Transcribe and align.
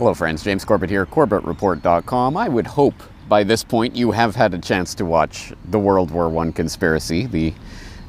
Hello, 0.00 0.14
friends. 0.14 0.42
James 0.42 0.64
Corbett 0.64 0.88
here, 0.88 1.04
CorbettReport.com. 1.04 2.34
I 2.34 2.48
would 2.48 2.66
hope 2.66 2.94
by 3.28 3.44
this 3.44 3.62
point 3.62 3.94
you 3.94 4.12
have 4.12 4.34
had 4.34 4.54
a 4.54 4.58
chance 4.58 4.94
to 4.94 5.04
watch 5.04 5.52
the 5.66 5.78
World 5.78 6.10
War 6.10 6.34
I 6.38 6.50
conspiracy, 6.52 7.26
the 7.26 7.52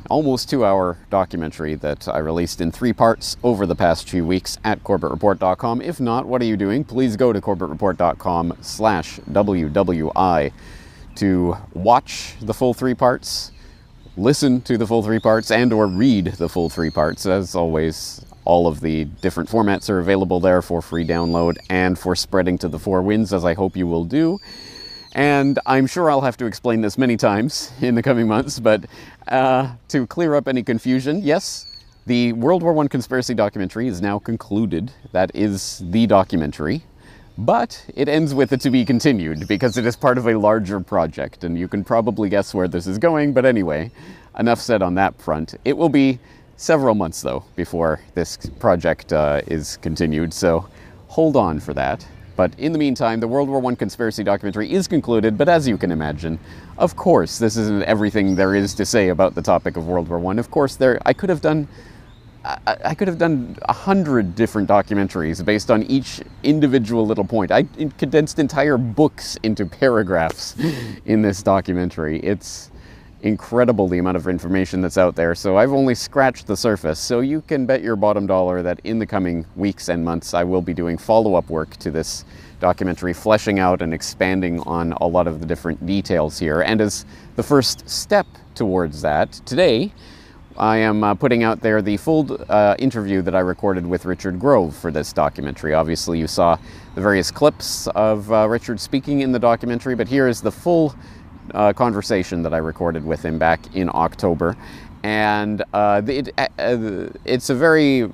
almost 0.09 0.49
two 0.49 0.63
hour 0.63 0.97
documentary 1.09 1.75
that 1.75 2.07
I 2.07 2.19
released 2.19 2.61
in 2.61 2.71
three 2.71 2.93
parts 2.93 3.35
over 3.43 3.65
the 3.65 3.75
past 3.75 4.09
few 4.09 4.25
weeks 4.25 4.57
at 4.63 4.81
CorbettReport.com. 4.85 5.81
If 5.81 5.99
not, 5.99 6.25
what 6.25 6.41
are 6.41 6.45
you 6.45 6.55
doing? 6.55 6.85
Please 6.85 7.17
go 7.17 7.33
to 7.33 7.41
CorbettReport.com 7.41 8.59
slash 8.61 9.19
WWI 9.29 10.53
to 11.15 11.57
watch 11.73 12.35
the 12.39 12.53
full 12.53 12.73
three 12.73 12.95
parts, 12.95 13.51
listen 14.15 14.61
to 14.61 14.77
the 14.77 14.87
full 14.87 15.03
three 15.03 15.19
parts, 15.19 15.51
and 15.51 15.73
or 15.73 15.87
read 15.87 16.27
the 16.37 16.47
full 16.47 16.69
three 16.69 16.89
parts. 16.89 17.25
As 17.25 17.53
always, 17.53 18.25
all 18.45 18.67
of 18.67 18.79
the 18.79 19.05
different 19.05 19.49
formats 19.49 19.89
are 19.89 19.99
available 19.99 20.39
there 20.39 20.61
for 20.61 20.81
free 20.81 21.05
download 21.05 21.57
and 21.69 21.97
for 21.97 22.15
spreading 22.15 22.57
to 22.59 22.67
the 22.67 22.79
four 22.79 23.01
winds, 23.01 23.33
as 23.33 23.45
I 23.45 23.53
hope 23.53 23.75
you 23.77 23.87
will 23.87 24.05
do. 24.05 24.39
And 25.13 25.59
I'm 25.65 25.87
sure 25.87 26.09
I'll 26.09 26.21
have 26.21 26.37
to 26.37 26.45
explain 26.45 26.81
this 26.81 26.97
many 26.97 27.17
times 27.17 27.71
in 27.81 27.95
the 27.95 28.03
coming 28.03 28.27
months, 28.27 28.59
but 28.59 28.85
uh, 29.27 29.73
to 29.89 30.07
clear 30.07 30.35
up 30.35 30.47
any 30.47 30.63
confusion, 30.63 31.21
yes, 31.21 31.67
the 32.05 32.33
World 32.33 32.63
War 32.63 32.77
I 32.83 32.87
conspiracy 32.87 33.33
documentary 33.33 33.87
is 33.87 34.01
now 34.01 34.17
concluded. 34.19 34.91
That 35.11 35.31
is 35.35 35.83
the 35.85 36.07
documentary. 36.07 36.83
But 37.37 37.85
it 37.95 38.09
ends 38.09 38.33
with 38.33 38.51
it 38.53 38.61
to 38.61 38.69
be 38.69 38.85
continued 38.85 39.47
because 39.47 39.77
it 39.77 39.85
is 39.85 39.95
part 39.95 40.17
of 40.17 40.27
a 40.27 40.37
larger 40.37 40.79
project, 40.79 41.43
and 41.43 41.57
you 41.57 41.67
can 41.67 41.83
probably 41.83 42.29
guess 42.29 42.53
where 42.53 42.67
this 42.67 42.87
is 42.87 42.97
going. 42.97 43.33
But 43.33 43.45
anyway, 43.45 43.91
enough 44.37 44.59
said 44.59 44.81
on 44.81 44.95
that 44.95 45.19
front. 45.19 45.55
It 45.63 45.77
will 45.77 45.89
be 45.89 46.19
several 46.61 46.93
months, 46.93 47.21
though, 47.21 47.43
before 47.55 47.99
this 48.13 48.37
project 48.59 49.11
uh, 49.11 49.41
is 49.47 49.77
continued, 49.77 50.31
so 50.31 50.67
hold 51.07 51.35
on 51.35 51.59
for 51.59 51.73
that. 51.73 52.05
But 52.35 52.57
in 52.59 52.71
the 52.71 52.77
meantime, 52.77 53.19
the 53.19 53.27
World 53.27 53.49
War 53.49 53.65
I 53.65 53.75
conspiracy 53.75 54.23
documentary 54.23 54.71
is 54.71 54.87
concluded, 54.87 55.37
but 55.37 55.49
as 55.49 55.67
you 55.67 55.77
can 55.77 55.91
imagine, 55.91 56.39
of 56.77 56.95
course, 56.95 57.39
this 57.39 57.57
isn't 57.57 57.83
everything 57.83 58.35
there 58.35 58.55
is 58.55 58.73
to 58.75 58.85
say 58.85 59.09
about 59.09 59.35
the 59.35 59.41
topic 59.41 59.75
of 59.75 59.87
World 59.87 60.07
War 60.07 60.23
I. 60.31 60.37
Of 60.37 60.51
course, 60.51 60.75
there 60.75 61.01
I 61.05 61.13
could 61.13 61.29
have 61.29 61.41
done 61.41 61.67
I, 62.43 62.77
I 62.85 62.95
could 62.95 63.07
have 63.07 63.17
done 63.17 63.57
a 63.63 63.73
hundred 63.73 64.35
different 64.35 64.67
documentaries 64.67 65.43
based 65.45 65.69
on 65.69 65.83
each 65.83 66.21
individual 66.43 67.05
little 67.05 67.25
point. 67.25 67.51
I 67.51 67.63
condensed 67.97 68.39
entire 68.39 68.77
books 68.77 69.37
into 69.43 69.65
paragraphs 69.65 70.55
in 71.05 71.21
this 71.21 71.43
documentary. 71.43 72.19
It's 72.19 72.70
incredible 73.21 73.87
the 73.87 73.99
amount 73.99 74.17
of 74.17 74.27
information 74.27 74.81
that's 74.81 74.97
out 74.97 75.15
there. 75.15 75.35
So 75.35 75.57
I've 75.57 75.71
only 75.71 75.95
scratched 75.95 76.47
the 76.47 76.57
surface. 76.57 76.99
So 76.99 77.19
you 77.19 77.41
can 77.41 77.65
bet 77.65 77.81
your 77.81 77.95
bottom 77.95 78.25
dollar 78.25 78.61
that 78.63 78.79
in 78.83 78.99
the 78.99 79.05
coming 79.05 79.45
weeks 79.55 79.89
and 79.89 80.03
months, 80.03 80.33
I 80.33 80.43
will 80.43 80.61
be 80.61 80.73
doing 80.73 80.97
follow 80.97 81.35
up 81.35 81.49
work 81.49 81.77
to 81.77 81.91
this 81.91 82.25
documentary, 82.59 83.13
fleshing 83.13 83.59
out 83.59 83.81
and 83.81 83.93
expanding 83.93 84.59
on 84.61 84.93
a 84.93 85.07
lot 85.07 85.27
of 85.27 85.39
the 85.39 85.45
different 85.45 85.85
details 85.85 86.39
here. 86.39 86.61
And 86.61 86.81
as 86.81 87.05
the 87.35 87.43
first 87.43 87.87
step 87.89 88.27
towards 88.55 89.01
that, 89.01 89.31
today, 89.45 89.93
I 90.57 90.77
am 90.77 91.03
uh, 91.03 91.15
putting 91.15 91.43
out 91.43 91.61
there 91.61 91.81
the 91.81 91.97
full 91.97 92.37
uh, 92.49 92.75
interview 92.77 93.21
that 93.21 93.33
I 93.33 93.39
recorded 93.39 93.87
with 93.87 94.05
Richard 94.05 94.39
Grove 94.39 94.75
for 94.75 94.91
this 94.91 95.13
documentary. 95.13 95.73
Obviously, 95.73 96.19
you 96.19 96.27
saw 96.27 96.57
the 96.93 97.01
various 97.01 97.31
clips 97.31 97.87
of 97.87 98.31
uh, 98.31 98.47
Richard 98.49 98.79
speaking 98.79 99.21
in 99.21 99.31
the 99.31 99.39
documentary, 99.39 99.95
but 99.95 100.07
here 100.07 100.27
is 100.27 100.41
the 100.41 100.51
full 100.51 100.93
uh, 101.53 101.73
conversation 101.73 102.43
that 102.43 102.53
I 102.53 102.57
recorded 102.57 103.05
with 103.05 103.23
him 103.23 103.37
back 103.37 103.75
in 103.75 103.89
October. 103.93 104.55
And 105.03 105.63
uh, 105.73 106.01
it, 106.05 106.29
uh, 106.37 107.07
it's 107.25 107.49
a 107.49 107.55
very, 107.55 108.09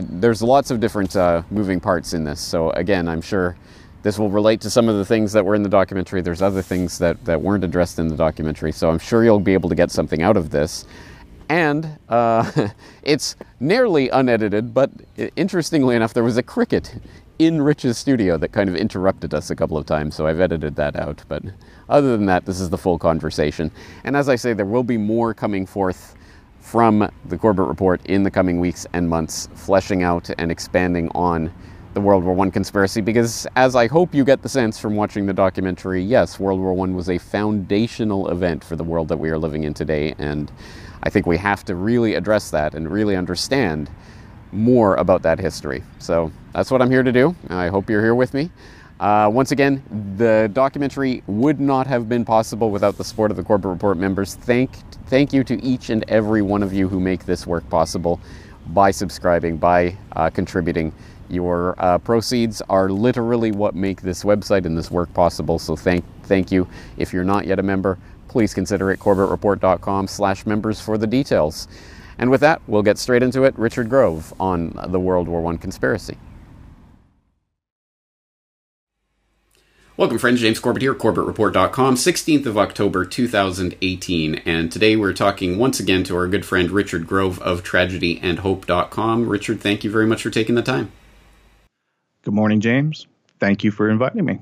there's 0.00 0.42
lots 0.42 0.70
of 0.70 0.80
different 0.80 1.14
moving 1.50 1.80
parts 1.80 2.12
in 2.12 2.24
this. 2.24 2.40
So, 2.40 2.70
again, 2.70 3.08
I'm 3.08 3.20
sure 3.20 3.56
this 4.02 4.18
will 4.18 4.30
relate 4.30 4.60
to 4.62 4.70
some 4.70 4.88
of 4.88 4.96
the 4.96 5.04
things 5.04 5.32
that 5.32 5.44
were 5.44 5.54
in 5.54 5.62
the 5.62 5.68
documentary. 5.68 6.22
There's 6.22 6.42
other 6.42 6.62
things 6.62 6.98
that, 6.98 7.24
that 7.24 7.42
weren't 7.42 7.64
addressed 7.64 7.98
in 7.98 8.08
the 8.08 8.16
documentary. 8.16 8.72
So, 8.72 8.90
I'm 8.90 8.98
sure 8.98 9.24
you'll 9.24 9.40
be 9.40 9.54
able 9.54 9.68
to 9.68 9.74
get 9.74 9.90
something 9.90 10.22
out 10.22 10.36
of 10.36 10.50
this 10.50 10.86
and 11.50 11.98
uh, 12.08 12.68
it's 13.02 13.34
nearly 13.58 14.08
unedited, 14.08 14.72
but 14.72 14.92
interestingly 15.34 15.96
enough, 15.96 16.14
there 16.14 16.22
was 16.22 16.36
a 16.36 16.44
cricket 16.44 16.94
in 17.40 17.60
Rich's 17.60 17.98
studio 17.98 18.38
that 18.38 18.52
kind 18.52 18.68
of 18.68 18.76
interrupted 18.76 19.34
us 19.34 19.50
a 19.50 19.56
couple 19.56 19.76
of 19.76 19.84
times, 19.84 20.14
so 20.14 20.28
I've 20.28 20.40
edited 20.40 20.76
that 20.76 20.94
out. 20.94 21.24
But 21.26 21.42
other 21.90 22.16
than 22.16 22.26
that, 22.26 22.46
this 22.46 22.60
is 22.60 22.70
the 22.70 22.78
full 22.78 22.98
conversation. 22.98 23.70
And 24.04 24.16
as 24.16 24.28
I 24.28 24.36
say, 24.36 24.52
there 24.54 24.66
will 24.66 24.82
be 24.82 24.96
more 24.96 25.34
coming 25.34 25.66
forth 25.66 26.16
from 26.60 27.10
the 27.26 27.36
Corbett 27.36 27.66
Report 27.66 28.04
in 28.06 28.22
the 28.22 28.30
coming 28.30 28.60
weeks 28.60 28.86
and 28.92 29.08
months, 29.08 29.48
fleshing 29.54 30.02
out 30.02 30.30
and 30.38 30.50
expanding 30.50 31.08
on 31.10 31.52
the 31.92 32.00
World 32.00 32.22
War 32.22 32.38
I 32.46 32.50
conspiracy, 32.50 33.00
because 33.00 33.48
as 33.56 33.74
I 33.74 33.88
hope 33.88 34.14
you 34.14 34.24
get 34.24 34.42
the 34.42 34.48
sense 34.48 34.78
from 34.78 34.94
watching 34.94 35.26
the 35.26 35.32
documentary, 35.32 36.00
yes, 36.00 36.38
World 36.38 36.60
War 36.60 36.72
I 36.86 36.90
was 36.92 37.10
a 37.10 37.18
foundational 37.18 38.30
event 38.30 38.62
for 38.62 38.76
the 38.76 38.84
world 38.84 39.08
that 39.08 39.16
we 39.16 39.28
are 39.30 39.38
living 39.38 39.64
in 39.64 39.74
today, 39.74 40.14
and 40.18 40.52
I 41.02 41.10
think 41.10 41.26
we 41.26 41.36
have 41.38 41.64
to 41.64 41.74
really 41.74 42.14
address 42.14 42.50
that 42.52 42.74
and 42.74 42.88
really 42.88 43.16
understand 43.16 43.90
more 44.52 44.94
about 44.96 45.22
that 45.22 45.40
history. 45.40 45.82
So 45.98 46.30
that's 46.52 46.70
what 46.70 46.80
I'm 46.80 46.90
here 46.90 47.02
to 47.02 47.12
do. 47.12 47.34
I 47.48 47.68
hope 47.68 47.90
you're 47.90 48.02
here 48.02 48.14
with 48.14 48.34
me. 48.34 48.50
Uh, 49.00 49.30
once 49.32 49.50
again, 49.50 49.82
the 50.18 50.50
documentary 50.52 51.22
would 51.26 51.58
not 51.58 51.86
have 51.86 52.06
been 52.06 52.22
possible 52.22 52.70
without 52.70 52.98
the 52.98 53.04
support 53.04 53.30
of 53.30 53.36
the 53.38 53.42
Corbett 53.42 53.70
Report 53.70 53.96
members. 53.96 54.34
Thank, 54.34 54.70
thank 55.06 55.32
you 55.32 55.42
to 55.44 55.60
each 55.64 55.88
and 55.88 56.04
every 56.06 56.42
one 56.42 56.62
of 56.62 56.74
you 56.74 56.86
who 56.86 57.00
make 57.00 57.24
this 57.24 57.46
work 57.46 57.66
possible 57.70 58.20
by 58.68 58.90
subscribing, 58.90 59.56
by 59.56 59.96
uh, 60.12 60.28
contributing. 60.28 60.92
Your 61.30 61.76
uh, 61.78 61.96
proceeds 61.96 62.60
are 62.68 62.90
literally 62.90 63.52
what 63.52 63.74
make 63.74 64.02
this 64.02 64.22
website 64.22 64.66
and 64.66 64.76
this 64.76 64.90
work 64.90 65.12
possible. 65.14 65.58
So 65.58 65.76
thank, 65.76 66.04
thank 66.24 66.52
you. 66.52 66.68
If 66.98 67.14
you're 67.14 67.24
not 67.24 67.46
yet 67.46 67.58
a 67.58 67.62
member, 67.62 67.98
please 68.28 68.52
consider 68.52 68.90
it 68.90 69.00
corbettreport.com 69.00 70.08
slash 70.08 70.44
members 70.44 70.78
for 70.78 70.98
the 70.98 71.06
details. 71.06 71.68
And 72.18 72.30
with 72.30 72.42
that, 72.42 72.60
we'll 72.66 72.82
get 72.82 72.98
straight 72.98 73.22
into 73.22 73.44
it. 73.44 73.58
Richard 73.58 73.88
Grove 73.88 74.34
on 74.38 74.78
the 74.88 75.00
World 75.00 75.26
War 75.26 75.50
I 75.50 75.56
conspiracy. 75.56 76.18
Welcome, 80.00 80.16
friends. 80.16 80.40
James 80.40 80.58
Corbett 80.58 80.80
here, 80.80 80.94
CorbettReport.com, 80.94 81.96
16th 81.96 82.46
of 82.46 82.56
October, 82.56 83.04
2018. 83.04 84.36
And 84.46 84.72
today 84.72 84.96
we're 84.96 85.12
talking 85.12 85.58
once 85.58 85.78
again 85.78 86.04
to 86.04 86.16
our 86.16 86.26
good 86.26 86.46
friend 86.46 86.70
Richard 86.70 87.06
Grove 87.06 87.38
of 87.42 87.62
TragedyAndHope.com. 87.62 89.28
Richard, 89.28 89.60
thank 89.60 89.84
you 89.84 89.90
very 89.90 90.06
much 90.06 90.22
for 90.22 90.30
taking 90.30 90.54
the 90.54 90.62
time. 90.62 90.90
Good 92.22 92.32
morning, 92.32 92.60
James. 92.60 93.06
Thank 93.40 93.62
you 93.62 93.70
for 93.70 93.90
inviting 93.90 94.24
me. 94.24 94.38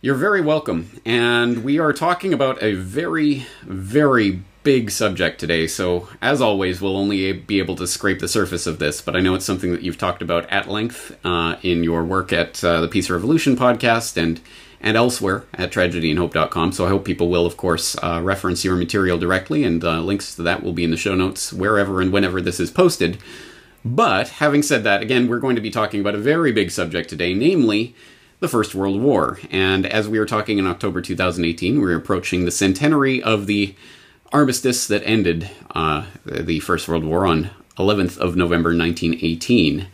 You're 0.00 0.14
very 0.14 0.40
welcome. 0.40 0.90
And 1.04 1.62
we 1.62 1.78
are 1.78 1.92
talking 1.92 2.32
about 2.32 2.62
a 2.62 2.72
very, 2.72 3.44
very 3.64 4.40
big 4.62 4.90
subject 4.90 5.38
today. 5.38 5.66
So, 5.66 6.08
as 6.22 6.40
always, 6.40 6.80
we'll 6.80 6.96
only 6.96 7.34
be 7.34 7.58
able 7.58 7.76
to 7.76 7.86
scrape 7.86 8.20
the 8.20 8.28
surface 8.28 8.66
of 8.66 8.78
this, 8.78 9.02
but 9.02 9.14
I 9.14 9.20
know 9.20 9.34
it's 9.34 9.44
something 9.44 9.72
that 9.72 9.82
you've 9.82 9.98
talked 9.98 10.22
about 10.22 10.48
at 10.48 10.70
length 10.70 11.14
uh, 11.22 11.56
in 11.62 11.84
your 11.84 12.02
work 12.02 12.32
at 12.32 12.64
uh, 12.64 12.80
the 12.80 12.88
Peace 12.88 13.10
Revolution 13.10 13.56
podcast 13.56 14.16
and 14.16 14.40
and 14.80 14.96
elsewhere 14.96 15.44
at 15.54 15.72
tragedyandhope.com. 15.72 16.72
So 16.72 16.86
I 16.86 16.88
hope 16.88 17.04
people 17.04 17.28
will, 17.28 17.46
of 17.46 17.56
course, 17.56 17.96
uh, 18.02 18.20
reference 18.22 18.64
your 18.64 18.76
material 18.76 19.18
directly, 19.18 19.64
and 19.64 19.82
uh, 19.82 20.00
links 20.00 20.34
to 20.36 20.42
that 20.42 20.62
will 20.62 20.72
be 20.72 20.84
in 20.84 20.90
the 20.90 20.96
show 20.96 21.14
notes 21.14 21.52
wherever 21.52 22.00
and 22.00 22.12
whenever 22.12 22.40
this 22.40 22.60
is 22.60 22.70
posted. 22.70 23.18
But 23.84 24.28
having 24.28 24.62
said 24.62 24.84
that, 24.84 25.02
again, 25.02 25.28
we're 25.28 25.38
going 25.38 25.56
to 25.56 25.62
be 25.62 25.70
talking 25.70 26.00
about 26.00 26.14
a 26.14 26.18
very 26.18 26.52
big 26.52 26.70
subject 26.70 27.08
today, 27.08 27.34
namely 27.34 27.94
the 28.40 28.48
First 28.48 28.74
World 28.74 29.00
War. 29.00 29.38
And 29.50 29.86
as 29.86 30.08
we 30.08 30.18
were 30.18 30.26
talking 30.26 30.58
in 30.58 30.66
October 30.66 31.00
2018, 31.00 31.80
we 31.80 31.92
are 31.92 31.96
approaching 31.96 32.44
the 32.44 32.50
centenary 32.50 33.22
of 33.22 33.46
the 33.46 33.74
armistice 34.32 34.86
that 34.88 35.02
ended 35.04 35.50
uh, 35.74 36.06
the 36.24 36.60
First 36.60 36.88
World 36.88 37.04
War 37.04 37.26
on 37.26 37.50
11th 37.78 38.18
of 38.18 38.36
November 38.36 38.70
1918. 38.70 39.86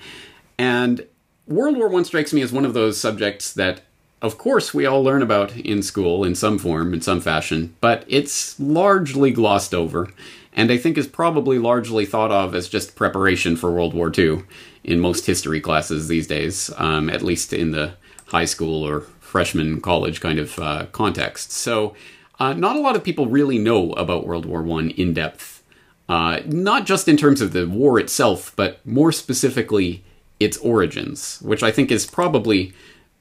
And 0.59 1.07
World 1.47 1.77
War 1.77 1.95
I 1.95 2.03
strikes 2.03 2.33
me 2.33 2.41
as 2.43 2.53
one 2.53 2.65
of 2.65 2.75
those 2.75 2.99
subjects 2.99 3.53
that, 3.55 3.83
of 4.23 4.39
course, 4.39 4.73
we 4.73 4.87
all 4.87 5.03
learn 5.03 5.21
about 5.21 5.55
in 5.57 5.83
school 5.83 6.23
in 6.23 6.37
some 6.37 6.57
form, 6.57 6.95
in 6.95 7.01
some 7.01 7.21
fashion, 7.21 7.75
but 7.81 8.05
it's 8.07 8.59
largely 8.61 9.33
glossed 9.33 9.75
over, 9.75 10.11
and 10.53 10.71
I 10.71 10.79
think 10.79 10.97
is 10.97 11.09
probably 11.09 11.59
largely 11.59 12.07
thought 12.07 12.31
of 12.31 12.55
as 12.55 12.69
just 12.69 12.95
preparation 12.95 13.57
for 13.57 13.73
World 13.73 13.95
War 13.95 14.13
II 14.17 14.45
in 14.85 15.01
most 15.01 15.27
history 15.27 15.61
classes 15.61 16.07
these 16.07 16.29
days, 16.29 16.71
um, 16.77 17.11
at 17.11 17.23
least 17.23 17.53
in 17.53 17.73
the 17.73 17.95
high 18.27 18.45
school 18.45 18.87
or 18.87 19.01
freshman 19.21 19.81
college 19.81 20.21
kind 20.21 20.39
of 20.39 20.57
uh, 20.61 20.87
context. 20.93 21.51
So, 21.51 21.97
uh, 22.39 22.53
not 22.53 22.77
a 22.77 22.81
lot 22.81 22.97
of 22.97 23.05
people 23.05 23.27
really 23.27 23.59
know 23.59 23.93
about 23.95 24.27
World 24.27 24.47
War 24.47 24.63
One 24.63 24.91
in 24.91 25.15
depth, 25.15 25.65
uh, 26.09 26.41
not 26.47 26.87
just 26.87 27.09
in 27.09 27.17
terms 27.17 27.41
of 27.41 27.53
the 27.53 27.67
war 27.67 27.99
itself, 27.99 28.53
but 28.55 28.85
more 28.87 29.11
specifically 29.11 30.05
its 30.39 30.59
origins, 30.59 31.41
which 31.43 31.63
I 31.65 31.73
think 31.73 31.91
is 31.91 32.07
probably 32.07 32.73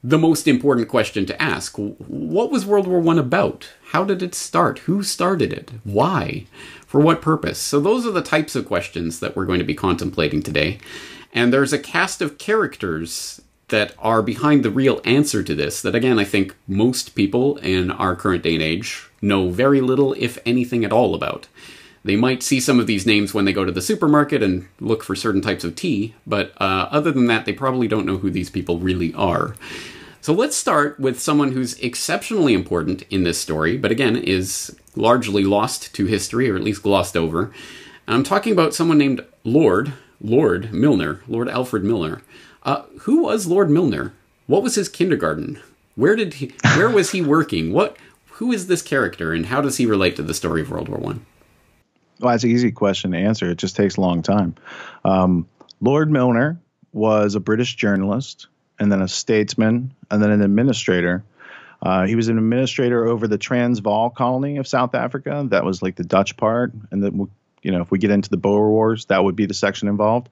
the 0.04 0.18
most 0.18 0.48
important 0.48 0.88
question 0.88 1.26
to 1.26 1.42
ask. 1.42 1.76
What 1.76 2.50
was 2.50 2.66
World 2.66 2.86
War 2.86 3.00
One 3.00 3.18
about? 3.18 3.68
How 3.90 4.04
did 4.04 4.22
it 4.22 4.34
start? 4.34 4.80
Who 4.80 5.02
started 5.02 5.52
it? 5.52 5.70
Why? 5.84 6.46
For 6.86 7.00
what 7.00 7.22
purpose? 7.22 7.58
So, 7.58 7.80
those 7.80 8.06
are 8.06 8.10
the 8.10 8.22
types 8.22 8.56
of 8.56 8.66
questions 8.66 9.20
that 9.20 9.36
we're 9.36 9.46
going 9.46 9.60
to 9.60 9.64
be 9.64 9.74
contemplating 9.74 10.42
today. 10.42 10.78
And 11.32 11.52
there's 11.52 11.72
a 11.72 11.78
cast 11.78 12.20
of 12.20 12.38
characters 12.38 13.40
that 13.68 13.94
are 13.98 14.22
behind 14.22 14.62
the 14.62 14.70
real 14.70 15.00
answer 15.04 15.42
to 15.42 15.54
this 15.54 15.80
that 15.80 15.94
again 15.94 16.18
I 16.18 16.24
think 16.24 16.54
most 16.68 17.14
people 17.14 17.56
in 17.56 17.90
our 17.90 18.14
current 18.14 18.42
day 18.42 18.54
and 18.54 18.62
age 18.62 19.08
know 19.22 19.48
very 19.48 19.80
little 19.80 20.14
if 20.18 20.38
anything 20.44 20.84
at 20.84 20.92
all 20.92 21.14
about. 21.14 21.46
They 22.04 22.16
might 22.16 22.42
see 22.42 22.58
some 22.58 22.80
of 22.80 22.86
these 22.86 23.06
names 23.06 23.32
when 23.32 23.44
they 23.44 23.52
go 23.52 23.64
to 23.64 23.72
the 23.72 23.80
supermarket 23.80 24.42
and 24.42 24.66
look 24.80 25.04
for 25.04 25.14
certain 25.14 25.40
types 25.40 25.62
of 25.62 25.76
tea, 25.76 26.14
but 26.26 26.52
uh, 26.60 26.88
other 26.90 27.12
than 27.12 27.26
that, 27.26 27.44
they 27.44 27.52
probably 27.52 27.86
don't 27.86 28.06
know 28.06 28.18
who 28.18 28.30
these 28.30 28.50
people 28.50 28.78
really 28.78 29.14
are. 29.14 29.54
So 30.20 30.32
let's 30.32 30.56
start 30.56 30.98
with 31.00 31.20
someone 31.20 31.52
who's 31.52 31.78
exceptionally 31.80 32.54
important 32.54 33.02
in 33.10 33.24
this 33.24 33.40
story, 33.40 33.76
but 33.76 33.90
again 33.90 34.16
is 34.16 34.76
largely 34.94 35.44
lost 35.44 35.94
to 35.94 36.06
history, 36.06 36.50
or 36.50 36.56
at 36.56 36.62
least 36.62 36.82
glossed 36.82 37.16
over. 37.16 37.52
I'm 38.06 38.24
talking 38.24 38.52
about 38.52 38.74
someone 38.74 38.98
named 38.98 39.24
Lord, 39.44 39.92
Lord 40.20 40.72
Milner, 40.72 41.22
Lord 41.26 41.48
Alfred 41.48 41.84
Milner. 41.84 42.22
Uh, 42.62 42.82
who 43.00 43.22
was 43.22 43.46
Lord 43.46 43.70
Milner? 43.70 44.12
What 44.46 44.62
was 44.62 44.74
his 44.74 44.88
kindergarten? 44.88 45.60
Where 45.94 46.16
did 46.16 46.34
he? 46.34 46.52
Where 46.76 46.90
was 46.90 47.10
he 47.10 47.20
working? 47.20 47.72
What? 47.72 47.96
Who 48.32 48.52
is 48.52 48.66
this 48.66 48.82
character, 48.82 49.32
and 49.32 49.46
how 49.46 49.60
does 49.60 49.76
he 49.76 49.86
relate 49.86 50.16
to 50.16 50.22
the 50.22 50.34
story 50.34 50.62
of 50.62 50.70
World 50.70 50.88
War 50.88 50.98
One? 50.98 51.26
Well, 52.20 52.32
that's 52.32 52.44
an 52.44 52.50
easy 52.50 52.70
question 52.70 53.12
to 53.12 53.18
answer. 53.18 53.50
It 53.50 53.58
just 53.58 53.76
takes 53.76 53.96
a 53.96 54.00
long 54.00 54.22
time. 54.22 54.54
Um, 55.04 55.48
Lord 55.80 56.10
Milner 56.10 56.60
was 56.92 57.34
a 57.34 57.40
British 57.40 57.74
journalist, 57.74 58.48
and 58.78 58.90
then 58.92 59.02
a 59.02 59.08
statesman, 59.08 59.94
and 60.10 60.22
then 60.22 60.30
an 60.30 60.42
administrator. 60.42 61.24
Uh, 61.82 62.06
he 62.06 62.14
was 62.14 62.28
an 62.28 62.38
administrator 62.38 63.06
over 63.06 63.26
the 63.26 63.38
Transvaal 63.38 64.10
colony 64.10 64.58
of 64.58 64.68
South 64.68 64.94
Africa. 64.94 65.46
That 65.50 65.64
was 65.64 65.82
like 65.82 65.96
the 65.96 66.04
Dutch 66.04 66.36
part, 66.36 66.72
and 66.90 67.02
then 67.02 67.28
you 67.62 67.72
know 67.72 67.80
if 67.80 67.90
we 67.90 67.98
get 67.98 68.10
into 68.10 68.30
the 68.30 68.36
Boer 68.36 68.70
Wars, 68.70 69.06
that 69.06 69.24
would 69.24 69.34
be 69.34 69.46
the 69.46 69.54
section 69.54 69.88
involved. 69.88 70.28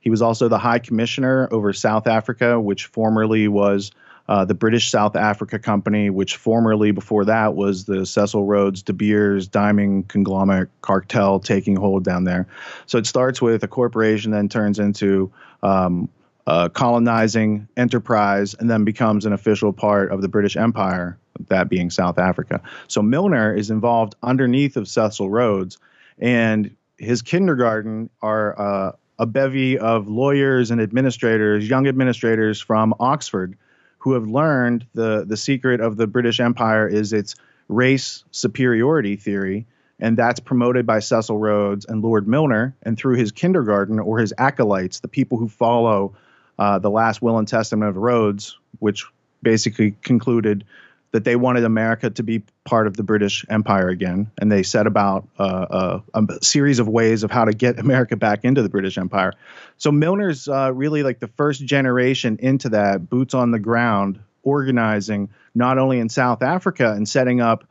He 0.00 0.10
was 0.10 0.22
also 0.22 0.48
the 0.48 0.58
High 0.58 0.78
Commissioner 0.78 1.48
over 1.50 1.72
South 1.72 2.06
Africa, 2.06 2.60
which 2.60 2.86
formerly 2.86 3.48
was 3.48 3.90
uh, 4.28 4.44
the 4.44 4.54
British 4.54 4.90
South 4.90 5.16
Africa 5.16 5.58
Company, 5.58 6.10
which 6.10 6.36
formerly 6.36 6.92
before 6.92 7.26
that 7.26 7.54
was 7.54 7.84
the 7.84 8.06
Cecil 8.06 8.44
Rhodes 8.44 8.82
De 8.82 8.92
Beers 8.92 9.48
diamond 9.48 10.08
conglomerate 10.08 10.70
cartel 10.80 11.40
taking 11.40 11.76
hold 11.76 12.04
down 12.04 12.24
there. 12.24 12.46
So 12.86 12.98
it 12.98 13.06
starts 13.06 13.42
with 13.42 13.62
a 13.62 13.68
corporation, 13.68 14.30
then 14.30 14.48
turns 14.48 14.78
into 14.78 15.30
um, 15.62 16.08
a 16.46 16.70
colonizing 16.70 17.68
enterprise, 17.76 18.54
and 18.54 18.70
then 18.70 18.84
becomes 18.84 19.26
an 19.26 19.32
official 19.32 19.72
part 19.72 20.10
of 20.10 20.22
the 20.22 20.28
British 20.28 20.56
Empire, 20.56 21.18
that 21.48 21.68
being 21.68 21.90
South 21.90 22.18
Africa. 22.18 22.62
So 22.88 23.02
Milner 23.02 23.54
is 23.54 23.70
involved 23.70 24.14
underneath 24.22 24.76
of 24.76 24.88
Cecil 24.88 25.28
Rhodes, 25.28 25.78
and 26.18 26.74
his 26.96 27.22
kindergarten 27.22 28.08
are 28.22 28.58
uh, 28.58 28.92
a 29.18 29.26
bevy 29.26 29.78
of 29.78 30.08
lawyers 30.08 30.70
and 30.70 30.80
administrators, 30.80 31.68
young 31.68 31.86
administrators 31.86 32.60
from 32.60 32.94
Oxford, 33.00 33.56
who 34.04 34.12
have 34.12 34.28
learned 34.28 34.86
the 34.92 35.24
the 35.26 35.36
secret 35.36 35.80
of 35.80 35.96
the 35.96 36.06
British 36.06 36.38
Empire 36.38 36.86
is 36.86 37.14
its 37.14 37.34
race 37.68 38.22
superiority 38.30 39.16
theory, 39.16 39.66
and 39.98 40.14
that's 40.14 40.40
promoted 40.40 40.86
by 40.86 40.98
Cecil 40.98 41.38
Rhodes 41.38 41.86
and 41.86 42.02
Lord 42.02 42.28
Milner, 42.28 42.76
and 42.82 42.98
through 42.98 43.16
his 43.16 43.32
kindergarten 43.32 43.98
or 43.98 44.18
his 44.18 44.34
acolytes, 44.36 45.00
the 45.00 45.08
people 45.08 45.38
who 45.38 45.48
follow 45.48 46.14
uh, 46.58 46.78
the 46.78 46.90
last 46.90 47.22
will 47.22 47.38
and 47.38 47.48
testament 47.48 47.88
of 47.88 47.96
Rhodes, 47.96 48.58
which 48.78 49.06
basically 49.42 49.96
concluded 50.02 50.64
that 51.14 51.22
they 51.22 51.36
wanted 51.36 51.62
America 51.62 52.10
to 52.10 52.24
be 52.24 52.42
part 52.64 52.88
of 52.88 52.96
the 52.96 53.04
British 53.04 53.46
Empire 53.48 53.88
again, 53.88 54.32
and 54.40 54.50
they 54.50 54.64
set 54.64 54.84
about 54.88 55.28
uh, 55.38 55.44
a, 55.70 56.18
uh, 56.18 56.26
a, 56.28 56.44
series 56.44 56.80
of 56.80 56.88
ways 56.88 57.22
of 57.22 57.30
how 57.30 57.44
to 57.44 57.52
get 57.52 57.78
America 57.78 58.16
back 58.16 58.44
into 58.44 58.62
the 58.62 58.68
British 58.68 58.98
Empire. 58.98 59.32
So 59.78 59.92
Milner's 59.92 60.48
uh, 60.48 60.72
really 60.74 61.04
like 61.04 61.20
the 61.20 61.28
first 61.28 61.64
generation 61.64 62.38
into 62.42 62.70
that, 62.70 63.08
boots 63.08 63.32
on 63.32 63.52
the 63.52 63.60
ground, 63.60 64.18
organizing 64.42 65.30
not 65.54 65.78
only 65.78 66.00
in 66.00 66.08
South 66.08 66.42
Africa 66.42 66.90
and 66.90 67.08
setting 67.08 67.40
up 67.40 67.62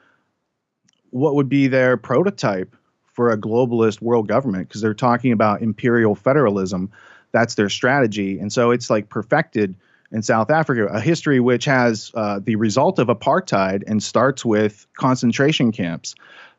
what 1.10 1.36
would 1.36 1.50
be 1.50 1.68
their 1.68 1.98
prototype 1.98 2.78
for 3.12 3.30
a 3.30 3.38
globalist 3.38 4.02
world 4.02 4.30
government, 4.30 4.70
because 4.70 4.80
they're 4.80 4.94
talking 4.94 5.34
about 5.34 5.62
imperial 5.62 6.16
federalism. 6.16 6.94
That's 7.34 7.56
their 7.56 7.70
strategy, 7.70 8.40
and 8.40 8.54
so 8.54 8.72
it's 8.72 8.90
like 8.90 9.10
perfected 9.10 9.76
in 10.14 10.22
South 10.22 10.52
Africa, 10.52 10.86
a 10.86 11.02
history 11.02 11.40
which 11.40 11.66
has 11.66 12.12
uh, 12.14 12.40
the 12.42 12.56
result 12.56 13.00
of 13.00 13.08
apartheid 13.08 13.84
and 13.88 14.02
starts 14.02 14.46
with 14.46 14.86
concentration 14.96 15.72
camps. 15.72 16.14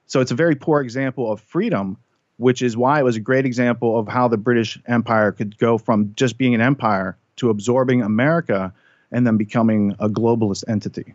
So 0.07 0.21
it's 0.21 0.33
a 0.33 0.35
very 0.35 0.57
poor 0.57 0.81
example 0.81 1.31
of 1.33 1.41
freedom, 1.41 1.97
which 2.37 2.61
is 2.61 2.77
why 2.77 2.99
it 2.99 3.05
was 3.05 3.17
a 3.17 3.21
great 3.21 3.47
example 3.47 3.97
of 3.97 4.09
how 4.09 4.27
the 4.27 4.37
British 4.37 4.79
Empire 4.87 5.31
could 5.31 5.57
go 5.57 5.79
from 5.79 6.13
just 6.17 6.37
being 6.37 6.55
an 6.55 6.61
empire 6.61 7.17
to 7.37 7.49
absorbing 7.49 8.03
America 8.03 8.75
and 9.13 9.25
then 9.25 9.37
becoming 9.37 9.95
a 10.01 10.09
globalist 10.09 10.65
entity. 10.69 11.15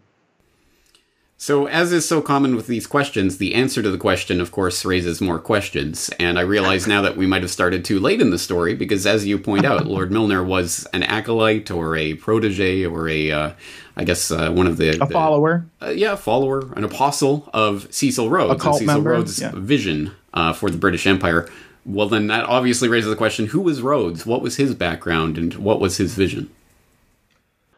So, 1.41 1.67
as 1.67 1.93
is 1.93 2.05
so 2.05 2.21
common 2.21 2.57
with 2.57 2.67
these 2.67 2.85
questions, 2.85 3.37
the 3.37 3.55
answer 3.55 3.81
to 3.81 3.89
the 3.89 3.97
question, 3.97 4.41
of 4.41 4.51
course, 4.51 4.83
raises 4.83 5.21
more 5.21 5.39
questions. 5.39 6.09
And 6.19 6.37
I 6.37 6.41
realize 6.41 6.85
now 6.85 7.01
that 7.03 7.15
we 7.15 7.25
might 7.25 7.43
have 7.43 7.49
started 7.49 7.85
too 7.85 7.97
late 7.97 8.19
in 8.19 8.29
the 8.29 8.37
story 8.37 8.75
because, 8.75 9.07
as 9.07 9.25
you 9.25 9.39
point 9.39 9.63
out, 9.63 9.85
Lord 9.87 10.11
Milner 10.11 10.43
was 10.43 10.85
an 10.91 11.01
acolyte 11.01 11.71
or 11.71 11.95
a 11.95 12.15
protege 12.15 12.85
or 12.85 13.07
a, 13.07 13.31
uh, 13.31 13.51
I 13.95 14.03
guess, 14.03 14.31
uh, 14.31 14.51
one 14.51 14.67
of 14.67 14.75
the. 14.75 14.89
A 14.89 14.97
the, 14.97 15.07
follower. 15.07 15.65
Uh, 15.81 15.91
yeah, 15.91 16.11
a 16.11 16.17
follower, 16.17 16.73
an 16.73 16.83
apostle 16.83 17.49
of 17.53 17.87
Cecil 17.89 18.29
Rhodes. 18.29 18.55
A 18.55 18.57
cult 18.57 18.79
Cecil 18.79 18.93
member. 18.93 19.11
Rhodes' 19.11 19.39
yeah. 19.39 19.53
vision 19.55 20.11
uh, 20.33 20.51
for 20.51 20.69
the 20.69 20.77
British 20.77 21.07
Empire. 21.07 21.47
Well, 21.85 22.09
then 22.09 22.27
that 22.27 22.43
obviously 22.43 22.89
raises 22.89 23.09
the 23.09 23.15
question 23.15 23.45
who 23.45 23.61
was 23.61 23.81
Rhodes? 23.81 24.25
What 24.25 24.41
was 24.41 24.57
his 24.57 24.75
background 24.75 25.37
and 25.37 25.53
what 25.53 25.79
was 25.79 25.95
his 25.95 26.15
vision? 26.15 26.49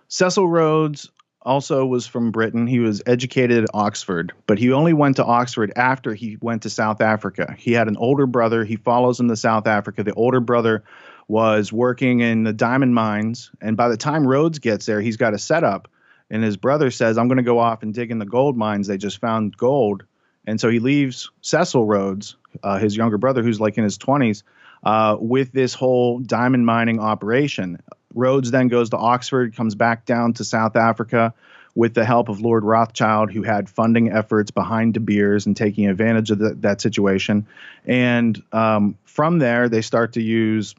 Cecil 0.07 0.47
Rhodes 0.47 1.11
also 1.43 1.85
was 1.85 2.07
from 2.07 2.31
Britain. 2.31 2.67
He 2.67 2.79
was 2.79 3.01
educated 3.05 3.63
at 3.63 3.69
Oxford, 3.73 4.33
but 4.47 4.59
he 4.59 4.71
only 4.71 4.93
went 4.93 5.15
to 5.17 5.25
Oxford 5.25 5.73
after 5.75 6.13
he 6.13 6.37
went 6.41 6.63
to 6.63 6.69
South 6.69 7.01
Africa. 7.01 7.55
He 7.57 7.73
had 7.73 7.87
an 7.87 7.97
older 7.97 8.25
brother. 8.25 8.63
He 8.63 8.75
follows 8.75 9.19
him 9.19 9.27
to 9.29 9.35
South 9.35 9.67
Africa. 9.67 10.03
The 10.03 10.13
older 10.13 10.39
brother 10.39 10.83
was 11.27 11.71
working 11.71 12.19
in 12.19 12.43
the 12.43 12.53
diamond 12.53 12.93
mines, 12.93 13.51
and 13.61 13.77
by 13.77 13.89
the 13.89 13.97
time 13.97 14.27
Rhodes 14.27 14.59
gets 14.59 14.85
there, 14.85 15.01
he's 15.01 15.17
got 15.17 15.33
a 15.33 15.39
setup. 15.39 15.87
And 16.29 16.43
his 16.43 16.57
brother 16.57 16.91
says, 16.91 17.17
"I'm 17.17 17.27
going 17.27 17.37
to 17.37 17.43
go 17.43 17.59
off 17.59 17.83
and 17.83 17.93
dig 17.93 18.11
in 18.11 18.19
the 18.19 18.25
gold 18.25 18.55
mines. 18.55 18.87
They 18.87 18.97
just 18.97 19.19
found 19.19 19.57
gold." 19.57 20.03
And 20.45 20.59
so 20.59 20.69
he 20.69 20.79
leaves 20.79 21.29
Cecil 21.41 21.85
Rhodes, 21.85 22.35
uh, 22.63 22.77
his 22.79 22.95
younger 22.95 23.17
brother, 23.17 23.43
who's 23.43 23.59
like 23.59 23.77
in 23.77 23.83
his 23.83 23.97
20s, 23.97 24.43
uh, 24.83 25.17
with 25.19 25.51
this 25.51 25.73
whole 25.73 26.19
diamond 26.19 26.65
mining 26.65 26.99
operation. 26.99 27.79
Rhodes 28.13 28.51
then 28.51 28.67
goes 28.67 28.89
to 28.91 28.97
Oxford, 28.97 29.55
comes 29.55 29.75
back 29.75 30.05
down 30.05 30.33
to 30.33 30.43
South 30.43 30.75
Africa 30.75 31.33
with 31.75 31.93
the 31.93 32.05
help 32.05 32.29
of 32.29 32.41
Lord 32.41 32.63
Rothschild, 32.63 33.31
who 33.31 33.43
had 33.43 33.69
funding 33.69 34.11
efforts 34.11 34.51
behind 34.51 34.93
De 34.93 34.99
Beers 34.99 35.45
and 35.45 35.55
taking 35.55 35.87
advantage 35.87 36.31
of 36.31 36.39
the, 36.39 36.53
that 36.55 36.81
situation. 36.81 37.47
And 37.85 38.41
um, 38.51 38.97
from 39.05 39.39
there, 39.39 39.69
they 39.69 39.81
start 39.81 40.13
to 40.13 40.21
use 40.21 40.75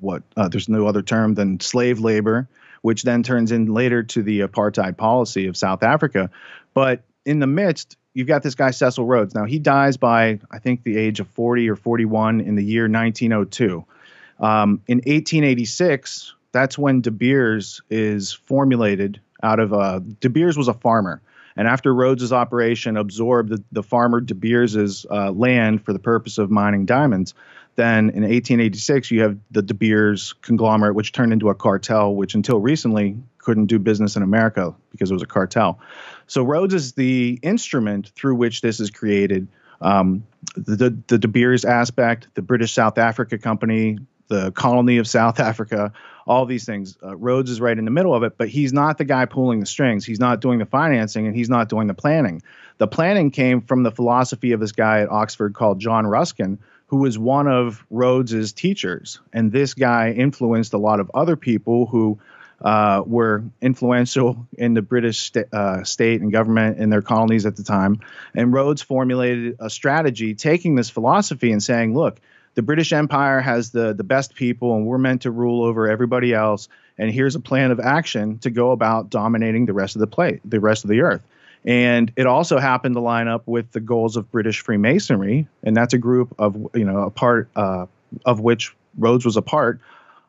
what 0.00 0.22
uh, 0.36 0.48
there's 0.48 0.68
no 0.68 0.86
other 0.86 1.02
term 1.02 1.34
than 1.34 1.60
slave 1.60 2.00
labor, 2.00 2.48
which 2.82 3.02
then 3.02 3.22
turns 3.22 3.52
in 3.52 3.72
later 3.72 4.02
to 4.02 4.22
the 4.22 4.40
apartheid 4.40 4.96
policy 4.96 5.46
of 5.46 5.56
South 5.56 5.82
Africa. 5.82 6.30
But 6.74 7.02
in 7.24 7.40
the 7.40 7.46
midst, 7.46 7.96
you've 8.14 8.28
got 8.28 8.42
this 8.42 8.54
guy 8.54 8.70
Cecil 8.70 9.04
Rhodes. 9.04 9.34
Now 9.34 9.44
he 9.44 9.58
dies 9.58 9.96
by 9.96 10.40
I 10.50 10.58
think 10.58 10.82
the 10.82 10.96
age 10.96 11.20
of 11.20 11.28
40 11.28 11.68
or 11.70 11.76
41 11.76 12.40
in 12.40 12.54
the 12.54 12.64
year 12.64 12.84
1902. 12.84 13.84
Um, 14.40 14.82
in 14.86 14.98
1886, 14.98 16.34
that's 16.58 16.76
when 16.76 17.00
De 17.00 17.12
Beers 17.12 17.80
is 17.88 18.32
formulated 18.32 19.20
out 19.44 19.60
of 19.60 19.72
uh, 19.72 20.00
De 20.18 20.28
Beers 20.28 20.56
was 20.56 20.66
a 20.66 20.74
farmer. 20.74 21.22
And 21.56 21.68
after 21.68 21.94
Rhodes's 21.94 22.32
operation 22.32 22.96
absorbed 22.96 23.50
the, 23.50 23.62
the 23.70 23.82
farmer 23.84 24.20
De 24.20 24.34
Beers's 24.34 25.06
uh, 25.08 25.30
land 25.30 25.84
for 25.84 25.92
the 25.92 26.00
purpose 26.00 26.36
of 26.36 26.50
mining 26.50 26.84
diamonds, 26.84 27.34
then 27.76 28.10
in 28.10 28.22
1886 28.22 29.12
you 29.12 29.22
have 29.22 29.38
the 29.52 29.62
De 29.62 29.72
Beers 29.72 30.32
conglomerate, 30.42 30.96
which 30.96 31.12
turned 31.12 31.32
into 31.32 31.48
a 31.48 31.54
cartel, 31.54 32.16
which 32.16 32.34
until 32.34 32.58
recently 32.58 33.16
couldn't 33.38 33.66
do 33.66 33.78
business 33.78 34.16
in 34.16 34.24
America 34.24 34.74
because 34.90 35.12
it 35.12 35.14
was 35.14 35.22
a 35.22 35.26
cartel. 35.26 35.78
So 36.26 36.42
Rhodes 36.42 36.74
is 36.74 36.94
the 36.94 37.38
instrument 37.42 38.10
through 38.16 38.34
which 38.34 38.62
this 38.62 38.80
is 38.80 38.90
created. 38.90 39.46
Um, 39.80 40.26
the, 40.56 40.96
the 41.06 41.18
De 41.18 41.28
Beers 41.28 41.64
aspect, 41.64 42.26
the 42.34 42.42
British 42.42 42.72
South 42.72 42.98
Africa 42.98 43.38
Company, 43.38 43.98
the 44.28 44.52
colony 44.52 44.98
of 44.98 45.08
South 45.08 45.40
Africa, 45.40 45.92
all 46.28 46.44
these 46.44 46.66
things. 46.66 46.96
Uh, 47.02 47.16
Rhodes 47.16 47.50
is 47.50 47.60
right 47.60 47.76
in 47.76 47.86
the 47.86 47.90
middle 47.90 48.14
of 48.14 48.22
it, 48.22 48.34
but 48.36 48.48
he's 48.48 48.72
not 48.72 48.98
the 48.98 49.04
guy 49.04 49.24
pulling 49.24 49.60
the 49.60 49.66
strings. 49.66 50.04
He's 50.04 50.20
not 50.20 50.40
doing 50.40 50.58
the 50.58 50.66
financing 50.66 51.26
and 51.26 51.34
he's 51.34 51.48
not 51.48 51.68
doing 51.68 51.88
the 51.88 51.94
planning. 51.94 52.42
The 52.76 52.86
planning 52.86 53.30
came 53.30 53.62
from 53.62 53.82
the 53.82 53.90
philosophy 53.90 54.52
of 54.52 54.60
this 54.60 54.72
guy 54.72 55.00
at 55.00 55.10
Oxford 55.10 55.54
called 55.54 55.80
John 55.80 56.06
Ruskin, 56.06 56.58
who 56.86 56.98
was 56.98 57.18
one 57.18 57.48
of 57.48 57.84
Rhodes's 57.90 58.52
teachers. 58.52 59.20
And 59.32 59.50
this 59.50 59.72
guy 59.74 60.12
influenced 60.12 60.74
a 60.74 60.78
lot 60.78 61.00
of 61.00 61.10
other 61.14 61.36
people 61.36 61.86
who 61.86 62.18
uh, 62.60 63.02
were 63.06 63.44
influential 63.62 64.46
in 64.52 64.74
the 64.74 64.82
British 64.82 65.30
st- 65.30 65.52
uh, 65.52 65.84
state 65.84 66.20
and 66.20 66.30
government 66.30 66.78
in 66.78 66.90
their 66.90 67.02
colonies 67.02 67.46
at 67.46 67.56
the 67.56 67.62
time. 67.62 68.00
And 68.34 68.52
Rhodes 68.52 68.82
formulated 68.82 69.56
a 69.60 69.70
strategy 69.70 70.34
taking 70.34 70.74
this 70.74 70.90
philosophy 70.90 71.52
and 71.52 71.62
saying, 71.62 71.94
look, 71.94 72.20
the 72.58 72.62
British 72.62 72.92
Empire 72.92 73.40
has 73.40 73.70
the 73.70 73.92
the 73.92 74.02
best 74.02 74.34
people, 74.34 74.74
and 74.74 74.84
we're 74.84 74.98
meant 74.98 75.22
to 75.22 75.30
rule 75.30 75.62
over 75.62 75.88
everybody 75.88 76.34
else. 76.34 76.68
And 76.98 77.08
here's 77.08 77.36
a 77.36 77.40
plan 77.40 77.70
of 77.70 77.78
action 77.78 78.38
to 78.38 78.50
go 78.50 78.72
about 78.72 79.10
dominating 79.10 79.66
the 79.66 79.72
rest 79.72 79.94
of 79.94 80.00
the 80.00 80.08
play, 80.08 80.40
the 80.44 80.58
rest 80.58 80.82
of 80.82 80.90
the 80.90 81.02
earth. 81.02 81.22
And 81.64 82.12
it 82.16 82.26
also 82.26 82.58
happened 82.58 82.96
to 82.96 83.00
line 83.00 83.28
up 83.28 83.46
with 83.46 83.70
the 83.70 83.78
goals 83.78 84.16
of 84.16 84.32
British 84.32 84.58
Freemasonry, 84.58 85.46
and 85.62 85.76
that's 85.76 85.94
a 85.94 85.98
group 85.98 86.34
of 86.36 86.56
you 86.74 86.84
know 86.84 87.02
a 87.02 87.10
part 87.10 87.48
uh, 87.54 87.86
of 88.26 88.40
which 88.40 88.74
Rhodes 88.98 89.24
was 89.24 89.36
a 89.36 89.42
part, 89.42 89.78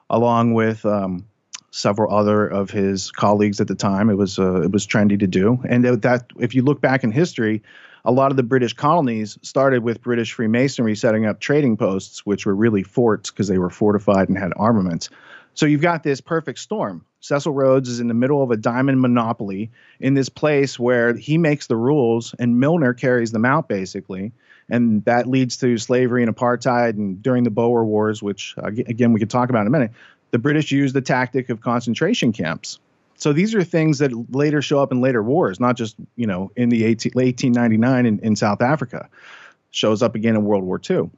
along 0.07 0.53
with 0.53 0.85
um, 0.85 1.25
several 1.71 2.13
other 2.13 2.45
of 2.45 2.69
his 2.69 3.09
colleagues 3.09 3.59
at 3.59 3.67
the 3.67 3.73
time. 3.73 4.11
It 4.11 4.17
was 4.17 4.37
uh, 4.37 4.61
it 4.61 4.71
was 4.71 4.85
trendy 4.85 5.19
to 5.19 5.25
do, 5.25 5.63
and 5.67 5.83
that 5.83 6.25
if 6.37 6.53
you 6.53 6.61
look 6.61 6.79
back 6.79 7.03
in 7.03 7.11
history, 7.11 7.63
a 8.05 8.11
lot 8.11 8.31
of 8.31 8.37
the 8.37 8.43
British 8.43 8.73
colonies 8.73 9.37
started 9.41 9.83
with 9.83 10.01
British 10.01 10.33
Freemasonry 10.33 10.95
setting 10.95 11.25
up 11.25 11.39
trading 11.39 11.77
posts, 11.77 12.25
which 12.25 12.45
were 12.45 12.55
really 12.55 12.83
forts 12.83 13.31
because 13.31 13.47
they 13.47 13.57
were 13.57 13.69
fortified 13.69 14.29
and 14.29 14.37
had 14.37 14.53
armaments. 14.55 15.09
So 15.53 15.65
you've 15.65 15.81
got 15.81 16.03
this 16.03 16.21
perfect 16.21 16.59
storm. 16.59 17.05
Cecil 17.19 17.51
Rhodes 17.51 17.89
is 17.89 17.99
in 17.99 18.07
the 18.07 18.13
middle 18.13 18.41
of 18.41 18.51
a 18.51 18.57
diamond 18.57 19.01
monopoly 19.01 19.71
in 19.99 20.13
this 20.13 20.29
place 20.29 20.79
where 20.79 21.13
he 21.13 21.37
makes 21.37 21.67
the 21.67 21.75
rules 21.75 22.33
and 22.39 22.59
Milner 22.59 22.93
carries 22.93 23.31
them 23.31 23.43
out 23.43 23.67
basically. 23.67 24.31
And 24.69 25.03
that 25.05 25.27
leads 25.27 25.57
to 25.57 25.77
slavery 25.77 26.23
and 26.23 26.33
apartheid. 26.33 26.91
And 26.91 27.21
during 27.21 27.43
the 27.43 27.49
Boer 27.49 27.83
Wars, 27.83 28.23
which 28.23 28.55
again 28.57 29.11
we 29.11 29.19
could 29.19 29.29
talk 29.29 29.49
about 29.49 29.61
in 29.61 29.67
a 29.67 29.71
minute, 29.71 29.91
the 30.31 30.39
British 30.39 30.71
used 30.71 30.95
the 30.95 31.01
tactic 31.01 31.49
of 31.49 31.59
concentration 31.59 32.31
camps. 32.31 32.79
So 33.19 33.33
these 33.33 33.53
are 33.53 33.63
things 33.63 33.99
that 33.99 34.11
later 34.33 34.61
show 34.61 34.79
up 34.79 34.91
in 34.91 35.01
later 35.01 35.21
wars, 35.21 35.59
not 35.59 35.75
just 35.77 35.95
you 36.15 36.25
know 36.25 36.51
in 36.55 36.69
the 36.69 36.85
18, 36.85 37.11
1899 37.13 38.05
in, 38.05 38.19
in 38.19 38.35
South 38.35 38.61
Africa, 38.61 39.09
shows 39.71 40.01
up 40.01 40.15
again 40.15 40.35
in 40.35 40.43
World 40.43 40.63
War 40.63 40.81
II. 40.89 41.09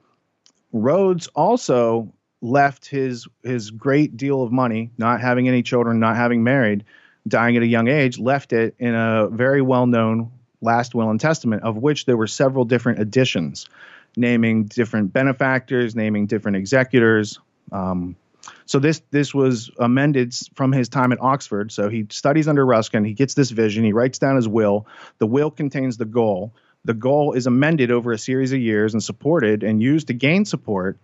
Rhodes 0.73 1.27
also 1.27 2.11
left 2.41 2.87
his 2.87 3.27
his 3.43 3.69
great 3.69 4.17
deal 4.17 4.41
of 4.41 4.51
money, 4.51 4.89
not 4.97 5.21
having 5.21 5.47
any 5.47 5.61
children, 5.61 5.99
not 5.99 6.15
having 6.15 6.43
married, 6.43 6.83
dying 7.27 7.55
at 7.55 7.63
a 7.63 7.67
young 7.67 7.87
age, 7.87 8.17
left 8.17 8.51
it 8.51 8.75
in 8.79 8.95
a 8.95 9.29
very 9.29 9.61
well 9.61 9.85
known 9.85 10.31
last 10.61 10.95
will 10.95 11.09
and 11.09 11.19
testament, 11.19 11.63
of 11.63 11.77
which 11.77 12.05
there 12.05 12.17
were 12.17 12.27
several 12.27 12.65
different 12.65 12.99
editions, 12.99 13.67
naming 14.15 14.65
different 14.65 15.13
benefactors, 15.13 15.95
naming 15.95 16.25
different 16.25 16.57
executors. 16.57 17.39
Um, 17.71 18.15
so 18.65 18.79
this 18.79 19.01
this 19.11 19.33
was 19.33 19.69
amended 19.79 20.33
from 20.55 20.71
his 20.71 20.89
time 20.89 21.11
at 21.11 21.21
Oxford. 21.21 21.71
So 21.71 21.89
he 21.89 22.07
studies 22.09 22.47
under 22.47 22.65
Ruskin. 22.65 23.03
He 23.03 23.13
gets 23.13 23.33
this 23.33 23.51
vision. 23.51 23.83
He 23.83 23.93
writes 23.93 24.19
down 24.19 24.35
his 24.35 24.47
will. 24.47 24.87
The 25.17 25.27
will 25.27 25.51
contains 25.51 25.97
the 25.97 26.05
goal. 26.05 26.53
The 26.85 26.93
goal 26.93 27.33
is 27.33 27.45
amended 27.47 27.91
over 27.91 28.11
a 28.11 28.17
series 28.17 28.53
of 28.53 28.59
years 28.59 28.93
and 28.93 29.03
supported 29.03 29.63
and 29.63 29.81
used 29.81 30.07
to 30.07 30.13
gain 30.13 30.45
support. 30.45 30.97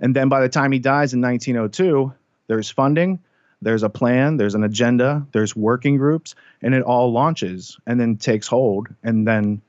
And 0.00 0.14
then 0.14 0.28
by 0.28 0.40
the 0.40 0.48
time 0.48 0.72
he 0.72 0.78
dies 0.78 1.14
in 1.14 1.20
1902, 1.22 2.12
there's 2.48 2.70
funding, 2.70 3.20
there's 3.62 3.82
a 3.82 3.88
plan, 3.88 4.36
there's 4.36 4.54
an 4.54 4.64
agenda, 4.64 5.26
there's 5.32 5.56
working 5.56 5.96
groups, 5.96 6.34
and 6.60 6.74
it 6.74 6.82
all 6.82 7.12
launches 7.12 7.78
and 7.86 7.98
then 7.98 8.16
takes 8.16 8.46
hold. 8.46 8.88
And 9.02 9.26
then 9.26 9.62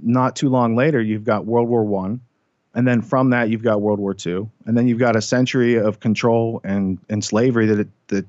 not 0.00 0.36
too 0.36 0.48
long 0.48 0.74
later, 0.76 1.02
you've 1.02 1.24
got 1.24 1.44
World 1.44 1.68
War 1.68 1.84
One 1.84 2.20
and 2.74 2.86
then 2.86 3.02
from 3.02 3.30
that 3.30 3.50
you've 3.50 3.62
got 3.62 3.80
World 3.80 3.98
War 3.98 4.14
II, 4.24 4.48
and 4.66 4.76
then 4.76 4.88
you've 4.88 4.98
got 4.98 5.16
a 5.16 5.22
century 5.22 5.74
of 5.74 6.00
control 6.00 6.60
and 6.64 6.98
and 7.08 7.24
slavery 7.24 7.66
that 7.66 7.80
it, 7.80 7.88
that 8.08 8.26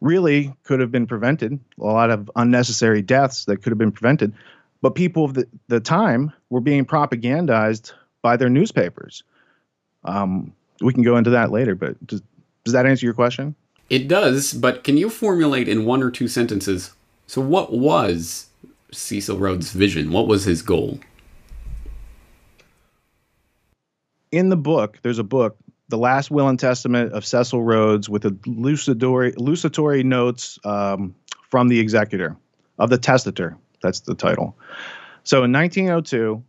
really 0.00 0.54
could 0.64 0.80
have 0.80 0.92
been 0.92 1.06
prevented. 1.06 1.58
A 1.80 1.84
lot 1.84 2.10
of 2.10 2.30
unnecessary 2.36 3.02
deaths 3.02 3.46
that 3.46 3.62
could 3.62 3.70
have 3.70 3.78
been 3.78 3.92
prevented, 3.92 4.32
but 4.82 4.94
people 4.94 5.24
of 5.24 5.34
the, 5.34 5.48
the 5.68 5.80
time 5.80 6.32
were 6.50 6.60
being 6.60 6.84
propagandized 6.84 7.92
by 8.22 8.36
their 8.36 8.50
newspapers. 8.50 9.22
Um, 10.04 10.52
we 10.80 10.92
can 10.92 11.02
go 11.02 11.16
into 11.16 11.30
that 11.30 11.50
later, 11.50 11.74
but 11.74 12.06
does, 12.06 12.22
does 12.64 12.72
that 12.74 12.86
answer 12.86 13.06
your 13.06 13.14
question? 13.14 13.54
It 13.90 14.08
does, 14.08 14.52
but 14.52 14.84
can 14.84 14.96
you 14.96 15.10
formulate 15.10 15.68
in 15.68 15.84
one 15.84 16.02
or 16.02 16.10
two 16.10 16.28
sentences? 16.28 16.92
So, 17.26 17.40
what 17.40 17.72
was 17.72 18.48
Cecil 18.92 19.38
Rhodes' 19.38 19.72
vision? 19.72 20.10
What 20.10 20.26
was 20.26 20.44
his 20.44 20.62
goal? 20.62 21.00
In 24.34 24.48
the 24.48 24.56
book, 24.56 24.98
there's 25.02 25.18
a 25.18 25.24
book, 25.24 25.56
The 25.88 25.98
Last 25.98 26.30
Will 26.30 26.48
and 26.48 26.58
Testament 26.58 27.12
of 27.12 27.24
Cecil 27.24 27.62
Rhodes, 27.62 28.08
with 28.08 28.24
lucitory 28.46 30.02
notes 30.02 30.58
um, 30.64 31.14
from 31.50 31.68
the 31.68 31.80
executor 31.80 32.36
of 32.78 32.90
the 32.90 32.98
testator. 32.98 33.56
That's 33.82 34.00
the 34.00 34.14
title. 34.14 34.56
So 35.22 35.44
in 35.44 35.52
1902, 35.52 36.42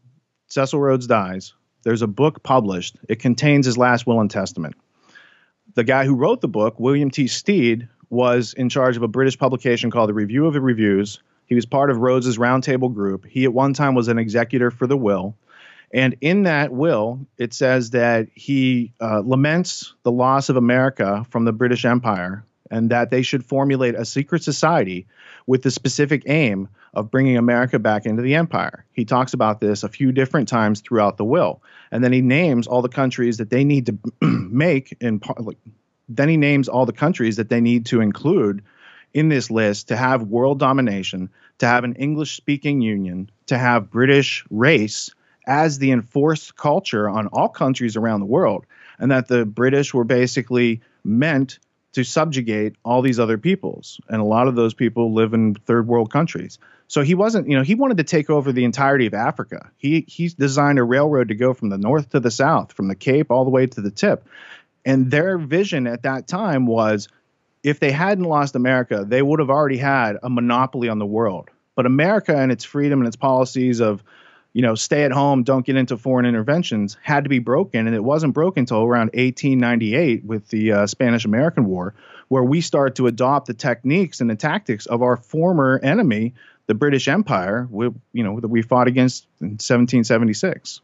Cecil 0.47 0.79
Rhodes 0.79 1.07
dies. 1.07 1.53
There's 1.83 2.01
a 2.01 2.07
book 2.07 2.41
published. 2.43 2.97
It 3.07 3.19
contains 3.19 3.65
his 3.65 3.77
last 3.77 4.07
will 4.07 4.19
and 4.19 4.31
testament. 4.31 4.75
The 5.75 5.83
guy 5.83 6.05
who 6.05 6.15
wrote 6.15 6.41
the 6.41 6.47
book, 6.47 6.79
William 6.79 7.11
T. 7.11 7.27
Stead, 7.27 7.89
was 8.09 8.53
in 8.53 8.69
charge 8.69 8.97
of 8.97 9.03
a 9.03 9.07
British 9.07 9.37
publication 9.37 9.91
called 9.91 10.09
the 10.09 10.13
Review 10.13 10.45
of 10.45 10.53
the 10.53 10.61
Reviews. 10.61 11.21
He 11.45 11.55
was 11.55 11.65
part 11.65 11.89
of 11.89 11.97
Rhodes's 11.97 12.37
roundtable 12.37 12.93
group. 12.93 13.25
He 13.25 13.43
at 13.43 13.53
one 13.53 13.73
time 13.73 13.93
was 13.93 14.07
an 14.07 14.17
executor 14.17 14.71
for 14.71 14.87
the 14.87 14.97
will. 14.97 15.35
And 15.93 16.15
in 16.21 16.43
that 16.43 16.71
will, 16.71 17.19
it 17.37 17.53
says 17.53 17.91
that 17.91 18.27
he 18.33 18.93
uh, 18.99 19.21
laments 19.21 19.93
the 20.03 20.11
loss 20.11 20.49
of 20.49 20.57
America 20.57 21.25
from 21.29 21.45
the 21.45 21.53
British 21.53 21.85
Empire 21.85 22.43
and 22.71 22.89
that 22.89 23.11
they 23.11 23.21
should 23.21 23.45
formulate 23.45 23.95
a 23.95 24.05
secret 24.05 24.43
society 24.43 25.05
with 25.45 25.61
the 25.61 25.71
specific 25.71 26.23
aim 26.25 26.67
of 26.93 27.11
bringing 27.11 27.37
America 27.37 27.77
back 27.77 28.05
into 28.05 28.21
the 28.21 28.35
empire. 28.35 28.85
He 28.93 29.05
talks 29.05 29.33
about 29.33 29.59
this 29.59 29.83
a 29.83 29.89
few 29.89 30.11
different 30.11 30.47
times 30.47 30.81
throughout 30.81 31.17
the 31.17 31.25
will. 31.25 31.61
And 31.91 32.03
then 32.03 32.13
he 32.13 32.21
names 32.21 32.67
all 32.67 32.81
the 32.81 32.89
countries 32.89 33.37
that 33.37 33.49
they 33.49 33.63
need 33.63 33.85
to 33.87 33.97
make 34.21 34.97
in 34.99 35.21
then 36.07 36.29
he 36.29 36.37
names 36.37 36.69
all 36.69 36.85
the 36.85 36.93
countries 36.93 37.37
that 37.37 37.49
they 37.49 37.61
need 37.61 37.87
to 37.87 37.99
include 37.99 38.63
in 39.13 39.29
this 39.29 39.49
list 39.49 39.87
to 39.87 39.95
have 39.95 40.23
world 40.23 40.59
domination, 40.59 41.29
to 41.57 41.65
have 41.65 41.83
an 41.83 41.95
English 41.95 42.35
speaking 42.35 42.81
union, 42.81 43.29
to 43.47 43.57
have 43.57 43.89
British 43.89 44.45
race 44.51 45.09
as 45.47 45.79
the 45.79 45.91
enforced 45.91 46.55
culture 46.55 47.09
on 47.09 47.27
all 47.27 47.49
countries 47.49 47.95
around 47.95 48.19
the 48.19 48.25
world, 48.25 48.65
and 48.99 49.11
that 49.11 49.27
the 49.27 49.45
British 49.45 49.93
were 49.93 50.03
basically 50.03 50.81
meant 51.03 51.59
to 51.93 52.03
subjugate 52.03 52.75
all 52.83 53.01
these 53.01 53.19
other 53.19 53.37
peoples. 53.37 54.01
And 54.09 54.21
a 54.21 54.25
lot 54.25 54.47
of 54.47 54.55
those 54.55 54.73
people 54.73 55.13
live 55.13 55.33
in 55.33 55.55
third 55.55 55.87
world 55.87 56.11
countries. 56.11 56.59
So 56.87 57.01
he 57.01 57.15
wasn't, 57.15 57.49
you 57.49 57.57
know, 57.57 57.63
he 57.63 57.75
wanted 57.75 57.97
to 57.97 58.03
take 58.03 58.29
over 58.29 58.51
the 58.51 58.65
entirety 58.65 59.05
of 59.05 59.13
Africa. 59.13 59.71
He 59.77 60.03
he 60.07 60.27
designed 60.27 60.77
a 60.77 60.83
railroad 60.83 61.29
to 61.29 61.35
go 61.35 61.53
from 61.53 61.69
the 61.69 61.77
north 61.77 62.09
to 62.09 62.19
the 62.19 62.31
south, 62.31 62.73
from 62.73 62.89
the 62.89 62.95
Cape 62.95 63.31
all 63.31 63.45
the 63.45 63.49
way 63.49 63.65
to 63.65 63.81
the 63.81 63.91
tip. 63.91 64.27
And 64.85 65.09
their 65.09 65.37
vision 65.37 65.87
at 65.87 66.03
that 66.03 66.27
time 66.27 66.67
was 66.67 67.07
if 67.63 67.79
they 67.79 67.91
hadn't 67.91 68.25
lost 68.25 68.55
America, 68.55 69.03
they 69.07 69.21
would 69.21 69.39
have 69.39 69.49
already 69.49 69.77
had 69.77 70.17
a 70.21 70.29
monopoly 70.29 70.89
on 70.89 70.99
the 70.99 71.05
world. 71.05 71.49
But 71.75 71.85
America 71.85 72.35
and 72.37 72.51
its 72.51 72.63
freedom 72.63 72.99
and 72.99 73.07
its 73.07 73.15
policies 73.15 73.79
of 73.79 74.03
you 74.55 74.61
know, 74.61 74.73
stay 74.73 75.03
at 75.03 75.11
home, 75.11 75.43
don't 75.43 75.65
get 75.65 75.75
into 75.75 75.97
foreign 75.97 76.25
interventions 76.25 76.95
had 77.01 77.25
to 77.25 77.29
be 77.29 77.39
broken. 77.39 77.87
And 77.87 77.95
it 77.95 78.05
wasn't 78.05 78.33
broken 78.33 78.61
until 78.61 78.83
around 78.83 79.07
1898 79.07 80.23
with 80.23 80.47
the 80.47 80.71
uh, 80.71 80.87
Spanish 80.87 81.25
American 81.25 81.65
War, 81.65 81.93
where 82.29 82.41
we 82.41 82.61
start 82.61 82.95
to 82.95 83.07
adopt 83.07 83.47
the 83.47 83.53
techniques 83.53 84.21
and 84.21 84.29
the 84.29 84.35
tactics 84.35 84.85
of 84.85 85.01
our 85.01 85.17
former 85.17 85.81
enemy, 85.83 86.33
the 86.67 86.73
British 86.73 87.09
Empire, 87.09 87.67
we, 87.69 87.89
you 88.13 88.23
know, 88.23 88.39
that 88.39 88.47
we 88.47 88.61
fought 88.61 88.87
against 88.87 89.27
in 89.41 89.47
1776. 89.47 90.79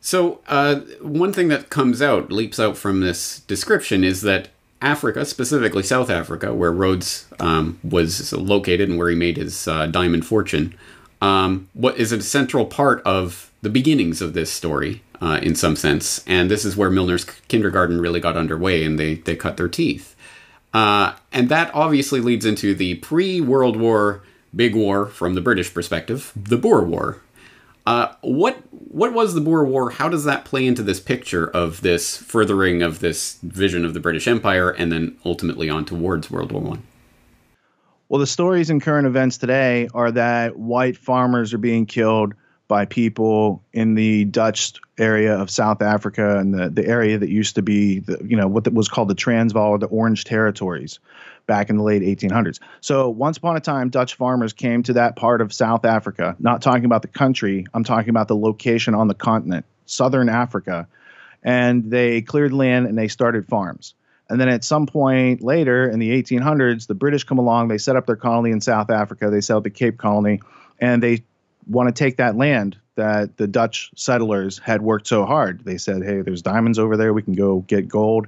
So, 0.00 0.40
uh, 0.48 0.80
one 1.00 1.32
thing 1.32 1.46
that 1.48 1.70
comes 1.70 2.02
out, 2.02 2.32
leaps 2.32 2.58
out 2.58 2.76
from 2.76 2.98
this 2.98 3.40
description, 3.40 4.02
is 4.02 4.22
that 4.22 4.48
Africa, 4.82 5.24
specifically 5.24 5.84
South 5.84 6.10
Africa, 6.10 6.52
where 6.52 6.72
Rhodes 6.72 7.28
um, 7.38 7.78
was 7.84 8.32
located 8.32 8.88
and 8.88 8.98
where 8.98 9.08
he 9.08 9.16
made 9.16 9.36
his 9.36 9.68
uh, 9.68 9.86
diamond 9.86 10.26
fortune, 10.26 10.74
um, 11.20 11.68
what 11.74 11.96
is 11.98 12.12
a 12.12 12.22
central 12.22 12.66
part 12.66 13.02
of 13.02 13.50
the 13.62 13.70
beginnings 13.70 14.22
of 14.22 14.34
this 14.34 14.52
story 14.52 15.02
uh, 15.20 15.40
in 15.42 15.54
some 15.54 15.76
sense. 15.76 16.24
And 16.26 16.50
this 16.50 16.64
is 16.64 16.76
where 16.76 16.90
Milner's 16.90 17.24
kindergarten 17.24 18.00
really 18.00 18.20
got 18.20 18.36
underway 18.36 18.84
and 18.84 18.98
they, 18.98 19.16
they 19.16 19.36
cut 19.36 19.56
their 19.56 19.68
teeth. 19.68 20.14
Uh, 20.72 21.14
and 21.32 21.48
that 21.48 21.74
obviously 21.74 22.20
leads 22.20 22.44
into 22.44 22.74
the 22.74 22.96
pre 22.96 23.40
World 23.40 23.76
War 23.76 24.22
big 24.54 24.74
war 24.74 25.06
from 25.06 25.34
the 25.34 25.40
British 25.40 25.72
perspective, 25.72 26.32
the 26.36 26.56
Boer 26.56 26.82
War. 26.82 27.18
Uh, 27.86 28.12
what 28.20 28.58
what 28.70 29.14
was 29.14 29.34
the 29.34 29.40
Boer 29.40 29.64
War? 29.64 29.90
How 29.90 30.10
does 30.10 30.24
that 30.24 30.44
play 30.44 30.66
into 30.66 30.82
this 30.82 31.00
picture 31.00 31.48
of 31.48 31.80
this 31.80 32.18
furthering 32.18 32.82
of 32.82 33.00
this 33.00 33.38
vision 33.42 33.84
of 33.84 33.94
the 33.94 34.00
British 34.00 34.28
Empire, 34.28 34.70
and 34.70 34.92
then 34.92 35.16
ultimately 35.24 35.70
on 35.70 35.86
towards 35.86 36.30
World 36.30 36.52
War 36.52 36.60
One? 36.60 36.82
Well, 38.08 38.20
the 38.20 38.26
stories 38.26 38.70
in 38.70 38.80
current 38.80 39.06
events 39.06 39.36
today 39.36 39.88
are 39.92 40.10
that 40.12 40.56
white 40.56 40.96
farmers 40.96 41.52
are 41.52 41.58
being 41.58 41.84
killed 41.84 42.32
by 42.66 42.84
people 42.86 43.62
in 43.72 43.94
the 43.94 44.24
Dutch 44.26 44.74
area 44.98 45.34
of 45.34 45.50
South 45.50 45.82
Africa 45.82 46.38
and 46.38 46.54
the, 46.54 46.70
the 46.70 46.86
area 46.86 47.18
that 47.18 47.28
used 47.28 47.54
to 47.56 47.62
be, 47.62 48.00
the, 48.00 48.18
you 48.24 48.36
know, 48.36 48.46
what 48.46 48.70
was 48.72 48.88
called 48.88 49.08
the 49.08 49.14
Transvaal 49.14 49.70
or 49.70 49.78
the 49.78 49.86
Orange 49.86 50.24
Territories 50.24 51.00
back 51.46 51.70
in 51.70 51.76
the 51.76 51.82
late 51.82 52.02
1800s. 52.02 52.60
So 52.80 53.08
once 53.10 53.38
upon 53.38 53.56
a 53.56 53.60
time, 53.60 53.88
Dutch 53.88 54.14
farmers 54.14 54.52
came 54.52 54.82
to 54.84 54.94
that 54.94 55.16
part 55.16 55.40
of 55.40 55.52
South 55.52 55.84
Africa, 55.84 56.36
not 56.38 56.62
talking 56.62 56.84
about 56.84 57.02
the 57.02 57.08
country, 57.08 57.66
I'm 57.72 57.84
talking 57.84 58.10
about 58.10 58.28
the 58.28 58.36
location 58.36 58.94
on 58.94 59.08
the 59.08 59.14
continent. 59.14 59.64
southern 59.86 60.28
Africa, 60.28 60.86
and 61.42 61.90
they 61.90 62.20
cleared 62.20 62.52
land 62.52 62.86
and 62.86 62.96
they 62.96 63.08
started 63.08 63.46
farms. 63.48 63.94
And 64.30 64.40
then 64.40 64.48
at 64.48 64.64
some 64.64 64.86
point 64.86 65.42
later 65.42 65.88
in 65.88 65.98
the 65.98 66.10
1800s, 66.22 66.86
the 66.86 66.94
British 66.94 67.24
come 67.24 67.38
along. 67.38 67.68
They 67.68 67.78
set 67.78 67.96
up 67.96 68.06
their 68.06 68.16
colony 68.16 68.50
in 68.50 68.60
South 68.60 68.90
Africa. 68.90 69.30
They 69.30 69.40
set 69.40 69.56
up 69.56 69.64
the 69.64 69.70
Cape 69.70 69.96
Colony, 69.96 70.40
and 70.78 71.02
they 71.02 71.24
want 71.66 71.88
to 71.88 71.92
take 71.92 72.16
that 72.18 72.36
land 72.36 72.78
that 72.96 73.36
the 73.36 73.46
Dutch 73.46 73.90
settlers 73.96 74.58
had 74.58 74.82
worked 74.82 75.06
so 75.06 75.24
hard. 75.24 75.64
They 75.64 75.78
said, 75.78 76.02
"Hey, 76.02 76.20
there's 76.20 76.42
diamonds 76.42 76.78
over 76.78 76.96
there. 76.96 77.12
We 77.12 77.22
can 77.22 77.34
go 77.34 77.60
get 77.60 77.88
gold." 77.88 78.26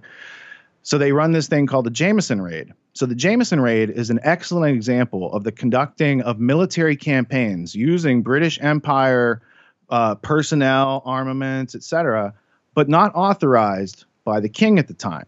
So 0.83 0.97
they 0.97 1.13
run 1.13 1.33
this 1.33 1.49
thing 1.49 1.67
called 1.67 1.85
the 1.87 1.91
Jameson 1.91 2.41
Raid. 2.41 2.73
So 2.95 3.07
the 3.07 3.15
Jameson 3.15 3.61
Raid 3.61 3.91
is 3.91 4.11
an 4.11 4.21
excellent 4.23 4.75
example 4.75 5.33
of 5.33 5.45
the 5.45 5.53
conducting 5.53 6.23
of 6.23 6.41
military 6.41 6.97
campaigns 6.97 7.75
using 7.75 8.23
British 8.23 8.59
Empire 8.61 9.43
uh, 9.91 10.15
personnel, 10.17 11.03
armaments, 11.05 11.75
etc., 11.75 12.35
but 12.75 12.89
not 12.89 13.15
authorized 13.15 14.05
by 14.25 14.41
the 14.41 14.49
king 14.49 14.79
at 14.79 14.89
the 14.89 14.95
time. 14.95 15.27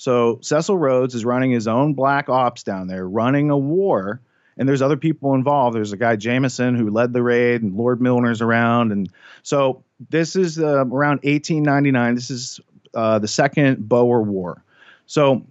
So 0.00 0.38
Cecil 0.40 0.78
Rhodes 0.78 1.14
is 1.14 1.26
running 1.26 1.50
his 1.50 1.68
own 1.68 1.92
black 1.92 2.30
ops 2.30 2.62
down 2.62 2.86
there, 2.86 3.06
running 3.06 3.50
a 3.50 3.58
war, 3.58 4.22
and 4.56 4.66
there's 4.66 4.80
other 4.80 4.96
people 4.96 5.34
involved. 5.34 5.76
There's 5.76 5.92
a 5.92 5.98
guy 5.98 6.16
Jameson 6.16 6.74
who 6.74 6.88
led 6.88 7.12
the 7.12 7.22
raid, 7.22 7.60
and 7.60 7.76
Lord 7.76 8.00
Milner's 8.00 8.40
around, 8.40 8.92
and 8.92 9.10
so 9.42 9.84
this 10.08 10.36
is 10.36 10.58
uh, 10.58 10.86
around 10.86 11.20
1899. 11.24 12.14
This 12.14 12.30
is 12.30 12.60
uh, 12.94 13.18
the 13.18 13.28
second 13.28 13.90
Boer 13.90 14.22
War. 14.22 14.64
So 15.04 15.46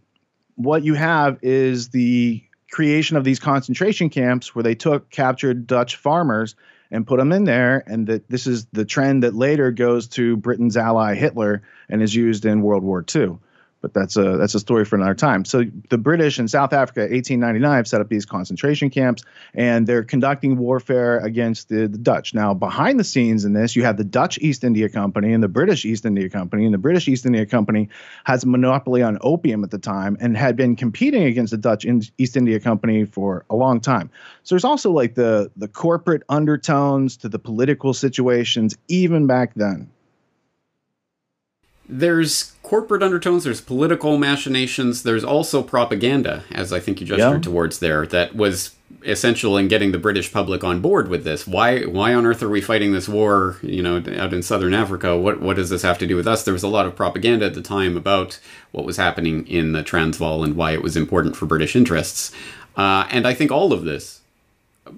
what 0.55 0.83
you 0.83 0.95
have 0.95 1.37
is 1.43 1.89
the 1.89 2.43
creation 2.71 3.17
of 3.17 3.23
these 3.23 3.39
concentration 3.39 4.09
camps 4.09 4.55
where 4.55 4.63
they 4.63 4.73
took 4.73 5.11
captured 5.11 5.67
Dutch 5.67 5.97
farmers 5.97 6.55
and 6.89 7.05
put 7.05 7.19
them 7.19 7.31
in 7.33 7.43
there. 7.43 7.83
And 7.85 8.07
that 8.07 8.27
this 8.27 8.47
is 8.47 8.65
the 8.73 8.83
trend 8.83 9.21
that 9.21 9.35
later 9.35 9.69
goes 9.71 10.07
to 10.07 10.37
Britain's 10.37 10.75
ally 10.75 11.13
Hitler 11.13 11.61
and 11.87 12.01
is 12.01 12.15
used 12.15 12.45
in 12.45 12.63
World 12.63 12.81
War 12.81 13.05
II 13.15 13.37
but 13.81 13.93
that's 13.93 14.17
a 14.17 14.37
that's 14.37 14.55
a 14.55 14.59
story 14.59 14.83
for 14.83 14.95
another 14.97 15.15
time. 15.15 15.45
So 15.45 15.63
the 15.89 15.97
British 15.97 16.39
in 16.39 16.47
South 16.47 16.73
Africa, 16.73 17.01
1899, 17.01 17.77
have 17.77 17.87
set 17.87 18.01
up 18.01 18.09
these 18.09 18.25
concentration 18.25 18.89
camps, 18.89 19.23
and 19.53 19.87
they're 19.87 20.03
conducting 20.03 20.57
warfare 20.57 21.19
against 21.19 21.69
the, 21.69 21.87
the, 21.87 21.97
Dutch. 21.97 22.33
Now, 22.33 22.53
behind 22.53 22.99
the 22.99 23.03
scenes 23.03 23.45
in 23.45 23.53
this, 23.53 23.75
you 23.75 23.83
have 23.83 23.97
the 23.97 24.03
Dutch 24.03 24.37
East 24.39 24.63
India 24.63 24.89
Company 24.89 25.33
and 25.33 25.41
the 25.41 25.47
British 25.47 25.85
East 25.85 26.05
India 26.05 26.29
Company, 26.29 26.65
and 26.65 26.73
the 26.73 26.79
British 26.79 27.07
East 27.07 27.25
India 27.25 27.45
Company 27.45 27.89
has 28.25 28.43
a 28.43 28.47
monopoly 28.47 29.01
on 29.01 29.17
opium 29.21 29.63
at 29.63 29.71
the 29.71 29.79
time 29.79 30.17
and 30.19 30.35
had 30.35 30.55
been 30.55 30.75
competing 30.75 31.23
against 31.23 31.51
the 31.51 31.57
Dutch 31.57 31.85
East 32.17 32.35
India 32.35 32.59
Company 32.59 33.05
for 33.05 33.45
a 33.49 33.55
long 33.55 33.79
time. 33.79 34.09
So 34.43 34.55
there's 34.55 34.65
also 34.65 34.91
like 34.91 35.15
the 35.15 35.51
the 35.55 35.67
corporate 35.67 36.23
undertones 36.27 37.17
to 37.17 37.29
the 37.29 37.39
political 37.39 37.93
situations 37.93 38.77
even 38.87 39.27
back 39.27 39.53
then 39.55 39.89
there's 41.89 42.53
corporate 42.69 43.01
undertones, 43.01 43.45
there's 43.45 43.61
political 43.61 44.19
machinations, 44.19 45.01
there's 45.01 45.23
also 45.23 45.63
propaganda, 45.63 46.43
as 46.51 46.71
I 46.71 46.79
think 46.79 47.01
you 47.01 47.07
gestured 47.07 47.43
yeah. 47.43 47.51
towards 47.51 47.79
there, 47.79 48.05
that 48.05 48.35
was 48.35 48.75
essential 49.03 49.57
in 49.57 49.67
getting 49.67 49.91
the 49.91 49.97
British 49.97 50.31
public 50.31 50.63
on 50.63 50.79
board 50.79 51.07
with 51.07 51.23
this. 51.23 51.47
Why 51.47 51.81
why 51.85 52.13
on 52.13 52.27
earth 52.27 52.43
are 52.43 52.49
we 52.49 52.61
fighting 52.61 52.93
this 52.93 53.09
war, 53.09 53.57
you 53.63 53.81
know, 53.81 54.03
out 54.17 54.33
in 54.35 54.43
southern 54.43 54.75
Africa? 54.75 55.17
What 55.17 55.41
what 55.41 55.55
does 55.55 55.71
this 55.71 55.81
have 55.81 55.97
to 55.97 56.05
do 56.05 56.15
with 56.15 56.27
us? 56.27 56.43
There 56.43 56.53
was 56.53 56.61
a 56.61 56.67
lot 56.67 56.85
of 56.85 56.95
propaganda 56.95 57.47
at 57.47 57.55
the 57.55 57.63
time 57.63 57.97
about 57.97 58.39
what 58.71 58.85
was 58.85 58.97
happening 58.97 59.47
in 59.47 59.71
the 59.71 59.81
Transvaal 59.81 60.43
and 60.43 60.55
why 60.55 60.73
it 60.73 60.83
was 60.83 60.95
important 60.95 61.35
for 61.35 61.47
British 61.47 61.75
interests. 61.75 62.31
Uh, 62.77 63.07
and 63.09 63.25
I 63.25 63.33
think 63.33 63.51
all 63.51 63.73
of 63.73 63.83
this. 63.83 64.21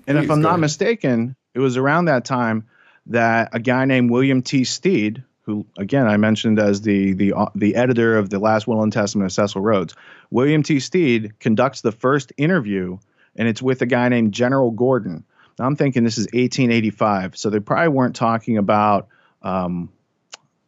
And 0.07 0.17
if 0.17 0.29
I'm 0.29 0.41
not 0.41 0.49
ahead. 0.49 0.59
mistaken, 0.59 1.37
it 1.53 1.59
was 1.59 1.77
around 1.77 2.05
that 2.05 2.25
time 2.25 2.67
that 3.05 3.51
a 3.53 3.61
guy 3.61 3.85
named 3.85 4.11
William 4.11 4.41
T. 4.41 4.65
Stead, 4.65 5.23
who 5.43 5.65
again 5.77 6.07
I 6.07 6.17
mentioned 6.17 6.59
as 6.59 6.81
the 6.81 7.13
the 7.13 7.33
uh, 7.33 7.47
the 7.55 7.75
editor 7.75 8.17
of 8.17 8.29
the 8.29 8.39
Last 8.39 8.67
Will 8.67 8.83
and 8.83 8.93
Testament 8.93 9.25
of 9.25 9.33
Cecil 9.33 9.61
Rhodes, 9.61 9.95
William 10.29 10.63
T. 10.63 10.79
Stead 10.79 11.39
conducts 11.39 11.81
the 11.81 11.91
first 11.91 12.31
interview, 12.37 12.97
and 13.35 13.47
it's 13.47 13.61
with 13.61 13.81
a 13.81 13.85
guy 13.85 14.09
named 14.09 14.33
General 14.33 14.71
Gordon. 14.71 15.23
Now 15.57 15.65
I'm 15.65 15.75
thinking 15.75 16.03
this 16.03 16.17
is 16.17 16.25
1885, 16.25 17.37
so 17.37 17.49
they 17.49 17.59
probably 17.59 17.89
weren't 17.89 18.15
talking 18.15 18.57
about. 18.57 19.07
Um, 19.41 19.89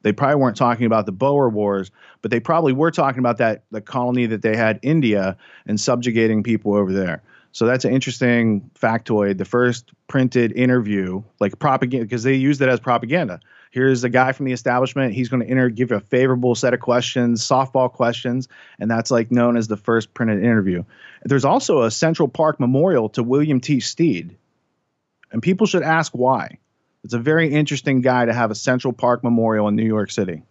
they 0.01 0.11
probably 0.11 0.35
weren't 0.35 0.57
talking 0.57 0.85
about 0.85 1.05
the 1.05 1.13
Boer 1.13 1.47
Wars, 1.49 1.89
but 2.21 2.29
they 2.29 2.41
probably 2.41 2.73
were 2.73 2.91
talking 2.91 3.19
about 3.19 3.37
that 3.37 3.63
the 3.71 3.79
colony 3.79 4.25
that 4.25 4.41
they 4.41 4.55
had 4.55 4.79
India 4.81 5.37
and 5.65 5.79
subjugating 5.79 6.43
people 6.43 6.75
over 6.75 6.91
there. 6.91 7.23
So 7.53 7.67
that's 7.67 7.85
an 7.85 7.93
interesting 7.93 8.69
factoid. 8.73 9.37
The 9.37 9.45
first 9.45 9.93
printed 10.07 10.51
interview, 10.53 11.23
like 11.39 11.57
propaganda, 11.59 12.03
because 12.03 12.23
they 12.23 12.33
used 12.33 12.61
it 12.61 12.67
as 12.67 12.79
propaganda 12.79 13.39
here's 13.73 14.03
a 14.03 14.09
guy 14.09 14.31
from 14.31 14.45
the 14.45 14.51
establishment. 14.51 15.13
He's 15.13 15.29
going 15.29 15.41
to 15.41 15.49
enter, 15.49 15.67
give 15.67 15.91
a 15.91 15.99
favorable 15.99 16.53
set 16.53 16.75
of 16.75 16.79
questions, 16.79 17.41
softball 17.41 17.91
questions, 17.91 18.47
and 18.79 18.89
that's 18.89 19.09
like 19.09 19.31
known 19.31 19.57
as 19.57 19.67
the 19.67 19.77
first 19.77 20.13
printed 20.13 20.43
interview. 20.43 20.83
There's 21.23 21.43
also 21.43 21.81
a 21.81 21.89
Central 21.89 22.27
Park 22.27 22.59
memorial 22.59 23.09
to 23.09 23.23
William 23.23 23.59
T. 23.59 23.79
Stead, 23.79 24.35
and 25.31 25.41
people 25.41 25.65
should 25.65 25.81
ask 25.81 26.11
why. 26.13 26.59
It's 27.03 27.15
a 27.15 27.19
very 27.19 27.51
interesting 27.51 28.01
guy 28.01 28.25
to 28.25 28.33
have 28.33 28.51
a 28.51 28.55
Central 28.55 28.93
Park 28.93 29.23
memorial 29.23 29.67
in 29.67 29.75
New 29.75 29.85
York 29.85 30.11
City. 30.11 30.43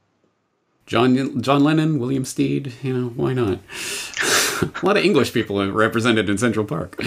John 0.86 1.40
John 1.40 1.62
Lennon, 1.62 2.00
William 2.00 2.24
Stead, 2.24 2.72
you 2.82 2.92
know, 2.92 3.08
why 3.10 3.34
not? 3.34 3.60
a 4.62 4.84
lot 4.84 4.96
of 4.96 5.04
English 5.04 5.32
people 5.32 5.62
are 5.62 5.70
represented 5.70 6.28
in 6.28 6.38
Central 6.38 6.66
Park. 6.66 7.00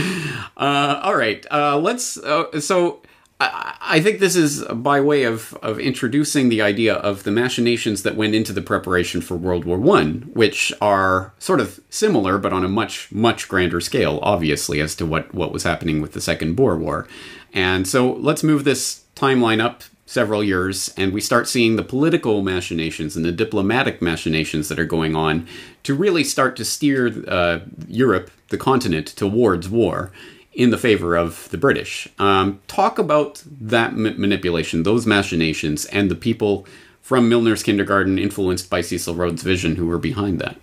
Uh, 0.56 1.02
all 1.04 1.18
right, 1.18 1.46
uh, 1.52 1.78
let's. 1.78 2.18
Uh, 2.18 2.62
so 2.62 3.02
I, 3.40 4.00
think 4.02 4.20
this 4.20 4.36
is 4.36 4.64
by 4.64 5.02
way 5.02 5.24
of, 5.24 5.54
of 5.62 5.78
introducing 5.78 6.48
the 6.48 6.62
idea 6.62 6.94
of 6.96 7.24
the 7.24 7.32
machinations 7.32 8.04
that 8.04 8.16
went 8.16 8.34
into 8.34 8.54
the 8.54 8.62
preparation 8.62 9.20
for 9.20 9.36
World 9.36 9.66
War 9.66 9.78
One, 9.78 10.30
which 10.34 10.72
are 10.80 11.34
sort 11.38 11.60
of 11.60 11.82
similar 11.90 12.38
but 12.38 12.54
on 12.54 12.64
a 12.64 12.70
much 12.70 13.12
much 13.12 13.50
grander 13.50 13.82
scale, 13.82 14.20
obviously, 14.22 14.80
as 14.80 14.96
to 14.96 15.06
what 15.06 15.34
what 15.34 15.52
was 15.52 15.64
happening 15.64 16.02
with 16.02 16.14
the 16.14 16.22
Second 16.22 16.56
Boer 16.56 16.78
War. 16.78 17.08
And 17.54 17.88
so 17.88 18.14
let's 18.14 18.44
move 18.44 18.64
this 18.64 19.04
timeline 19.16 19.62
up 19.62 19.84
several 20.06 20.44
years, 20.44 20.94
and 20.96 21.12
we 21.12 21.20
start 21.20 21.48
seeing 21.48 21.76
the 21.76 21.84
political 21.84 22.42
machinations 22.42 23.16
and 23.16 23.26
the 23.26 23.32
diplomatic 23.32 24.02
machinations 24.02 24.70
that 24.70 24.80
are 24.80 24.86
going 24.86 25.16
on 25.16 25.48
to 25.84 25.94
really 25.94 26.24
start 26.24 26.56
to 26.56 26.64
steer 26.64 27.24
uh, 27.28 27.60
Europe, 27.88 28.30
the 28.50 28.58
continent, 28.58 29.08
towards 29.08 29.68
war 29.68 30.12
in 30.56 30.70
the 30.70 30.78
favor 30.78 31.16
of 31.16 31.50
the 31.50 31.58
British. 31.58 32.08
Um, 32.18 32.62
talk 32.68 32.98
about 32.98 33.44
that 33.46 33.96
manipulation, 33.96 34.84
those 34.84 35.06
machinations, 35.06 35.86
and 35.86 36.10
the 36.10 36.16
people 36.16 36.66
from 37.02 37.30
Milner's 37.30 37.62
kindergarten 37.62 38.18
influenced 38.18 38.70
by 38.70 38.82
Cecil 38.82 39.16
Rhodes' 39.16 39.44
vision 39.44 39.76
who 39.76 39.86
were 39.86 40.00
behind 40.00 40.40
that. 40.40 40.58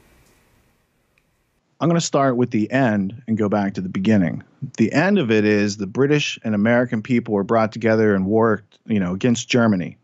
I'm 1.81 1.89
going 1.89 2.01
to 2.01 2.07
start 2.07 2.37
with 2.37 2.53
the 2.53 2.71
end 2.71 3.23
and 3.27 3.37
go 3.37 3.49
back 3.49 3.75
to 3.75 3.81
the 3.81 3.89
beginning. 3.89 4.43
The 4.77 4.93
end 4.93 5.19
of 5.19 5.31
it 5.31 5.45
is 5.45 5.77
the 5.77 5.87
British 5.87 6.39
and 6.45 6.55
American 6.55 7.03
people 7.03 7.35
were 7.35 7.45
brought 7.45 7.73
together 7.73 8.15
and 8.15 8.25
worked, 8.25 8.79
you 8.87 9.01
know, 9.01 9.13
against 9.15 9.49
Germany. 9.49 9.99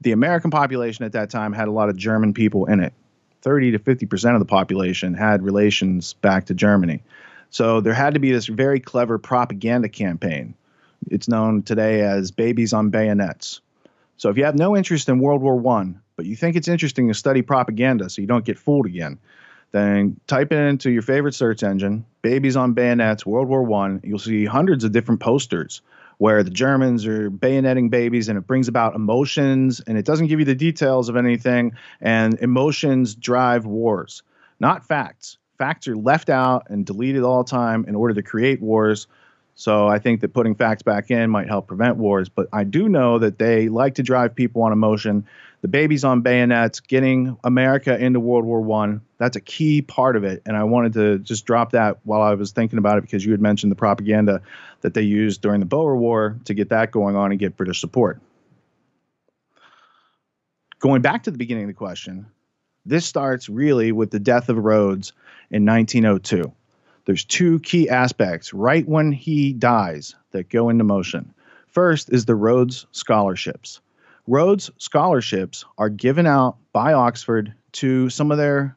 The 0.00 0.12
American 0.12 0.50
population 0.50 1.04
at 1.04 1.12
that 1.12 1.28
time 1.28 1.52
had 1.52 1.68
a 1.68 1.72
lot 1.72 1.88
of 1.88 1.96
German 1.96 2.32
people 2.32 2.64
in 2.66 2.80
it. 2.80 2.94
30 3.42 3.72
to 3.72 3.78
50% 3.78 4.34
of 4.34 4.38
the 4.38 4.46
population 4.46 5.14
had 5.14 5.42
relations 5.42 6.14
back 6.14 6.46
to 6.46 6.54
Germany. 6.54 7.02
So 7.50 7.80
there 7.80 7.94
had 7.94 8.14
to 8.14 8.20
be 8.20 8.30
this 8.30 8.46
very 8.46 8.78
clever 8.80 9.18
propaganda 9.18 9.88
campaign. 9.88 10.54
It's 11.10 11.28
known 11.28 11.62
today 11.62 12.02
as 12.02 12.30
Babies 12.30 12.72
on 12.72 12.90
Bayonets. 12.90 13.60
So 14.16 14.28
if 14.30 14.36
you 14.36 14.44
have 14.44 14.56
no 14.56 14.76
interest 14.76 15.08
in 15.08 15.18
World 15.18 15.42
War 15.42 15.56
One, 15.56 16.00
but 16.16 16.26
you 16.26 16.36
think 16.36 16.54
it's 16.54 16.68
interesting 16.68 17.08
to 17.08 17.14
study 17.14 17.42
propaganda 17.42 18.08
so 18.08 18.20
you 18.20 18.28
don't 18.28 18.44
get 18.44 18.58
fooled 18.58 18.86
again, 18.86 19.18
then 19.72 20.20
type 20.26 20.52
into 20.52 20.90
your 20.90 21.02
favorite 21.02 21.34
search 21.34 21.62
engine, 21.62 22.04
Babies 22.22 22.56
on 22.56 22.72
Bayonets, 22.72 23.26
World 23.26 23.48
War 23.48 23.62
One. 23.62 24.00
You'll 24.04 24.18
see 24.18 24.44
hundreds 24.44 24.84
of 24.84 24.92
different 24.92 25.20
posters 25.20 25.80
where 26.18 26.42
the 26.42 26.50
Germans 26.50 27.06
are 27.06 27.30
bayoneting 27.30 27.88
babies 27.88 28.28
and 28.28 28.36
it 28.36 28.46
brings 28.46 28.68
about 28.68 28.94
emotions 28.94 29.80
and 29.86 29.96
it 29.96 30.04
doesn't 30.04 30.26
give 30.26 30.38
you 30.38 30.44
the 30.44 30.54
details 30.54 31.08
of 31.08 31.16
anything. 31.16 31.72
And 32.00 32.38
emotions 32.40 33.14
drive 33.14 33.64
wars, 33.64 34.22
not 34.60 34.86
facts 34.86 35.38
facts 35.60 35.86
are 35.86 35.96
left 35.96 36.30
out 36.30 36.68
and 36.70 36.86
deleted 36.86 37.22
all 37.22 37.44
the 37.44 37.50
time 37.50 37.84
in 37.86 37.94
order 37.94 38.14
to 38.14 38.22
create 38.22 38.62
wars. 38.62 39.06
So 39.54 39.86
I 39.86 39.98
think 39.98 40.22
that 40.22 40.32
putting 40.32 40.54
facts 40.54 40.82
back 40.82 41.10
in 41.10 41.28
might 41.28 41.48
help 41.48 41.68
prevent 41.68 41.98
wars. 41.98 42.30
But 42.30 42.48
I 42.50 42.64
do 42.64 42.88
know 42.88 43.18
that 43.18 43.38
they 43.38 43.68
like 43.68 43.96
to 43.96 44.02
drive 44.02 44.34
people 44.34 44.62
on 44.62 44.72
emotion. 44.72 45.26
The 45.60 45.68
babies 45.68 46.02
on 46.02 46.22
bayonets, 46.22 46.80
getting 46.80 47.36
America 47.44 47.94
into 47.94 48.20
World 48.20 48.46
War 48.46 48.62
One, 48.62 49.02
that's 49.18 49.36
a 49.36 49.40
key 49.42 49.82
part 49.82 50.16
of 50.16 50.24
it. 50.24 50.40
And 50.46 50.56
I 50.56 50.64
wanted 50.64 50.94
to 50.94 51.18
just 51.18 51.44
drop 51.44 51.72
that 51.72 51.98
while 52.04 52.22
I 52.22 52.32
was 52.32 52.52
thinking 52.52 52.78
about 52.78 52.96
it 52.96 53.02
because 53.02 53.22
you 53.22 53.32
had 53.32 53.42
mentioned 53.42 53.70
the 53.70 53.76
propaganda 53.76 54.40
that 54.80 54.94
they 54.94 55.02
used 55.02 55.42
during 55.42 55.60
the 55.60 55.66
Boer 55.66 55.94
War 55.94 56.38
to 56.46 56.54
get 56.54 56.70
that 56.70 56.90
going 56.90 57.16
on 57.16 57.32
and 57.32 57.38
get 57.38 57.58
British 57.58 57.82
support. 57.82 58.18
Going 60.78 61.02
back 61.02 61.24
to 61.24 61.30
the 61.30 61.36
beginning 61.36 61.64
of 61.64 61.68
the 61.68 61.74
question, 61.74 62.28
this 62.90 63.06
starts 63.06 63.48
really 63.48 63.92
with 63.92 64.10
the 64.10 64.18
death 64.18 64.48
of 64.48 64.58
Rhodes 64.58 65.12
in 65.50 65.64
1902. 65.64 66.52
There's 67.04 67.24
two 67.24 67.60
key 67.60 67.88
aspects 67.88 68.52
right 68.52 68.86
when 68.86 69.12
he 69.12 69.52
dies 69.52 70.16
that 70.32 70.48
go 70.48 70.68
into 70.68 70.84
motion. 70.84 71.32
First 71.68 72.12
is 72.12 72.24
the 72.24 72.34
Rhodes 72.34 72.86
Scholarships. 72.90 73.80
Rhodes 74.26 74.70
scholarships 74.78 75.64
are 75.78 75.88
given 75.88 76.26
out 76.26 76.56
by 76.72 76.92
Oxford 76.92 77.54
to 77.72 78.10
some 78.10 78.32
of 78.32 78.38
their 78.38 78.76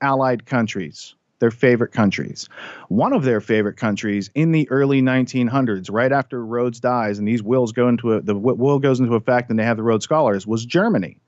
allied 0.00 0.44
countries, 0.44 1.14
their 1.38 1.52
favorite 1.52 1.92
countries. 1.92 2.48
One 2.88 3.12
of 3.12 3.22
their 3.22 3.40
favorite 3.40 3.76
countries 3.76 4.28
in 4.34 4.50
the 4.50 4.68
early 4.70 5.02
1900s, 5.02 5.88
right 5.90 6.12
after 6.12 6.44
Rhodes 6.44 6.80
dies, 6.80 7.18
and 7.18 7.26
these 7.26 7.42
wills 7.44 7.72
go 7.72 7.88
into 7.88 8.14
a, 8.14 8.20
the 8.20 8.34
will 8.34 8.80
goes 8.80 8.98
into 8.98 9.14
effect, 9.14 9.50
and 9.50 9.58
they 9.58 9.64
have 9.64 9.76
the 9.76 9.82
Rhodes 9.84 10.04
Scholars, 10.04 10.46
was 10.46 10.66
Germany. 10.66 11.18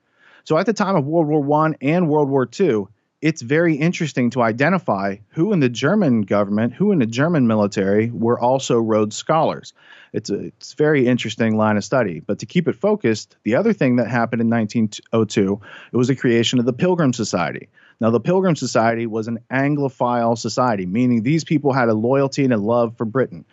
So 0.44 0.58
at 0.58 0.66
the 0.66 0.72
time 0.72 0.96
of 0.96 1.06
World 1.06 1.28
War 1.28 1.40
One 1.40 1.76
and 1.80 2.08
World 2.08 2.28
War 2.28 2.46
Two, 2.46 2.88
it's 3.20 3.42
very 3.42 3.74
interesting 3.74 4.30
to 4.30 4.42
identify 4.42 5.16
who 5.30 5.52
in 5.52 5.60
the 5.60 5.68
German 5.68 6.22
government, 6.22 6.72
who 6.72 6.92
in 6.92 7.00
the 7.00 7.06
German 7.06 7.46
military 7.48 8.10
were 8.10 8.38
also 8.38 8.78
Rhodes 8.78 9.16
Scholars. 9.16 9.72
It's 10.12 10.30
a 10.30 10.46
it's 10.46 10.74
very 10.74 11.06
interesting 11.06 11.56
line 11.56 11.76
of 11.76 11.84
study. 11.84 12.20
But 12.20 12.38
to 12.40 12.46
keep 12.46 12.68
it 12.68 12.76
focused, 12.76 13.36
the 13.42 13.56
other 13.56 13.72
thing 13.72 13.96
that 13.96 14.08
happened 14.08 14.40
in 14.40 14.48
1902, 14.48 15.60
it 15.92 15.96
was 15.96 16.08
the 16.08 16.14
creation 16.14 16.58
of 16.58 16.64
the 16.64 16.72
Pilgrim 16.72 17.12
Society. 17.12 17.68
Now, 18.00 18.10
the 18.10 18.20
Pilgrim 18.20 18.54
Society 18.54 19.06
was 19.06 19.26
an 19.26 19.40
Anglophile 19.50 20.38
society, 20.38 20.86
meaning 20.86 21.22
these 21.22 21.42
people 21.42 21.72
had 21.72 21.88
a 21.88 21.94
loyalty 21.94 22.44
and 22.44 22.52
a 22.52 22.56
love 22.58 22.96
for 22.96 23.04
Britain. 23.04 23.44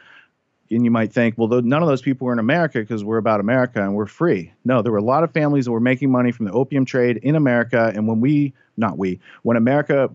And 0.71 0.84
you 0.84 0.91
might 0.91 1.13
think, 1.13 1.36
well, 1.38 1.47
none 1.47 1.84
of 1.84 1.88
those 1.88 2.01
people 2.01 2.25
were 2.25 2.34
in 2.34 2.39
America 2.39 2.80
because 2.80 3.04
we're 3.04 3.17
about 3.17 3.39
America 3.39 3.82
and 3.84 3.93
we're 3.93 4.08
free. 4.08 4.51
No, 4.63 4.82
there 4.82 4.91
were 4.91 4.97
a 4.97 5.04
lot 5.04 5.23
of 5.23 5.32
families 5.32 5.65
that 5.65 5.71
were 5.71 5.80
making 5.80 6.12
money 6.12 6.32
from 6.32 6.45
the 6.45 6.51
opium 6.51 6.86
trade 6.86 7.17
in 7.17 7.36
America. 7.36 7.91
And 7.93 8.08
when 8.08 8.19
we, 8.19 8.54
not 8.75 8.97
we, 8.97 9.19
when 9.43 9.58
America 9.58 10.10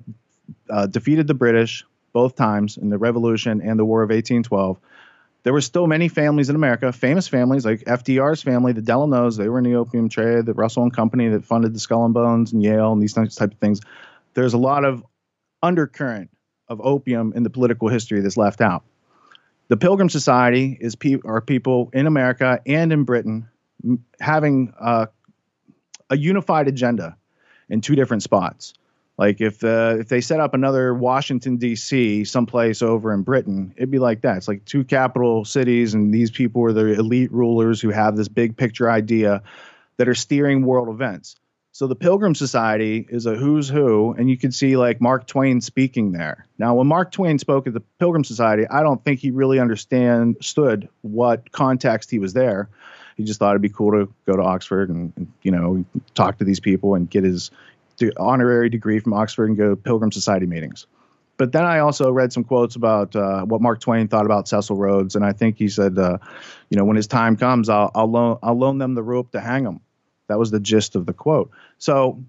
uh, 0.69 0.87
defeated 0.87 1.27
the 1.27 1.35
British 1.35 1.85
both 2.13 2.35
times 2.35 2.77
in 2.77 2.91
the 2.91 2.99
Revolution 2.99 3.61
and 3.61 3.79
the 3.79 3.85
War 3.85 4.03
of 4.03 4.09
1812, 4.09 4.79
there 5.43 5.53
were 5.53 5.61
still 5.61 5.87
many 5.87 6.09
families 6.09 6.51
in 6.51 6.57
America, 6.57 6.93
famous 6.93 7.29
families 7.29 7.65
like 7.65 7.81
FDR's 7.85 8.43
family, 8.43 8.73
the 8.73 8.83
Delanos, 8.83 9.39
they 9.39 9.49
were 9.49 9.59
in 9.59 9.65
the 9.65 9.75
opium 9.75 10.09
trade, 10.09 10.45
the 10.45 10.53
Russell 10.53 10.83
and 10.83 10.93
Company 10.93 11.29
that 11.29 11.45
funded 11.45 11.75
the 11.75 11.79
Skull 11.79 12.05
and 12.05 12.13
Bones 12.13 12.53
and 12.53 12.63
Yale 12.63 12.93
and 12.93 13.01
these 13.01 13.15
types 13.15 13.41
of 13.41 13.55
things 13.55 13.81
there's 14.35 14.55
a 14.55 14.59
lot 14.59 14.85
of 14.85 15.05
undercurrent 15.63 16.31
of 16.69 16.81
opium 16.83 17.33
in 17.35 17.43
the 17.43 17.51
political 17.51 17.89
history 17.89 18.21
that's 18.21 18.37
left 18.37 18.61
out. 18.61 18.85
The 19.71 19.77
Pilgrim 19.77 20.09
Society 20.09 20.77
is 20.81 20.97
pe- 20.97 21.21
are 21.25 21.41
people 21.41 21.91
in 21.93 22.09
America 22.09 22.61
and 22.67 22.93
in 22.93 23.05
Britain 23.05 23.49
having 24.19 24.75
uh, 24.81 25.07
a 26.11 26.17
unified 26.17 26.67
agenda 26.67 27.17
in 27.69 27.81
two 27.81 27.95
different 27.95 28.25
spots. 28.25 28.75
Like 29.17 29.41
if 29.41 29.63
uh, 29.63 29.99
if 30.01 30.09
they 30.09 30.23
set 30.23 30.41
up 30.41 30.55
another 30.55 30.93
Washington 30.93 31.57
D.C. 31.57 32.25
someplace 32.25 32.83
over 32.83 33.15
in 33.15 33.23
Britain, 33.23 33.73
it'd 33.77 33.93
be 33.93 34.01
like 34.01 34.23
that. 34.23 34.39
It's 34.39 34.49
like 34.49 34.65
two 34.65 34.83
capital 34.83 35.45
cities, 35.45 35.95
and 35.95 36.13
these 36.13 36.33
people 36.33 36.65
are 36.65 36.73
the 36.73 36.95
elite 36.95 37.31
rulers 37.31 37.81
who 37.81 37.91
have 37.91 38.17
this 38.17 38.27
big 38.27 38.57
picture 38.57 38.91
idea 38.91 39.45
that 39.99 40.09
are 40.09 40.17
steering 40.17 40.67
world 40.67 40.89
events. 40.89 41.37
So 41.81 41.87
the 41.87 41.97
Pilgrim 41.97 42.35
Society 42.35 43.07
is 43.09 43.25
a 43.25 43.35
who's 43.35 43.66
who, 43.66 44.12
and 44.12 44.29
you 44.29 44.37
can 44.37 44.53
see 44.53 44.77
like 44.77 45.01
Mark 45.01 45.27
Twain 45.27 45.62
speaking 45.62 46.12
there. 46.12 46.47
Now, 46.59 46.75
when 46.75 46.87
Mark 46.87 47.11
Twain 47.11 47.38
spoke 47.38 47.66
at 47.66 47.73
the 47.73 47.81
Pilgrim 47.81 48.23
Society, 48.23 48.66
I 48.69 48.83
don't 48.83 49.03
think 49.03 49.19
he 49.19 49.31
really 49.31 49.59
understood 49.59 50.90
what 51.01 51.51
context 51.53 52.11
he 52.11 52.19
was 52.19 52.35
there. 52.35 52.69
He 53.16 53.25
just 53.25 53.38
thought 53.38 53.53
it'd 53.53 53.62
be 53.62 53.71
cool 53.71 53.93
to 53.93 54.12
go 54.27 54.37
to 54.37 54.43
Oxford 54.43 54.90
and, 54.90 55.14
and 55.16 55.33
you 55.40 55.53
know 55.53 55.83
talk 56.14 56.37
to 56.40 56.45
these 56.45 56.61
people 56.61 56.97
and 56.97 57.09
get 57.09 57.25
his 57.25 57.51
honorary 58.19 58.69
degree 58.69 58.99
from 58.99 59.14
Oxford 59.14 59.49
and 59.49 59.57
go 59.57 59.71
to 59.71 59.77
Pilgrim 59.77 60.12
Society 60.12 60.45
meetings. 60.45 60.87
But 61.38 61.53
then 61.53 61.64
I 61.64 61.79
also 61.79 62.12
read 62.12 62.31
some 62.31 62.45
quotes 62.45 62.77
about 62.77 63.16
uh, 63.16 63.47
what 63.47 63.62
Mark 63.62 63.81
Twain 63.81 64.07
thought 64.07 64.27
about 64.27 64.49
Cecil 64.49 64.77
Rhodes, 64.77 65.16
and 65.16 65.25
I 65.25 65.33
think 65.33 65.57
he 65.57 65.69
said, 65.71 65.99
uh, 65.99 66.19
you 66.69 66.77
know, 66.77 66.85
when 66.85 66.97
his 66.97 67.07
time 67.07 67.38
comes, 67.38 67.71
I'll, 67.71 67.90
I'll 67.95 68.11
loan 68.11 68.38
I'll 68.43 68.59
loan 68.59 68.77
them 68.77 68.95
the 68.95 69.03
rope 69.03 69.33
to 69.33 69.40
hang 69.40 69.64
him. 69.64 69.81
That 70.31 70.38
was 70.38 70.53
the 70.53 70.61
gist 70.61 70.95
of 70.95 71.07
the 71.07 71.12
quote. 71.12 71.51
So 71.79 72.23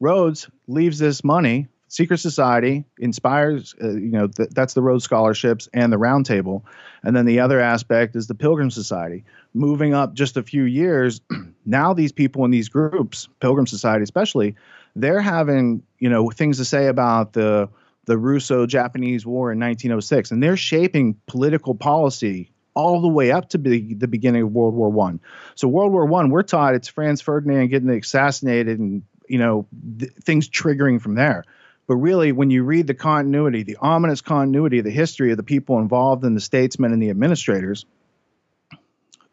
Rhodes 0.00 0.50
leaves 0.68 0.98
this 0.98 1.24
money. 1.24 1.66
Secret 1.88 2.18
Society 2.18 2.84
inspires, 2.98 3.74
uh, 3.82 3.88
you 3.88 4.10
know, 4.10 4.26
th- 4.26 4.50
that's 4.50 4.74
the 4.74 4.82
Rhodes 4.82 5.04
Scholarships 5.04 5.66
and 5.72 5.90
the 5.90 5.96
Roundtable. 5.96 6.62
And 7.02 7.16
then 7.16 7.24
the 7.24 7.40
other 7.40 7.58
aspect 7.58 8.16
is 8.16 8.26
the 8.26 8.34
Pilgrim 8.34 8.70
Society. 8.70 9.24
Moving 9.54 9.94
up 9.94 10.12
just 10.12 10.36
a 10.36 10.42
few 10.42 10.64
years, 10.64 11.22
now 11.66 11.94
these 11.94 12.12
people 12.12 12.44
in 12.44 12.50
these 12.50 12.68
groups, 12.68 13.28
Pilgrim 13.40 13.66
Society 13.66 14.02
especially, 14.02 14.56
they're 14.94 15.22
having, 15.22 15.82
you 15.98 16.10
know, 16.10 16.28
things 16.28 16.58
to 16.58 16.66
say 16.66 16.88
about 16.88 17.32
the 17.32 17.70
the 18.04 18.18
Russo-Japanese 18.18 19.24
War 19.24 19.52
in 19.52 19.60
1906, 19.60 20.32
and 20.32 20.42
they're 20.42 20.56
shaping 20.56 21.16
political 21.26 21.74
policy 21.74 22.51
all 22.74 23.00
the 23.00 23.08
way 23.08 23.30
up 23.30 23.50
to 23.50 23.58
be 23.58 23.94
the 23.94 24.08
beginning 24.08 24.42
of 24.42 24.52
World 24.52 24.74
War 24.74 24.90
One. 24.90 25.20
So 25.54 25.68
World 25.68 25.92
War 25.92 26.06
One, 26.06 26.30
we're 26.30 26.42
taught 26.42 26.74
it's 26.74 26.88
Franz 26.88 27.20
Ferdinand 27.20 27.68
getting 27.68 27.90
assassinated 27.90 28.78
and 28.78 29.02
you 29.28 29.38
know 29.38 29.66
th- 29.98 30.12
things 30.22 30.48
triggering 30.48 31.00
from 31.00 31.14
there. 31.14 31.44
But 31.86 31.96
really, 31.96 32.32
when 32.32 32.50
you 32.50 32.62
read 32.62 32.86
the 32.86 32.94
continuity, 32.94 33.64
the 33.64 33.76
ominous 33.80 34.20
continuity 34.20 34.78
of 34.78 34.84
the 34.84 34.90
history 34.90 35.30
of 35.32 35.36
the 35.36 35.42
people 35.42 35.78
involved 35.78 36.24
and 36.24 36.36
the 36.36 36.40
statesmen 36.40 36.92
and 36.92 37.02
the 37.02 37.10
administrators, 37.10 37.84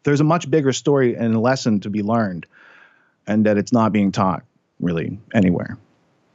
there's 0.02 0.20
a 0.20 0.24
much 0.24 0.50
bigger 0.50 0.72
story 0.72 1.14
and 1.14 1.34
a 1.34 1.40
lesson 1.40 1.80
to 1.80 1.90
be 1.90 2.02
learned, 2.02 2.46
and 3.26 3.46
that 3.46 3.56
it's 3.56 3.72
not 3.72 3.92
being 3.92 4.12
taught 4.12 4.42
really 4.80 5.18
anywhere 5.32 5.78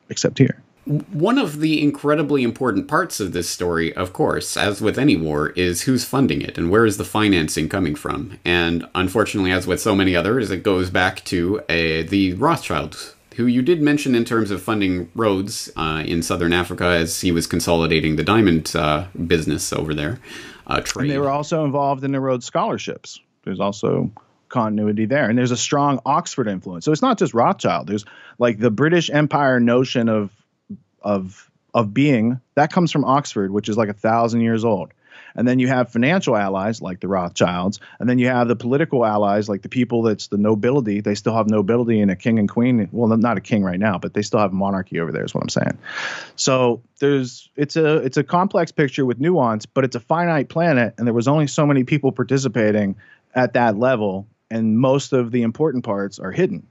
except 0.09 0.37
here. 0.37 0.64
One 0.85 1.39
of 1.39 1.61
the 1.61 1.81
incredibly 1.81 2.43
important 2.43 2.87
parts 2.87 3.19
of 3.19 3.33
this 3.33 3.49
story, 3.49 3.91
of 3.95 4.13
course, 4.13 4.55
as 4.55 4.81
with 4.81 4.99
any 4.99 5.15
war, 5.15 5.49
is 5.49 5.81
who's 5.83 6.05
funding 6.05 6.41
it 6.41 6.59
and 6.59 6.69
where 6.69 6.85
is 6.85 6.97
the 6.97 7.03
financing 7.03 7.69
coming 7.69 7.95
from. 7.95 8.37
And 8.45 8.87
unfortunately, 8.93 9.51
as 9.51 9.65
with 9.65 9.81
so 9.81 9.95
many 9.95 10.15
others, 10.15 10.51
it 10.51 10.61
goes 10.61 10.91
back 10.91 11.25
to 11.25 11.61
uh, 11.61 12.03
the 12.07 12.35
Rothschilds, 12.37 13.15
who 13.35 13.47
you 13.47 13.63
did 13.63 13.81
mention 13.81 14.13
in 14.13 14.25
terms 14.25 14.51
of 14.51 14.61
funding 14.61 15.09
Rhodes 15.15 15.71
uh, 15.75 16.03
in 16.05 16.21
southern 16.21 16.53
Africa 16.53 16.85
as 16.85 17.19
he 17.19 17.31
was 17.31 17.47
consolidating 17.47 18.15
the 18.15 18.23
diamond 18.23 18.75
uh, 18.75 19.07
business 19.25 19.73
over 19.73 19.95
there. 19.95 20.19
Uh, 20.67 20.83
and 20.97 21.09
they 21.09 21.17
were 21.17 21.31
also 21.31 21.65
involved 21.65 22.03
in 22.03 22.11
the 22.11 22.19
Rhodes 22.19 22.45
scholarships. 22.45 23.19
There's 23.43 23.59
also 23.59 24.11
continuity 24.49 25.05
there. 25.05 25.29
And 25.29 25.37
there's 25.37 25.51
a 25.51 25.57
strong 25.57 25.99
Oxford 26.05 26.47
influence. 26.47 26.85
So 26.85 26.91
it's 26.91 27.01
not 27.01 27.17
just 27.17 27.33
Rothschild. 27.33 27.87
There's 27.87 28.05
like 28.37 28.59
the 28.59 28.71
British 28.71 29.09
Empire 29.09 29.59
notion 29.59 30.09
of 30.09 30.31
of 31.05 31.49
of 31.73 31.93
being 31.93 32.39
that 32.55 32.71
comes 32.71 32.91
from 32.91 33.05
Oxford, 33.05 33.51
which 33.51 33.69
is 33.69 33.77
like 33.77 33.89
a 33.89 33.93
thousand 33.93 34.41
years 34.41 34.65
old. 34.65 34.91
And 35.37 35.45
then 35.45 35.59
you 35.59 35.67
have 35.67 35.91
financial 35.91 36.37
allies 36.37 36.81
like 36.81 37.01
the 37.01 37.09
Rothschilds, 37.09 37.81
and 37.99 38.09
then 38.09 38.19
you 38.19 38.27
have 38.27 38.47
the 38.47 38.55
political 38.55 39.05
allies 39.05 39.49
like 39.49 39.61
the 39.63 39.69
people 39.69 40.01
that's 40.01 40.27
the 40.27 40.37
nobility. 40.37 41.01
They 41.01 41.13
still 41.13 41.35
have 41.35 41.49
nobility 41.49 41.99
and 41.99 42.09
a 42.09 42.15
king 42.15 42.39
and 42.39 42.49
queen. 42.49 42.87
Well, 42.93 43.15
not 43.17 43.37
a 43.37 43.41
king 43.41 43.61
right 43.61 43.79
now, 43.79 43.97
but 43.97 44.13
they 44.13 44.21
still 44.21 44.39
have 44.39 44.53
monarchy 44.53 44.99
over 45.01 45.11
there. 45.11 45.25
Is 45.25 45.35
what 45.35 45.43
I'm 45.43 45.49
saying. 45.49 45.77
So 46.37 46.81
there's 46.99 47.49
it's 47.57 47.75
a 47.75 47.97
it's 47.97 48.15
a 48.15 48.23
complex 48.23 48.71
picture 48.71 49.05
with 49.05 49.19
nuance, 49.19 49.65
but 49.65 49.83
it's 49.83 49.97
a 49.97 49.99
finite 49.99 50.47
planet, 50.47 50.95
and 50.97 51.05
there 51.05 51.13
was 51.13 51.27
only 51.27 51.47
so 51.47 51.65
many 51.65 51.83
people 51.83 52.13
participating 52.13 52.95
at 53.33 53.53
that 53.53 53.77
level, 53.77 54.27
and 54.49 54.79
most 54.79 55.11
of 55.11 55.31
the 55.31 55.43
important 55.43 55.83
parts 55.83 56.17
are 56.17 56.31
hidden 56.31 56.65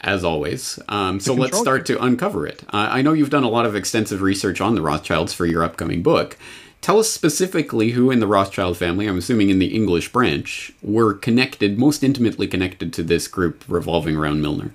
as 0.00 0.24
always. 0.24 0.78
Um, 0.88 1.20
so 1.20 1.34
let's 1.34 1.58
start 1.58 1.86
to 1.86 2.02
uncover 2.02 2.46
it. 2.46 2.62
Uh, 2.64 2.88
I 2.90 3.02
know 3.02 3.12
you've 3.12 3.30
done 3.30 3.44
a 3.44 3.48
lot 3.48 3.66
of 3.66 3.74
extensive 3.74 4.22
research 4.22 4.60
on 4.60 4.74
the 4.74 4.82
Rothschilds 4.82 5.32
for 5.32 5.46
your 5.46 5.62
upcoming 5.64 6.02
book. 6.02 6.36
Tell 6.80 6.98
us 6.98 7.10
specifically 7.10 7.90
who 7.90 8.10
in 8.10 8.20
the 8.20 8.26
Rothschild 8.26 8.76
family, 8.76 9.06
I'm 9.06 9.18
assuming 9.18 9.50
in 9.50 9.58
the 9.58 9.74
English 9.74 10.12
branch, 10.12 10.72
were 10.82 11.14
connected, 11.14 11.78
most 11.78 12.04
intimately 12.04 12.46
connected 12.46 12.92
to 12.92 13.02
this 13.02 13.26
group 13.26 13.64
revolving 13.66 14.16
around 14.16 14.42
Milner. 14.42 14.72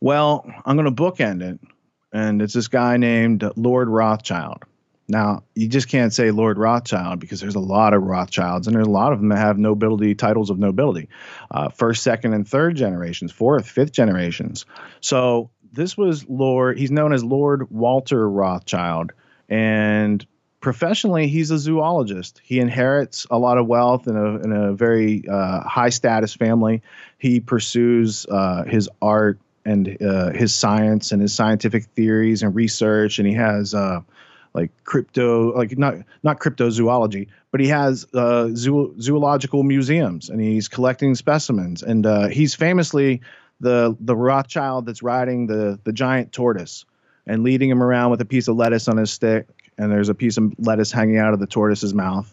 Well, 0.00 0.44
I'm 0.64 0.76
going 0.76 0.92
to 0.92 1.02
bookend 1.02 1.42
it. 1.42 1.60
And 2.12 2.42
it's 2.42 2.54
this 2.54 2.68
guy 2.68 2.96
named 2.96 3.48
Lord 3.56 3.88
Rothschild. 3.88 4.64
Now, 5.12 5.44
you 5.54 5.68
just 5.68 5.88
can't 5.88 6.10
say 6.10 6.30
Lord 6.30 6.56
Rothschild 6.56 7.20
because 7.20 7.38
there's 7.38 7.54
a 7.54 7.60
lot 7.60 7.92
of 7.92 8.02
Rothschilds, 8.02 8.66
and 8.66 8.74
there's 8.74 8.86
a 8.86 8.90
lot 8.90 9.12
of 9.12 9.18
them 9.18 9.28
that 9.28 9.36
have 9.36 9.58
nobility 9.58 10.14
titles 10.14 10.48
of 10.48 10.58
nobility, 10.58 11.10
uh, 11.50 11.68
first, 11.68 12.02
second, 12.02 12.32
and 12.32 12.48
third 12.48 12.76
generations, 12.76 13.30
fourth, 13.30 13.68
fifth 13.68 13.92
generations. 13.92 14.64
So 15.02 15.50
this 15.70 15.98
was 15.98 16.26
Lord. 16.26 16.78
He's 16.78 16.90
known 16.90 17.12
as 17.12 17.22
Lord 17.22 17.70
Walter 17.70 18.26
Rothschild, 18.26 19.12
and 19.50 20.26
professionally, 20.60 21.28
he's 21.28 21.50
a 21.50 21.58
zoologist. 21.58 22.40
He 22.42 22.58
inherits 22.58 23.26
a 23.30 23.38
lot 23.38 23.58
of 23.58 23.66
wealth 23.66 24.06
in 24.06 24.16
a 24.16 24.36
in 24.36 24.52
a 24.52 24.72
very 24.72 25.28
uh, 25.28 25.60
high 25.60 25.90
status 25.90 26.32
family. 26.32 26.80
He 27.18 27.40
pursues 27.40 28.24
uh, 28.24 28.64
his 28.64 28.88
art 29.02 29.40
and 29.66 29.94
uh, 30.02 30.30
his 30.30 30.54
science 30.54 31.12
and 31.12 31.20
his 31.20 31.34
scientific 31.34 31.84
theories 31.84 32.42
and 32.42 32.54
research, 32.54 33.18
and 33.18 33.28
he 33.28 33.34
has 33.34 33.74
uh, 33.74 34.00
like 34.54 34.70
crypto, 34.84 35.56
like 35.56 35.76
not 35.78 35.94
not 36.22 36.40
cryptozoology, 36.40 37.28
but 37.50 37.60
he 37.60 37.68
has 37.68 38.06
uh, 38.14 38.48
zoo, 38.54 38.94
zoological 39.00 39.62
museums 39.62 40.28
and 40.28 40.40
he's 40.40 40.68
collecting 40.68 41.14
specimens. 41.14 41.82
And 41.82 42.04
uh, 42.06 42.28
he's 42.28 42.54
famously 42.54 43.22
the 43.60 43.96
the 44.00 44.16
Rothschild 44.16 44.86
that's 44.86 45.02
riding 45.02 45.46
the 45.46 45.78
the 45.84 45.92
giant 45.92 46.32
tortoise 46.32 46.84
and 47.26 47.42
leading 47.42 47.70
him 47.70 47.82
around 47.82 48.10
with 48.10 48.20
a 48.20 48.24
piece 48.24 48.48
of 48.48 48.56
lettuce 48.56 48.88
on 48.88 48.96
his 48.96 49.10
stick, 49.10 49.46
and 49.78 49.90
there's 49.90 50.08
a 50.08 50.14
piece 50.14 50.36
of 50.36 50.52
lettuce 50.58 50.92
hanging 50.92 51.18
out 51.18 51.32
of 51.32 51.40
the 51.40 51.46
tortoise's 51.46 51.94
mouth. 51.94 52.32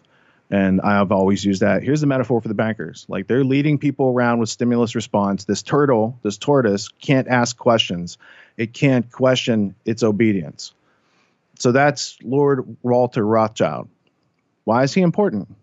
And 0.52 0.82
I've 0.82 1.12
always 1.12 1.46
used 1.46 1.62
that. 1.62 1.84
Here's 1.84 2.02
the 2.02 2.08
metaphor 2.08 2.42
for 2.42 2.48
the 2.48 2.56
bankers. 2.56 3.06
Like 3.08 3.28
they're 3.28 3.44
leading 3.44 3.78
people 3.78 4.08
around 4.08 4.40
with 4.40 4.50
stimulus 4.50 4.96
response. 4.96 5.46
This 5.46 5.62
turtle, 5.62 6.18
this 6.24 6.40
tortoise, 6.40 6.88
can't 6.88 7.28
ask 7.28 7.56
questions. 7.56 8.18
It 8.58 8.74
can't 8.74 9.12
question 9.12 9.76
its 9.86 10.02
obedience. 10.02 10.74
So 11.60 11.72
that's 11.72 12.18
Lord 12.24 12.78
Walter 12.82 13.26
Rothschild. 13.26 13.90
Why 14.64 14.84
is 14.84 14.94
he 14.94 15.02
important? 15.02 15.54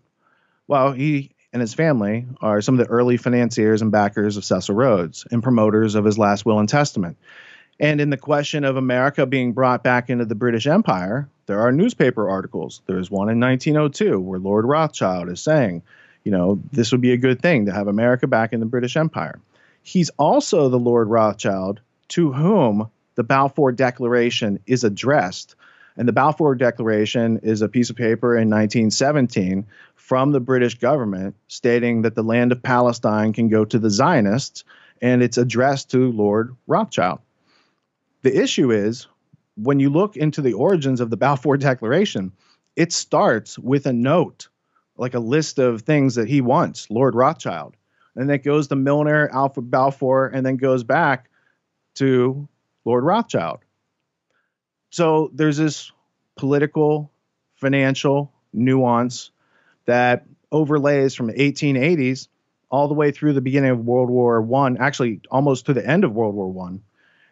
Well, 0.67 0.93
he 0.93 1.31
and 1.53 1.61
his 1.61 1.73
family 1.73 2.27
are 2.41 2.61
some 2.61 2.79
of 2.79 2.85
the 2.85 2.91
early 2.91 3.17
financiers 3.17 3.81
and 3.81 3.91
backers 3.91 4.37
of 4.37 4.45
Cecil 4.45 4.75
Rhodes 4.75 5.25
and 5.31 5.41
promoters 5.41 5.95
of 5.95 6.05
his 6.05 6.17
last 6.17 6.45
will 6.45 6.59
and 6.59 6.69
testament. 6.69 7.17
And 7.79 8.01
in 8.01 8.09
the 8.09 8.17
question 8.17 8.63
of 8.63 8.75
America 8.75 9.25
being 9.25 9.53
brought 9.53 9.83
back 9.83 10.09
into 10.09 10.25
the 10.25 10.35
British 10.35 10.67
Empire, 10.67 11.29
there 11.45 11.61
are 11.61 11.71
newspaper 11.71 12.29
articles. 12.29 12.81
There's 12.85 13.11
one 13.11 13.29
in 13.29 13.39
1902 13.39 14.19
where 14.19 14.39
Lord 14.39 14.65
Rothschild 14.65 15.29
is 15.29 15.41
saying, 15.41 15.83
you 16.23 16.31
know, 16.31 16.61
this 16.71 16.91
would 16.91 17.01
be 17.01 17.13
a 17.13 17.17
good 17.17 17.41
thing 17.41 17.65
to 17.65 17.71
have 17.71 17.87
America 17.87 18.27
back 18.27 18.51
in 18.51 18.59
the 18.59 18.65
British 18.65 18.97
Empire. 18.97 19.39
He's 19.83 20.09
also 20.17 20.69
the 20.69 20.79
Lord 20.79 21.07
Rothschild 21.07 21.79
to 22.09 22.33
whom 22.33 22.89
the 23.15 23.23
Balfour 23.23 23.71
Declaration 23.71 24.59
is 24.67 24.83
addressed. 24.83 25.55
And 25.97 26.07
the 26.07 26.13
Balfour 26.13 26.53
Declaration 26.55 27.39
is 27.41 27.61
a 27.61 27.69
piece 27.69 27.89
of 27.89 27.95
paper 27.95 28.33
in 28.33 28.49
1917 28.49 29.65
from 29.95 30.31
the 30.31 30.39
British 30.39 30.75
government 30.75 31.35
stating 31.47 32.03
that 32.03 32.13
the 32.13 32.23
land 32.23 32.51
of 32.51 32.61
Palestine 32.61 33.33
can 33.33 33.49
go 33.49 33.65
to 33.65 33.79
the 33.79 33.89
Zionists, 33.89 34.63
and 35.01 35.23
it's 35.23 35.37
addressed 35.37 35.91
to 35.91 36.11
Lord 36.11 36.55
Rothschild. 36.67 37.19
The 38.21 38.41
issue 38.41 38.71
is 38.71 39.07
when 39.55 39.79
you 39.79 39.89
look 39.89 40.15
into 40.15 40.41
the 40.41 40.53
origins 40.53 41.01
of 41.01 41.09
the 41.09 41.17
Balfour 41.17 41.57
Declaration, 41.57 42.31
it 42.75 42.93
starts 42.93 43.57
with 43.57 43.87
a 43.87 43.93
note, 43.93 44.49
like 44.97 45.15
a 45.15 45.19
list 45.19 45.57
of 45.57 45.81
things 45.81 46.15
that 46.15 46.27
he 46.27 46.41
wants, 46.41 46.91
Lord 46.91 47.15
Rothschild. 47.15 47.75
And 48.15 48.29
it 48.31 48.43
goes 48.43 48.67
to 48.67 48.75
Milner, 48.75 49.29
Alfred 49.29 49.71
Balfour, 49.71 50.27
and 50.27 50.45
then 50.45 50.57
goes 50.57 50.83
back 50.83 51.29
to 51.95 52.47
Lord 52.85 53.03
Rothschild. 53.03 53.59
So 54.89 55.29
there's 55.33 55.57
this 55.57 55.91
political, 56.35 57.11
financial 57.55 58.31
nuance 58.53 59.31
that 59.85 60.25
overlays 60.51 61.15
from 61.15 61.27
the 61.27 61.33
1880s 61.33 62.27
all 62.69 62.87
the 62.87 62.93
way 62.93 63.11
through 63.11 63.33
the 63.33 63.41
beginning 63.41 63.71
of 63.71 63.85
World 63.85 64.09
War 64.09 64.41
One, 64.41 64.77
actually 64.77 65.21
almost 65.31 65.67
to 65.67 65.73
the 65.73 65.85
end 65.85 66.03
of 66.03 66.13
World 66.13 66.35
War 66.35 66.51
One 66.51 66.81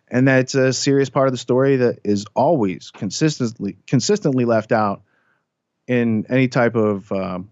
and 0.08 0.28
that's 0.28 0.56
a 0.56 0.72
serious 0.72 1.10
part 1.10 1.28
of 1.28 1.34
the 1.34 1.38
story 1.38 1.78
that 1.78 2.00
is 2.04 2.26
always 2.36 2.92
consistently 2.92 3.78
consistently 3.88 4.46
left 4.46 4.72
out 4.72 5.02
in 5.88 6.26
any 6.30 6.48
type 6.48 6.76
of 6.76 7.12
um, 7.12 7.50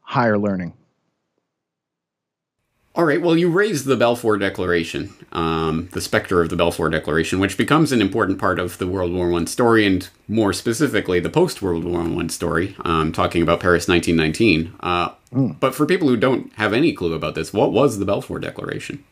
higher 0.00 0.38
learning. 0.38 0.74
All 2.98 3.04
right. 3.04 3.22
Well, 3.22 3.36
you 3.36 3.48
raised 3.48 3.84
the 3.84 3.96
Balfour 3.96 4.38
Declaration, 4.38 5.14
um, 5.30 5.88
the 5.92 6.00
specter 6.00 6.42
of 6.42 6.48
the 6.48 6.56
Balfour 6.56 6.90
Declaration, 6.90 7.38
which 7.38 7.56
becomes 7.56 7.92
an 7.92 8.02
important 8.02 8.40
part 8.40 8.58
of 8.58 8.76
the 8.78 8.88
World 8.88 9.12
War 9.12 9.28
One 9.28 9.46
story, 9.46 9.86
and 9.86 10.08
more 10.26 10.52
specifically, 10.52 11.20
the 11.20 11.30
post 11.30 11.62
World 11.62 11.84
War 11.84 12.02
One 12.02 12.28
story. 12.28 12.74
Um, 12.84 13.12
talking 13.12 13.40
about 13.40 13.60
Paris, 13.60 13.86
1919. 13.86 14.74
Uh, 14.80 15.10
mm. 15.32 15.60
But 15.60 15.76
for 15.76 15.86
people 15.86 16.08
who 16.08 16.16
don't 16.16 16.52
have 16.54 16.72
any 16.72 16.92
clue 16.92 17.14
about 17.14 17.36
this, 17.36 17.52
what 17.52 17.70
was 17.70 18.00
the 18.00 18.04
Balfour 18.04 18.40
Declaration? 18.40 19.04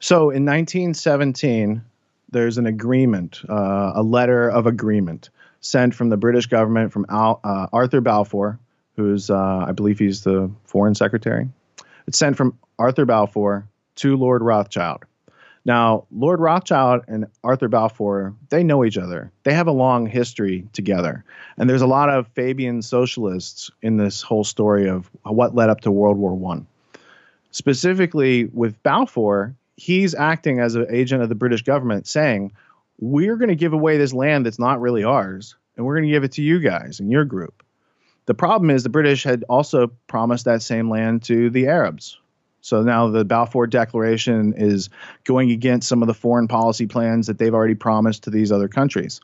So 0.00 0.30
in 0.30 0.46
1917, 0.46 1.82
there's 2.30 2.56
an 2.56 2.64
agreement, 2.64 3.42
uh, 3.50 3.92
a 3.94 4.02
letter 4.02 4.48
of 4.48 4.66
agreement 4.66 5.28
sent 5.60 5.94
from 5.94 6.08
the 6.08 6.16
British 6.16 6.46
government 6.46 6.90
from 6.90 7.04
Al, 7.10 7.38
uh, 7.44 7.66
Arthur 7.70 8.00
Balfour, 8.00 8.58
who's, 8.96 9.28
uh, 9.28 9.66
I 9.68 9.72
believe 9.72 9.98
he's 9.98 10.22
the 10.22 10.50
foreign 10.64 10.94
secretary. 10.94 11.50
It's 12.06 12.18
sent 12.18 12.36
from 12.36 12.58
Arthur 12.78 13.04
Balfour 13.04 13.68
to 13.96 14.16
Lord 14.16 14.42
Rothschild. 14.42 15.04
Now, 15.64 16.06
Lord 16.12 16.38
Rothschild 16.38 17.02
and 17.08 17.26
Arthur 17.42 17.66
Balfour, 17.66 18.34
they 18.50 18.62
know 18.62 18.84
each 18.84 18.96
other. 18.96 19.32
They 19.42 19.52
have 19.52 19.66
a 19.66 19.72
long 19.72 20.06
history 20.06 20.68
together. 20.72 21.24
And 21.58 21.68
there's 21.68 21.82
a 21.82 21.88
lot 21.88 22.08
of 22.08 22.28
Fabian 22.28 22.82
socialists 22.82 23.70
in 23.82 23.96
this 23.96 24.22
whole 24.22 24.44
story 24.44 24.88
of 24.88 25.10
what 25.24 25.56
led 25.56 25.68
up 25.68 25.80
to 25.80 25.90
World 25.90 26.18
War 26.18 26.34
One. 26.34 26.68
Specifically 27.50 28.44
with 28.44 28.80
Balfour, 28.84 29.56
he's 29.76 30.14
acting 30.14 30.60
as 30.60 30.76
an 30.76 30.86
agent 30.88 31.22
of 31.22 31.28
the 31.28 31.34
British 31.34 31.62
government 31.62 32.06
saying, 32.06 32.52
we're 33.00 33.36
going 33.36 33.48
to 33.48 33.56
give 33.56 33.72
away 33.72 33.98
this 33.98 34.12
land 34.12 34.46
that's 34.46 34.58
not 34.60 34.80
really 34.80 35.02
ours, 35.02 35.56
and 35.76 35.84
we're 35.84 35.96
going 35.96 36.08
to 36.08 36.14
give 36.14 36.22
it 36.22 36.32
to 36.32 36.42
you 36.42 36.60
guys 36.60 37.00
and 37.00 37.10
your 37.10 37.24
group. 37.24 37.64
The 38.26 38.34
problem 38.34 38.70
is 38.70 38.82
the 38.82 38.88
British 38.88 39.24
had 39.24 39.44
also 39.48 39.88
promised 40.08 40.44
that 40.44 40.62
same 40.62 40.90
land 40.90 41.22
to 41.24 41.48
the 41.50 41.68
Arabs. 41.68 42.18
So 42.60 42.82
now 42.82 43.08
the 43.08 43.24
Balfour 43.24 43.68
Declaration 43.68 44.52
is 44.56 44.90
going 45.22 45.52
against 45.52 45.88
some 45.88 46.02
of 46.02 46.08
the 46.08 46.14
foreign 46.14 46.48
policy 46.48 46.86
plans 46.86 47.28
that 47.28 47.38
they've 47.38 47.54
already 47.54 47.76
promised 47.76 48.24
to 48.24 48.30
these 48.30 48.50
other 48.50 48.66
countries. 48.66 49.20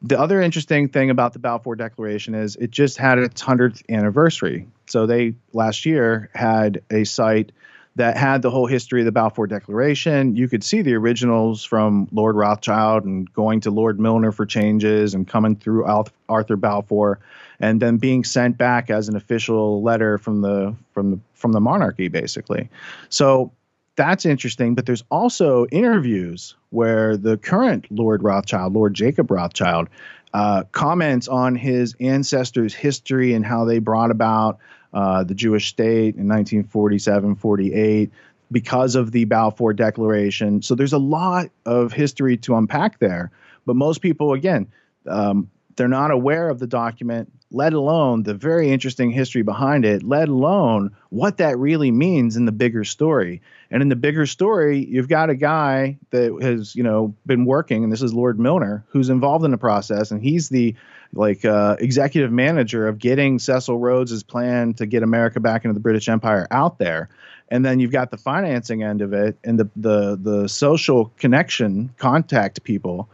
The 0.00 0.18
other 0.18 0.40
interesting 0.40 0.88
thing 0.88 1.10
about 1.10 1.34
the 1.34 1.38
Balfour 1.40 1.76
Declaration 1.76 2.34
is 2.34 2.56
it 2.56 2.70
just 2.70 2.96
had 2.96 3.18
its 3.18 3.42
100th 3.42 3.82
anniversary. 3.90 4.66
So 4.86 5.06
they 5.06 5.34
last 5.52 5.84
year 5.84 6.30
had 6.34 6.80
a 6.90 7.04
site 7.04 7.52
that 7.96 8.16
had 8.16 8.42
the 8.42 8.50
whole 8.50 8.66
history 8.66 9.00
of 9.00 9.06
the 9.06 9.12
Balfour 9.12 9.48
Declaration. 9.48 10.36
You 10.36 10.48
could 10.48 10.62
see 10.62 10.82
the 10.82 10.94
originals 10.94 11.64
from 11.64 12.08
Lord 12.12 12.36
Rothschild 12.36 13.04
and 13.04 13.30
going 13.32 13.60
to 13.62 13.70
Lord 13.72 13.98
Milner 13.98 14.30
for 14.30 14.46
changes 14.46 15.14
and 15.14 15.26
coming 15.26 15.56
through 15.56 15.84
Arthur 16.28 16.56
Balfour 16.56 17.18
and 17.60 17.80
then 17.80 17.96
being 17.96 18.24
sent 18.24 18.56
back 18.56 18.90
as 18.90 19.08
an 19.08 19.16
official 19.16 19.82
letter 19.82 20.18
from 20.18 20.40
the 20.40 20.74
from 20.92 21.10
the 21.10 21.20
from 21.34 21.52
the 21.52 21.60
monarchy 21.60 22.08
basically. 22.08 22.68
So 23.08 23.52
that's 23.96 24.24
interesting, 24.24 24.74
but 24.74 24.86
there's 24.86 25.02
also 25.10 25.66
interviews 25.66 26.54
where 26.70 27.16
the 27.16 27.36
current 27.36 27.86
Lord 27.90 28.22
Rothschild, 28.22 28.72
Lord 28.72 28.94
Jacob 28.94 29.30
Rothschild, 29.30 29.88
uh, 30.32 30.64
comments 30.70 31.26
on 31.26 31.56
his 31.56 31.96
ancestors' 31.98 32.74
history 32.74 33.34
and 33.34 33.44
how 33.44 33.64
they 33.64 33.80
brought 33.80 34.12
about 34.12 34.58
uh, 34.92 35.24
the 35.24 35.34
Jewish 35.34 35.68
state 35.68 36.14
in 36.14 36.28
1947 36.28 37.34
48 37.36 38.10
because 38.50 38.94
of 38.94 39.12
the 39.12 39.24
Balfour 39.24 39.72
Declaration. 39.72 40.62
So 40.62 40.74
there's 40.74 40.92
a 40.92 40.98
lot 40.98 41.50
of 41.66 41.92
history 41.92 42.36
to 42.38 42.56
unpack 42.56 42.98
there. 42.98 43.30
But 43.66 43.76
most 43.76 44.00
people, 44.00 44.32
again, 44.32 44.68
um, 45.06 45.50
they're 45.78 45.88
not 45.88 46.10
aware 46.10 46.50
of 46.50 46.58
the 46.58 46.66
document, 46.66 47.32
let 47.50 47.72
alone 47.72 48.22
the 48.22 48.34
very 48.34 48.70
interesting 48.70 49.10
history 49.10 49.42
behind 49.42 49.86
it, 49.86 50.02
let 50.02 50.28
alone 50.28 50.94
what 51.08 51.38
that 51.38 51.58
really 51.58 51.90
means 51.90 52.36
in 52.36 52.44
the 52.44 52.52
bigger 52.52 52.84
story. 52.84 53.40
And 53.70 53.80
in 53.80 53.88
the 53.88 53.96
bigger 53.96 54.26
story, 54.26 54.84
you've 54.84 55.08
got 55.08 55.30
a 55.30 55.34
guy 55.34 55.98
that 56.10 56.38
has, 56.42 56.76
you 56.76 56.82
know, 56.82 57.14
been 57.24 57.46
working, 57.46 57.84
and 57.84 57.92
this 57.92 58.02
is 58.02 58.12
Lord 58.12 58.38
Milner, 58.38 58.84
who's 58.88 59.08
involved 59.08 59.44
in 59.46 59.50
the 59.50 59.58
process, 59.58 60.10
and 60.10 60.22
he's 60.22 60.50
the 60.50 60.74
like 61.14 61.44
uh, 61.44 61.76
executive 61.78 62.30
manager 62.30 62.86
of 62.86 62.98
getting 62.98 63.38
Cecil 63.38 63.78
Rhodes's 63.78 64.22
plan 64.22 64.74
to 64.74 64.84
get 64.84 65.02
America 65.02 65.40
back 65.40 65.64
into 65.64 65.72
the 65.72 65.80
British 65.80 66.08
Empire 66.08 66.46
out 66.50 66.78
there. 66.78 67.08
And 67.48 67.64
then 67.64 67.80
you've 67.80 67.92
got 67.92 68.10
the 68.10 68.18
financing 68.18 68.82
end 68.82 69.00
of 69.00 69.14
it 69.14 69.38
and 69.42 69.58
the 69.58 69.70
the 69.74 70.18
the 70.20 70.48
social 70.48 71.06
connection 71.16 71.94
contact 71.96 72.62
people 72.62 73.08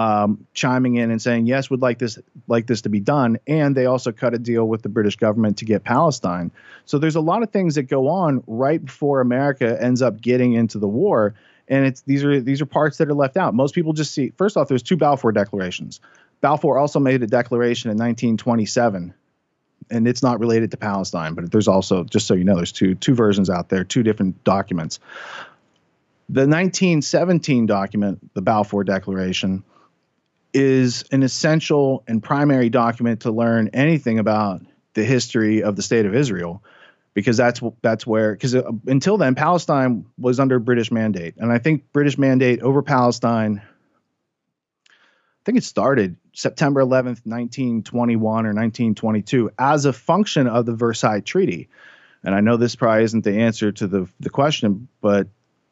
um, 0.00 0.46
chiming 0.54 0.96
in 0.96 1.10
and 1.10 1.20
saying 1.20 1.44
yes, 1.44 1.68
would 1.68 1.82
like 1.82 1.98
this 1.98 2.18
like 2.48 2.66
this 2.66 2.80
to 2.82 2.88
be 2.88 3.00
done. 3.00 3.38
And 3.46 3.76
they 3.76 3.84
also 3.84 4.12
cut 4.12 4.32
a 4.32 4.38
deal 4.38 4.66
with 4.66 4.80
the 4.80 4.88
British 4.88 5.16
government 5.16 5.58
to 5.58 5.66
get 5.66 5.84
Palestine. 5.84 6.50
So 6.86 6.98
there's 6.98 7.16
a 7.16 7.20
lot 7.20 7.42
of 7.42 7.50
things 7.50 7.74
that 7.74 7.82
go 7.82 8.08
on 8.08 8.42
right 8.46 8.82
before 8.82 9.20
America 9.20 9.76
ends 9.78 10.00
up 10.00 10.18
getting 10.18 10.54
into 10.54 10.78
the 10.78 10.88
war. 10.88 11.34
And 11.68 11.84
it's 11.84 12.00
these 12.00 12.24
are 12.24 12.40
these 12.40 12.62
are 12.62 12.66
parts 12.66 12.96
that 12.96 13.08
are 13.08 13.14
left 13.14 13.36
out. 13.36 13.54
Most 13.54 13.74
people 13.74 13.92
just 13.92 14.14
see 14.14 14.32
first 14.38 14.56
off, 14.56 14.68
there's 14.68 14.82
two 14.82 14.96
Balfour 14.96 15.32
declarations. 15.32 16.00
Balfour 16.40 16.78
also 16.78 16.98
made 16.98 17.22
a 17.22 17.26
declaration 17.26 17.90
in 17.90 17.98
1927, 17.98 19.12
and 19.90 20.08
it's 20.08 20.22
not 20.22 20.40
related 20.40 20.70
to 20.70 20.78
Palestine, 20.78 21.34
but 21.34 21.52
there's 21.52 21.68
also, 21.68 22.04
just 22.04 22.26
so 22.26 22.32
you 22.32 22.44
know, 22.44 22.56
there's 22.56 22.72
two 22.72 22.94
two 22.94 23.14
versions 23.14 23.50
out 23.50 23.68
there, 23.68 23.84
two 23.84 24.02
different 24.02 24.42
documents. 24.44 24.98
The 26.30 26.46
1917 26.46 27.66
document, 27.66 28.34
the 28.34 28.40
Balfour 28.40 28.84
Declaration, 28.84 29.62
is 30.52 31.04
an 31.12 31.22
essential 31.22 32.02
and 32.06 32.22
primary 32.22 32.68
document 32.68 33.20
to 33.20 33.30
learn 33.30 33.70
anything 33.72 34.18
about 34.18 34.62
the 34.94 35.04
history 35.04 35.62
of 35.62 35.76
the 35.76 35.82
state 35.82 36.06
of 36.06 36.14
Israel 36.14 36.62
because 37.14 37.36
that's 37.36 37.60
that's 37.82 38.06
where 38.06 38.32
because 38.32 38.54
uh, 38.54 38.70
until 38.86 39.16
then 39.16 39.34
Palestine 39.34 40.04
was 40.18 40.40
under 40.40 40.58
British 40.58 40.90
mandate 40.90 41.34
and 41.36 41.52
I 41.52 41.58
think 41.58 41.92
British 41.92 42.18
mandate 42.18 42.60
over 42.60 42.82
Palestine 42.82 43.62
I 45.40 45.42
think 45.44 45.58
it 45.58 45.64
started 45.64 46.16
September 46.34 46.82
11th, 46.82 47.24
1921 47.24 48.22
or 48.22 48.50
1922, 48.50 49.50
as 49.58 49.86
a 49.86 49.92
function 49.92 50.46
of 50.46 50.66
the 50.66 50.74
Versailles 50.74 51.20
Treaty. 51.20 51.68
And 52.22 52.34
I 52.34 52.40
know 52.40 52.58
this 52.58 52.76
probably 52.76 53.04
isn't 53.04 53.24
the 53.24 53.38
answer 53.38 53.72
to 53.72 53.86
the, 53.86 54.08
the 54.20 54.28
question, 54.28 54.88
but 55.00 55.28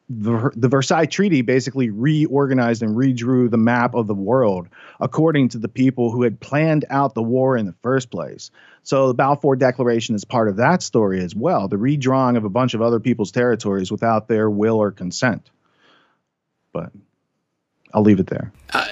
the, 0.09 0.51
the 0.55 0.67
Versailles 0.67 1.05
Treaty 1.05 1.41
basically 1.43 1.91
reorganized 1.91 2.81
and 2.81 2.95
redrew 2.95 3.49
the 3.49 3.57
map 3.57 3.93
of 3.93 4.07
the 4.07 4.15
world 4.15 4.67
according 4.99 5.49
to 5.49 5.59
the 5.59 5.67
people 5.67 6.11
who 6.11 6.23
had 6.23 6.39
planned 6.39 6.85
out 6.89 7.13
the 7.13 7.21
war 7.21 7.55
in 7.55 7.67
the 7.67 7.75
first 7.83 8.09
place. 8.09 8.49
So 8.81 9.07
the 9.07 9.13
Balfour 9.13 9.55
Declaration 9.55 10.15
is 10.15 10.25
part 10.25 10.49
of 10.49 10.55
that 10.57 10.81
story 10.81 11.23
as 11.23 11.35
well, 11.35 11.67
the 11.67 11.75
redrawing 11.75 12.37
of 12.37 12.43
a 12.43 12.49
bunch 12.49 12.73
of 12.73 12.81
other 12.81 12.99
people's 12.99 13.31
territories 13.31 13.91
without 13.91 14.27
their 14.27 14.49
will 14.49 14.77
or 14.77 14.91
consent. 14.91 15.51
But 16.73 16.91
I'll 17.93 18.03
leave 18.03 18.19
it 18.19 18.27
there. 18.27 18.51
Uh, 18.73 18.87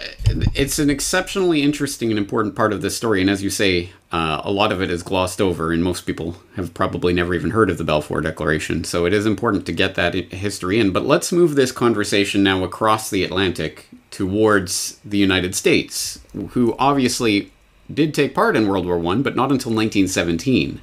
it's 0.54 0.80
an 0.80 0.90
exceptionally 0.90 1.62
interesting 1.62 2.10
and 2.10 2.18
important 2.18 2.56
part 2.56 2.74
of 2.74 2.82
this 2.82 2.96
story, 2.96 3.22
and 3.22 3.30
as 3.30 3.44
you 3.44 3.50
say, 3.50 3.92
uh, 4.12 4.42
a 4.44 4.52
lot 4.52 4.72
of 4.72 4.82
it 4.82 4.90
is 4.90 5.04
glossed 5.04 5.42
over, 5.42 5.72
and 5.72 5.84
most 5.84 6.02
people 6.02 6.38
have 6.56 6.74
probably 6.74 7.14
never 7.14 7.34
even 7.34 7.52
heard 7.52 7.70
of 7.70 7.78
the 7.78 7.84
Balfour 7.84 8.22
Declaration. 8.22 8.84
So 8.84 9.06
it 9.06 9.14
is 9.14 9.26
important 9.26 9.66
to 9.66 9.72
get 9.72 9.96
that 9.96 10.14
history 10.14 10.80
in. 10.80 10.92
But 10.92 11.06
let's 11.06 11.32
move 11.32 11.56
this 11.56 11.72
conversation 11.72 12.44
now 12.44 12.64
across 12.64 13.10
the 13.10 13.24
Atlantic 13.24 13.88
towards 14.12 15.00
the 15.04 15.18
United 15.18 15.56
States, 15.56 16.20
who 16.50 16.76
obviously 16.80 17.52
did 17.94 18.14
take 18.14 18.36
part 18.36 18.56
in 18.56 18.68
World 18.68 18.86
War 18.86 18.98
One, 18.98 19.24
but 19.24 19.36
not 19.36 19.52
until 19.52 19.72
1917. 19.72 20.82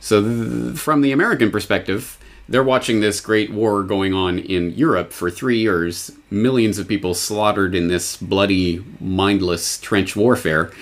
So, 0.00 0.22
th- 0.22 0.78
from 0.78 1.02
the 1.02 1.12
American 1.12 1.50
perspective, 1.50 2.18
they're 2.48 2.62
watching 2.62 3.00
this 3.00 3.20
great 3.20 3.50
war 3.50 3.82
going 3.82 4.12
on 4.12 4.38
in 4.38 4.72
Europe 4.72 5.12
for 5.12 5.30
three 5.30 5.58
years, 5.58 6.10
millions 6.30 6.78
of 6.78 6.88
people 6.88 7.14
slaughtered 7.14 7.74
in 7.74 7.88
this 7.88 8.16
bloody, 8.16 8.84
mindless 9.00 9.78
trench 9.78 10.16
warfare. 10.16 10.72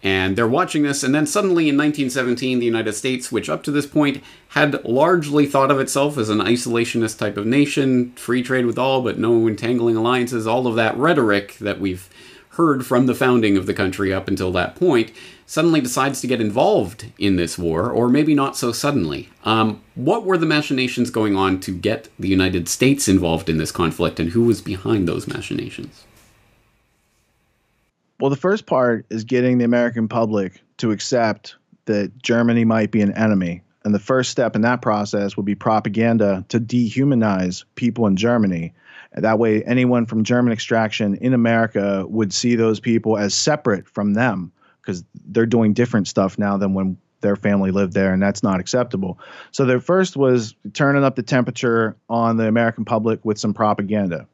And 0.00 0.36
they're 0.36 0.46
watching 0.46 0.84
this, 0.84 1.02
and 1.02 1.12
then 1.12 1.26
suddenly 1.26 1.68
in 1.68 1.76
1917, 1.76 2.60
the 2.60 2.64
United 2.64 2.92
States, 2.92 3.32
which 3.32 3.48
up 3.48 3.64
to 3.64 3.72
this 3.72 3.86
point 3.86 4.22
had 4.50 4.84
largely 4.84 5.44
thought 5.44 5.72
of 5.72 5.80
itself 5.80 6.16
as 6.16 6.28
an 6.28 6.38
isolationist 6.38 7.18
type 7.18 7.36
of 7.36 7.46
nation, 7.46 8.12
free 8.12 8.42
trade 8.42 8.64
with 8.64 8.78
all, 8.78 9.02
but 9.02 9.18
no 9.18 9.48
entangling 9.48 9.96
alliances, 9.96 10.46
all 10.46 10.68
of 10.68 10.76
that 10.76 10.96
rhetoric 10.96 11.58
that 11.58 11.80
we've 11.80 12.08
heard 12.50 12.86
from 12.86 13.06
the 13.06 13.14
founding 13.14 13.56
of 13.56 13.66
the 13.66 13.74
country 13.74 14.12
up 14.12 14.28
until 14.28 14.52
that 14.52 14.76
point, 14.76 15.10
suddenly 15.48 15.80
decides 15.80 16.20
to 16.20 16.26
get 16.26 16.42
involved 16.42 17.06
in 17.16 17.36
this 17.36 17.56
war, 17.56 17.90
or 17.90 18.10
maybe 18.10 18.34
not 18.34 18.54
so 18.54 18.70
suddenly. 18.70 19.30
Um, 19.44 19.82
what 19.94 20.26
were 20.26 20.36
the 20.36 20.44
machinations 20.44 21.08
going 21.08 21.36
on 21.36 21.58
to 21.60 21.72
get 21.72 22.10
the 22.18 22.28
United 22.28 22.68
States 22.68 23.08
involved 23.08 23.48
in 23.48 23.56
this 23.56 23.72
conflict, 23.72 24.20
and 24.20 24.30
who 24.30 24.44
was 24.44 24.60
behind 24.60 25.08
those 25.08 25.26
machinations? 25.26 26.04
Well, 28.20 28.28
the 28.28 28.36
first 28.36 28.66
part 28.66 29.06
is 29.08 29.24
getting 29.24 29.56
the 29.56 29.64
American 29.64 30.06
public 30.06 30.60
to 30.76 30.90
accept 30.90 31.56
that 31.86 32.22
Germany 32.22 32.66
might 32.66 32.90
be 32.90 33.00
an 33.00 33.16
enemy. 33.16 33.62
And 33.84 33.94
the 33.94 33.98
first 33.98 34.30
step 34.30 34.54
in 34.54 34.60
that 34.62 34.82
process 34.82 35.34
would 35.38 35.46
be 35.46 35.54
propaganda 35.54 36.44
to 36.48 36.60
dehumanize 36.60 37.64
people 37.74 38.06
in 38.06 38.16
Germany. 38.16 38.74
That 39.14 39.38
way, 39.38 39.62
anyone 39.64 40.04
from 40.04 40.24
German 40.24 40.52
extraction 40.52 41.14
in 41.14 41.32
America 41.32 42.04
would 42.06 42.34
see 42.34 42.54
those 42.54 42.80
people 42.80 43.16
as 43.16 43.32
separate 43.32 43.88
from 43.88 44.12
them 44.12 44.52
because 44.88 45.04
they're 45.26 45.44
doing 45.44 45.74
different 45.74 46.08
stuff 46.08 46.38
now 46.38 46.56
than 46.56 46.72
when 46.72 46.96
their 47.20 47.36
family 47.36 47.70
lived 47.70 47.92
there, 47.92 48.14
and 48.14 48.22
that's 48.22 48.42
not 48.42 48.58
acceptable. 48.58 49.18
So 49.50 49.66
their 49.66 49.80
first 49.80 50.16
was 50.16 50.54
turning 50.72 51.04
up 51.04 51.14
the 51.14 51.22
temperature 51.22 51.94
on 52.08 52.38
the 52.38 52.48
American 52.48 52.86
public 52.86 53.22
with 53.22 53.38
some 53.38 53.52
propaganda. 53.52 54.26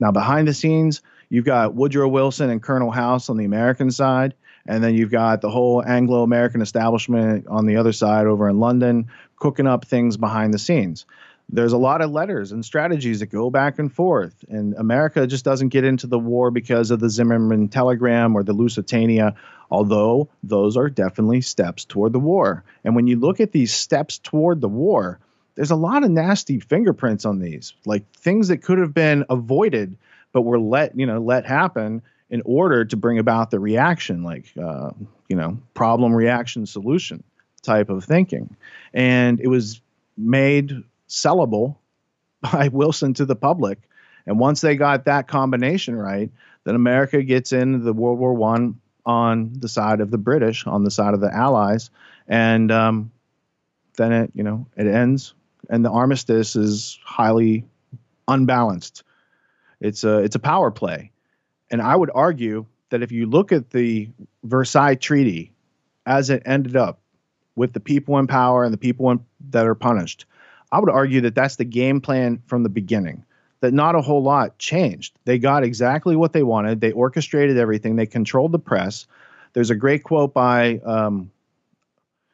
Now 0.00 0.10
behind 0.10 0.48
the 0.48 0.52
scenes, 0.52 1.00
you've 1.30 1.46
got 1.46 1.74
Woodrow 1.74 2.08
Wilson 2.08 2.50
and 2.50 2.62
Colonel 2.62 2.90
House 2.90 3.30
on 3.30 3.38
the 3.38 3.46
American 3.46 3.90
side, 3.90 4.34
and 4.66 4.84
then 4.84 4.94
you've 4.94 5.10
got 5.10 5.40
the 5.40 5.48
whole 5.48 5.82
Anglo-American 5.82 6.60
establishment 6.60 7.46
on 7.46 7.64
the 7.64 7.76
other 7.76 7.92
side 7.92 8.26
over 8.26 8.50
in 8.50 8.60
London 8.60 9.08
cooking 9.36 9.66
up 9.66 9.86
things 9.86 10.18
behind 10.18 10.52
the 10.52 10.58
scenes 10.58 11.06
there's 11.52 11.74
a 11.74 11.78
lot 11.78 12.00
of 12.00 12.10
letters 12.10 12.50
and 12.50 12.64
strategies 12.64 13.20
that 13.20 13.26
go 13.26 13.50
back 13.50 13.78
and 13.78 13.92
forth. 13.92 14.34
And 14.48 14.74
America 14.74 15.26
just 15.26 15.44
doesn't 15.44 15.68
get 15.68 15.84
into 15.84 16.06
the 16.06 16.18
war 16.18 16.50
because 16.50 16.90
of 16.90 16.98
the 16.98 17.10
Zimmerman 17.10 17.68
telegram 17.68 18.34
or 18.34 18.42
the 18.42 18.54
Lusitania, 18.54 19.34
although 19.70 20.28
those 20.42 20.78
are 20.78 20.88
definitely 20.88 21.42
steps 21.42 21.84
toward 21.84 22.14
the 22.14 22.18
war. 22.18 22.64
And 22.84 22.96
when 22.96 23.06
you 23.06 23.20
look 23.20 23.38
at 23.38 23.52
these 23.52 23.72
steps 23.72 24.18
toward 24.18 24.62
the 24.62 24.68
war, 24.68 25.20
there's 25.54 25.70
a 25.70 25.76
lot 25.76 26.02
of 26.02 26.10
nasty 26.10 26.58
fingerprints 26.58 27.26
on 27.26 27.38
these, 27.38 27.74
like 27.84 28.10
things 28.14 28.48
that 28.48 28.62
could 28.62 28.78
have 28.78 28.94
been 28.94 29.26
avoided, 29.28 29.98
but 30.32 30.42
were 30.42 30.58
let, 30.58 30.98
you 30.98 31.04
know, 31.04 31.20
let 31.20 31.44
happen 31.44 32.00
in 32.30 32.40
order 32.46 32.86
to 32.86 32.96
bring 32.96 33.18
about 33.18 33.50
the 33.50 33.60
reaction, 33.60 34.24
like, 34.24 34.46
uh, 34.60 34.90
you 35.28 35.36
know, 35.36 35.58
problem, 35.74 36.14
reaction, 36.14 36.64
solution 36.64 37.22
type 37.60 37.90
of 37.90 38.04
thinking. 38.04 38.56
And 38.94 39.38
it 39.38 39.48
was 39.48 39.82
made 40.16 40.82
sellable 41.12 41.76
by 42.40 42.68
Wilson 42.68 43.14
to 43.14 43.24
the 43.24 43.36
public. 43.36 43.78
And 44.26 44.38
once 44.38 44.60
they 44.60 44.76
got 44.76 45.04
that 45.04 45.28
combination 45.28 45.96
right, 45.96 46.30
then 46.64 46.74
America 46.74 47.22
gets 47.22 47.52
into 47.52 47.78
the 47.78 47.92
World 47.92 48.18
War 48.18 48.34
One 48.34 48.80
on 49.04 49.52
the 49.54 49.68
side 49.68 50.00
of 50.00 50.10
the 50.10 50.18
British, 50.18 50.66
on 50.66 50.84
the 50.84 50.90
side 50.90 51.14
of 51.14 51.20
the 51.20 51.34
Allies, 51.34 51.90
and 52.28 52.70
um, 52.70 53.10
then 53.96 54.12
it 54.12 54.30
you 54.34 54.44
know 54.44 54.66
it 54.76 54.86
ends, 54.86 55.34
and 55.68 55.84
the 55.84 55.90
armistice 55.90 56.54
is 56.54 56.98
highly 57.04 57.64
unbalanced. 58.28 59.02
It's 59.80 60.04
a 60.04 60.18
it's 60.18 60.36
a 60.36 60.40
power 60.40 60.70
play, 60.70 61.10
and 61.70 61.82
I 61.82 61.96
would 61.96 62.10
argue 62.14 62.66
that 62.90 63.02
if 63.02 63.10
you 63.10 63.26
look 63.26 63.50
at 63.50 63.70
the 63.70 64.08
Versailles 64.44 64.94
Treaty 64.94 65.52
as 66.06 66.30
it 66.30 66.42
ended 66.46 66.76
up 66.76 67.00
with 67.56 67.72
the 67.72 67.80
people 67.80 68.18
in 68.18 68.26
power 68.26 68.64
and 68.64 68.72
the 68.72 68.78
people 68.78 69.10
in, 69.10 69.24
that 69.50 69.66
are 69.66 69.74
punished, 69.74 70.26
I 70.72 70.80
would 70.80 70.90
argue 70.90 71.20
that 71.20 71.34
that's 71.34 71.56
the 71.56 71.64
game 71.64 72.00
plan 72.00 72.42
from 72.46 72.62
the 72.62 72.70
beginning. 72.70 73.24
That 73.60 73.72
not 73.72 73.94
a 73.94 74.00
whole 74.00 74.22
lot 74.22 74.58
changed. 74.58 75.14
They 75.24 75.38
got 75.38 75.62
exactly 75.62 76.16
what 76.16 76.32
they 76.32 76.42
wanted. 76.42 76.80
They 76.80 76.90
orchestrated 76.90 77.58
everything. 77.58 77.94
They 77.94 78.06
controlled 78.06 78.50
the 78.50 78.58
press. 78.58 79.06
There's 79.52 79.70
a 79.70 79.76
great 79.76 80.02
quote 80.02 80.34
by 80.34 80.78
um, 80.78 81.30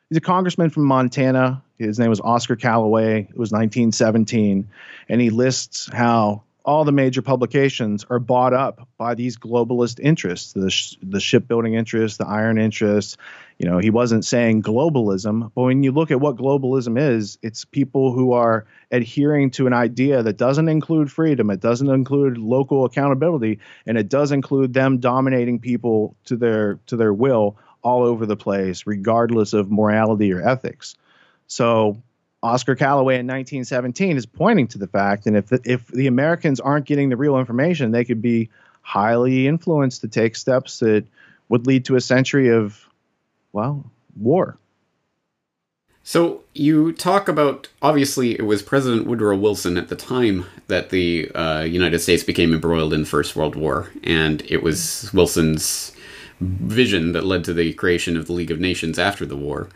he's 0.08 0.16
a 0.16 0.22
congressman 0.22 0.70
from 0.70 0.84
Montana. 0.84 1.62
His 1.78 1.98
name 1.98 2.08
was 2.08 2.20
Oscar 2.20 2.56
Callaway. 2.56 3.22
It 3.22 3.36
was 3.36 3.52
1917, 3.52 4.68
and 5.08 5.20
he 5.20 5.30
lists 5.30 5.90
how 5.92 6.44
all 6.68 6.84
the 6.84 6.92
major 6.92 7.22
publications 7.22 8.04
are 8.10 8.18
bought 8.18 8.52
up 8.52 8.86
by 8.98 9.14
these 9.14 9.38
globalist 9.38 9.98
interests 10.00 10.52
the, 10.52 10.68
sh- 10.68 10.96
the 11.02 11.18
shipbuilding 11.18 11.72
interests 11.72 12.18
the 12.18 12.26
iron 12.26 12.58
interests. 12.58 13.16
You 13.58 13.70
know 13.70 13.78
he 13.78 13.88
wasn't 13.88 14.26
saying 14.26 14.62
globalism 14.62 15.50
but 15.54 15.62
when 15.62 15.82
you 15.82 15.92
look 15.92 16.10
at 16.10 16.20
what 16.20 16.36
globalism 16.36 17.00
is 17.00 17.38
it's 17.40 17.64
people 17.64 18.12
who 18.12 18.34
are 18.34 18.66
adhering 18.90 19.50
to 19.52 19.66
an 19.66 19.72
idea 19.72 20.22
that 20.22 20.36
doesn't 20.36 20.68
include 20.68 21.10
freedom 21.10 21.48
it 21.48 21.60
doesn't 21.60 21.88
include 21.88 22.36
local 22.36 22.84
accountability 22.84 23.60
and 23.86 23.96
it 23.96 24.10
does 24.10 24.30
include 24.30 24.74
them 24.74 24.98
dominating 24.98 25.60
people 25.60 26.16
to 26.26 26.36
their 26.36 26.78
to 26.86 26.96
their 26.96 27.14
will 27.14 27.56
all 27.82 28.04
over 28.04 28.26
the 28.26 28.36
place 28.36 28.86
regardless 28.86 29.54
of 29.54 29.70
morality 29.70 30.34
or 30.34 30.46
ethics. 30.46 30.96
So 31.46 32.02
Oscar 32.42 32.76
Callaway 32.76 33.14
in 33.14 33.26
1917 33.26 34.16
is 34.16 34.26
pointing 34.26 34.68
to 34.68 34.78
the 34.78 34.86
fact, 34.86 35.26
and 35.26 35.36
if 35.36 35.48
the, 35.48 35.60
if 35.64 35.88
the 35.88 36.06
Americans 36.06 36.60
aren't 36.60 36.86
getting 36.86 37.08
the 37.08 37.16
real 37.16 37.38
information, 37.38 37.90
they 37.90 38.04
could 38.04 38.22
be 38.22 38.48
highly 38.82 39.46
influenced 39.46 40.00
to 40.02 40.08
take 40.08 40.36
steps 40.36 40.78
that 40.78 41.04
would 41.48 41.66
lead 41.66 41.84
to 41.86 41.96
a 41.96 42.00
century 42.00 42.48
of, 42.48 42.88
well, 43.52 43.84
war. 44.16 44.56
So 46.04 46.42
you 46.54 46.92
talk 46.92 47.28
about 47.28 47.68
obviously 47.82 48.32
it 48.32 48.46
was 48.46 48.62
President 48.62 49.06
Woodrow 49.06 49.36
Wilson 49.36 49.76
at 49.76 49.88
the 49.88 49.96
time 49.96 50.46
that 50.68 50.88
the 50.88 51.30
uh, 51.32 51.60
United 51.64 51.98
States 51.98 52.22
became 52.22 52.54
embroiled 52.54 52.94
in 52.94 53.00
the 53.00 53.06
First 53.06 53.36
World 53.36 53.56
War, 53.56 53.90
and 54.02 54.42
it 54.48 54.62
was 54.62 55.10
Wilson's 55.12 55.92
vision 56.40 57.12
that 57.12 57.26
led 57.26 57.44
to 57.44 57.52
the 57.52 57.74
creation 57.74 58.16
of 58.16 58.26
the 58.26 58.32
League 58.32 58.50
of 58.50 58.58
Nations 58.58 58.98
after 58.98 59.26
the 59.26 59.36
war. 59.36 59.68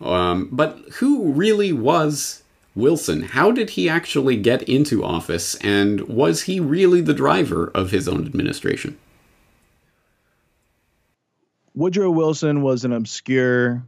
Um, 0.00 0.48
but 0.52 0.78
who 0.94 1.32
really 1.32 1.72
was 1.72 2.42
Wilson? 2.74 3.22
How 3.22 3.50
did 3.50 3.70
he 3.70 3.88
actually 3.88 4.36
get 4.36 4.62
into 4.62 5.04
office, 5.04 5.56
and 5.56 6.02
was 6.02 6.42
he 6.42 6.60
really 6.60 7.00
the 7.00 7.14
driver 7.14 7.70
of 7.74 7.90
his 7.90 8.08
own 8.08 8.24
administration? 8.24 8.98
Woodrow 11.74 12.10
Wilson 12.10 12.62
was 12.62 12.84
an 12.84 12.92
obscure 12.92 13.84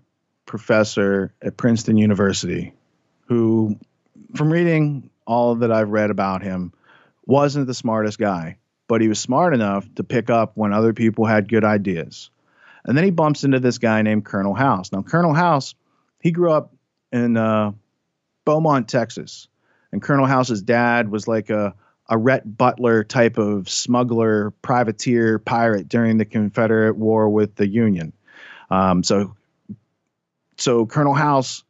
professor 0.46 1.32
at 1.42 1.56
Princeton 1.56 1.96
University 1.96 2.72
who, 3.26 3.78
from 4.34 4.52
reading 4.52 5.10
all 5.26 5.54
that 5.56 5.70
I've 5.70 5.90
read 5.90 6.10
about 6.10 6.42
him, 6.42 6.72
wasn't 7.26 7.68
the 7.68 7.74
smartest 7.74 8.18
guy, 8.18 8.56
but 8.88 9.00
he 9.00 9.08
was 9.08 9.20
smart 9.20 9.54
enough 9.54 9.86
to 9.94 10.04
pick 10.04 10.30
up 10.30 10.52
when 10.56 10.72
other 10.72 10.92
people 10.92 11.24
had 11.24 11.48
good 11.48 11.64
ideas. 11.64 12.30
And 12.84 12.96
then 12.96 13.04
he 13.04 13.10
bumps 13.10 13.44
into 13.44 13.60
this 13.60 13.78
guy 13.78 14.02
named 14.02 14.24
Colonel 14.24 14.54
House. 14.54 14.90
Now, 14.90 15.02
Colonel 15.02 15.34
House 15.34 15.74
he 16.20 16.30
grew 16.30 16.52
up 16.52 16.74
in 17.12 17.36
uh, 17.36 17.72
Beaumont, 18.44 18.88
Texas, 18.88 19.48
and 19.92 20.02
Colonel 20.02 20.26
House's 20.26 20.62
dad 20.62 21.10
was 21.10 21.26
like 21.26 21.50
a 21.50 21.74
a 22.10 22.18
Rhett 22.18 22.58
Butler 22.58 23.04
type 23.04 23.38
of 23.38 23.68
smuggler, 23.70 24.50
privateer, 24.62 25.38
pirate 25.38 25.88
during 25.88 26.18
the 26.18 26.24
Confederate 26.24 26.96
War 26.96 27.30
with 27.30 27.54
the 27.54 27.68
Union. 27.68 28.12
Um, 28.68 29.04
so, 29.04 29.36
so 30.58 30.86
Colonel 30.86 31.14
House, 31.14 31.62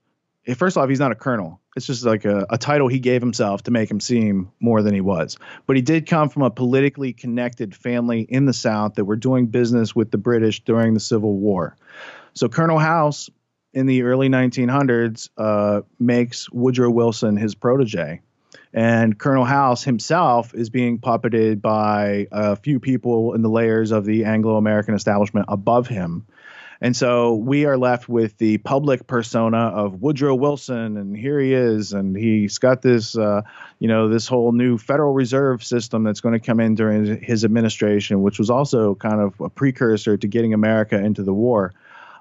first 0.56 0.78
off, 0.78 0.88
he's 0.88 0.98
not 0.98 1.12
a 1.12 1.14
colonel. 1.14 1.60
It's 1.76 1.86
just 1.86 2.04
like 2.06 2.24
a, 2.24 2.46
a 2.48 2.56
title 2.56 2.88
he 2.88 3.00
gave 3.00 3.20
himself 3.20 3.64
to 3.64 3.70
make 3.70 3.90
him 3.90 4.00
seem 4.00 4.50
more 4.60 4.82
than 4.82 4.94
he 4.94 5.02
was. 5.02 5.36
But 5.66 5.76
he 5.76 5.82
did 5.82 6.06
come 6.06 6.30
from 6.30 6.42
a 6.42 6.50
politically 6.50 7.12
connected 7.12 7.76
family 7.76 8.22
in 8.22 8.46
the 8.46 8.54
South 8.54 8.94
that 8.94 9.04
were 9.04 9.16
doing 9.16 9.46
business 9.46 9.94
with 9.94 10.10
the 10.10 10.18
British 10.18 10.64
during 10.64 10.94
the 10.94 11.00
Civil 11.00 11.36
War. 11.36 11.76
So 12.32 12.48
Colonel 12.48 12.78
House 12.78 13.28
in 13.72 13.86
the 13.86 14.02
early 14.02 14.28
1900s 14.28 15.28
uh, 15.36 15.82
makes 15.98 16.50
Woodrow 16.50 16.90
Wilson 16.90 17.36
his 17.36 17.54
protege. 17.54 18.20
And 18.72 19.18
Colonel 19.18 19.44
House 19.44 19.82
himself 19.82 20.54
is 20.54 20.70
being 20.70 20.98
puppeted 20.98 21.60
by 21.60 22.28
a 22.30 22.54
few 22.56 22.78
people 22.78 23.34
in 23.34 23.42
the 23.42 23.48
layers 23.48 23.90
of 23.90 24.04
the 24.04 24.24
Anglo 24.24 24.56
American 24.56 24.94
establishment 24.94 25.46
above 25.48 25.88
him. 25.88 26.26
And 26.82 26.96
so 26.96 27.34
we 27.34 27.66
are 27.66 27.76
left 27.76 28.08
with 28.08 28.38
the 28.38 28.56
public 28.58 29.06
persona 29.06 29.58
of 29.58 30.00
Woodrow 30.00 30.34
Wilson, 30.34 30.96
and 30.96 31.14
here 31.14 31.38
he 31.38 31.52
is, 31.52 31.92
and 31.92 32.16
he's 32.16 32.56
got 32.56 32.80
this, 32.80 33.18
uh, 33.18 33.42
you 33.78 33.88
know, 33.88 34.08
this 34.08 34.26
whole 34.26 34.52
new 34.52 34.78
Federal 34.78 35.12
Reserve 35.12 35.62
system 35.62 36.04
that's 36.04 36.20
going 36.20 36.32
to 36.32 36.44
come 36.44 36.58
in 36.58 36.76
during 36.76 37.20
his 37.20 37.44
administration, 37.44 38.22
which 38.22 38.38
was 38.38 38.48
also 38.48 38.94
kind 38.94 39.20
of 39.20 39.38
a 39.42 39.50
precursor 39.50 40.16
to 40.16 40.26
getting 40.26 40.54
America 40.54 40.96
into 40.96 41.22
the 41.22 41.34
war 41.34 41.74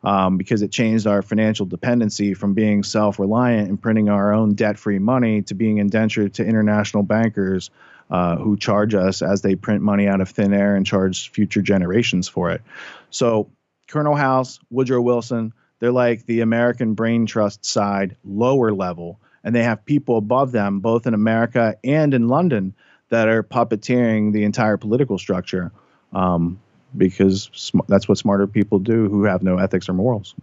um, 0.04 0.38
because 0.38 0.62
it 0.62 0.72
changed 0.72 1.08
our 1.08 1.22
financial 1.22 1.66
dependency 1.66 2.34
from 2.34 2.54
being 2.54 2.84
self 2.84 3.20
reliant 3.20 3.70
and 3.70 3.82
printing 3.82 4.10
our 4.10 4.34
own 4.34 4.54
debt 4.54 4.78
free 4.78 5.00
money 5.00 5.41
to 5.43 5.54
being 5.54 5.78
indentured 5.78 6.34
to 6.36 6.45
international 6.45 7.04
bankers 7.04 7.70
uh, 8.10 8.38
who 8.38 8.58
charge 8.58 8.95
us 8.95 9.22
as 9.22 9.41
they 9.41 9.56
print 9.56 9.82
money 9.82 10.08
out 10.08 10.22
of 10.22 10.30
thin 10.30 10.54
air 10.54 10.76
and 10.76 10.86
charge 10.86 11.30
future 11.30 11.62
generations 11.62 12.28
for 12.28 12.52
it. 12.52 12.62
So, 13.10 13.50
Colonel 13.88 14.16
House, 14.16 14.60
Woodrow 14.70 15.02
Wilson, 15.02 15.54
they're 15.80 15.91
like 15.91 16.26
the 16.26 16.41
American 16.41 16.93
Brain 16.93 17.26
Trust 17.26 17.66
side, 17.66 18.16
lower 18.24 18.74
level, 18.74 19.20
and 19.43 19.56
they 19.56 19.64
have 19.64 19.86
people 19.86 20.18
above 20.18 20.52
them, 20.52 20.80
both 20.80 21.08
in 21.08 21.14
America 21.14 21.78
and 21.84 22.14
in 22.14 22.28
London, 22.28 22.76
that 23.10 23.28
are 23.28 23.43
puppeteering 23.43 24.34
the 24.34 24.43
entire 24.43 24.78
political 24.78 25.18
structure. 25.18 25.72
Um, 26.14 26.60
because 26.98 27.50
sm- 27.54 27.80
that's 27.88 28.08
what 28.08 28.18
smarter 28.18 28.48
people 28.48 28.80
do 28.80 29.10
who 29.10 29.24
have 29.24 29.44
no 29.44 29.58
ethics 29.58 29.90
or 29.90 29.94
morals. 29.94 30.36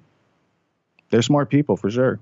They're 1.11 1.23
smart 1.23 1.51
people 1.51 1.77
for 1.77 1.91
sure. 1.91 2.19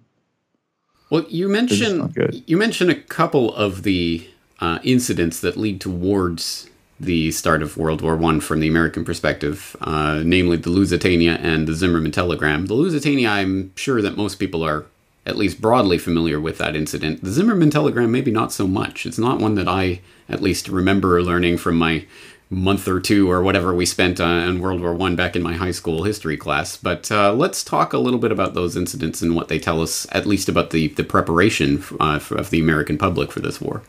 Well, 1.11 1.25
you 1.29 1.49
mentioned 1.49 2.43
you 2.47 2.57
mentioned 2.57 2.91
a 2.91 3.01
couple 3.01 3.55
of 3.55 3.83
the 3.83 4.29
uh, 4.61 4.79
incidents 4.83 5.41
that 5.41 5.57
lead 5.57 5.81
towards 5.81 6.71
the 6.99 7.31
start 7.33 7.63
of 7.63 7.77
World 7.77 8.01
War 8.01 8.17
One 8.17 8.41
from 8.41 8.61
the 8.61 8.69
American 8.69 9.05
perspective, 9.05 9.77
uh, 9.81 10.23
namely 10.25 10.57
the 10.57 10.71
Lusitania 10.71 11.35
and 11.41 11.67
the 11.67 11.75
Zimmerman 11.75 12.13
telegram. 12.13 12.67
The 12.67 12.75
Lusitania, 12.75 13.29
I'm 13.29 13.75
sure 13.77 14.01
that 14.01 14.17
most 14.17 14.37
people 14.37 14.63
are 14.63 14.87
at 15.27 15.37
least 15.37 15.61
broadly 15.61 15.99
familiar 15.99 16.39
with 16.39 16.59
that 16.59 16.77
incident. 16.77 17.23
The 17.23 17.33
Zimmerman 17.33 17.71
telegram, 17.71 18.13
maybe 18.13 18.31
not 18.31 18.53
so 18.53 18.67
much. 18.67 19.07
It's 19.07 19.19
not 19.19 19.41
one 19.41 19.55
that 19.55 19.69
I 19.69 20.01
at 20.29 20.43
least 20.43 20.69
remember 20.69 21.23
learning 21.23 21.59
from 21.59 21.77
my 21.77 22.07
month 22.51 22.87
or 22.87 23.01
two 23.01 23.31
or 23.31 23.43
whatever 23.43 23.75
we 23.75 23.87
spent 23.87 24.21
on 24.21 24.61
World 24.61 24.81
War 24.81 24.95
One 24.95 25.17
back 25.17 25.35
in 25.35 25.43
my 25.43 25.55
high 25.55 25.71
school 25.71 26.05
history 26.05 26.37
class. 26.37 26.77
But 26.77 27.11
uh, 27.11 27.33
let's 27.33 27.65
talk 27.65 27.93
a 27.93 27.99
little 27.99 28.19
bit 28.19 28.33
about 28.33 28.55
those 28.55 28.77
incidents 28.77 29.23
and 29.23 29.35
what 29.35 29.49
they 29.49 29.59
tell 29.59 29.81
us, 29.81 30.07
at 30.13 30.27
least 30.27 30.49
about 30.49 30.71
the 30.71 30.89
the 30.89 31.05
preparation 31.05 31.83
uh, 32.01 32.21
of 32.31 32.51
the 32.51 32.61
American 32.61 32.99
public 32.99 33.33
for 33.33 33.41
this 33.41 33.61
war. 33.61 33.83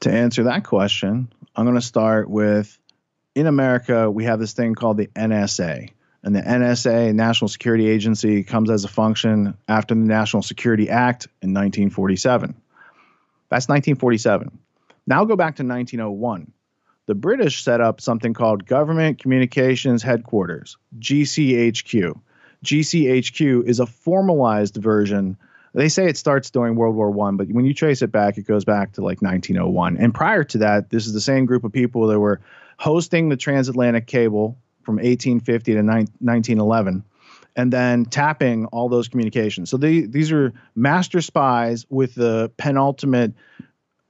To 0.00 0.12
answer 0.12 0.42
that 0.44 0.64
question, 0.64 1.32
I'm 1.56 1.64
going 1.64 1.76
to 1.76 1.80
start 1.80 2.28
with 2.28 2.78
in 3.34 3.46
America 3.46 4.10
we 4.10 4.24
have 4.24 4.38
this 4.38 4.52
thing 4.52 4.74
called 4.74 4.96
the 4.96 5.06
NSA. 5.08 5.90
And 6.22 6.34
the 6.34 6.40
NSA, 6.40 7.14
National 7.14 7.48
Security 7.48 7.86
Agency, 7.86 8.42
comes 8.42 8.70
as 8.70 8.84
a 8.84 8.88
function 8.88 9.58
after 9.68 9.94
the 9.94 10.00
National 10.00 10.42
Security 10.42 10.88
Act 10.88 11.26
in 11.42 11.52
1947. 11.52 12.54
That's 13.50 13.68
1947. 13.68 14.58
Now 15.06 15.26
go 15.26 15.36
back 15.36 15.56
to 15.56 15.62
1901 15.64 16.50
the 17.06 17.14
British 17.14 17.62
set 17.62 17.80
up 17.80 18.00
something 18.00 18.34
called 18.34 18.66
Government 18.66 19.18
Communications 19.18 20.02
Headquarters, 20.02 20.76
GCHQ. 20.98 22.20
GCHQ 22.64 23.66
is 23.66 23.80
a 23.80 23.86
formalized 23.86 24.76
version. 24.76 25.36
They 25.74 25.88
say 25.88 26.08
it 26.08 26.16
starts 26.16 26.50
during 26.50 26.76
World 26.76 26.96
War 26.96 27.10
One, 27.10 27.36
but 27.36 27.48
when 27.48 27.66
you 27.66 27.74
trace 27.74 28.00
it 28.00 28.10
back, 28.10 28.38
it 28.38 28.46
goes 28.46 28.64
back 28.64 28.92
to 28.92 29.02
like 29.02 29.20
1901. 29.20 29.98
And 29.98 30.14
prior 30.14 30.44
to 30.44 30.58
that, 30.58 30.88
this 30.88 31.06
is 31.06 31.12
the 31.12 31.20
same 31.20 31.44
group 31.46 31.64
of 31.64 31.72
people 31.72 32.06
that 32.06 32.18
were 32.18 32.40
hosting 32.78 33.28
the 33.28 33.36
transatlantic 33.36 34.06
cable 34.06 34.56
from 34.82 34.96
1850 34.96 35.74
to 35.74 35.82
1911 35.82 37.04
and 37.56 37.72
then 37.72 38.04
tapping 38.04 38.66
all 38.66 38.88
those 38.88 39.08
communications. 39.08 39.70
So 39.70 39.76
they, 39.76 40.00
these 40.00 40.32
are 40.32 40.52
master 40.74 41.20
spies 41.20 41.86
with 41.88 42.14
the 42.14 42.50
penultimate 42.56 43.34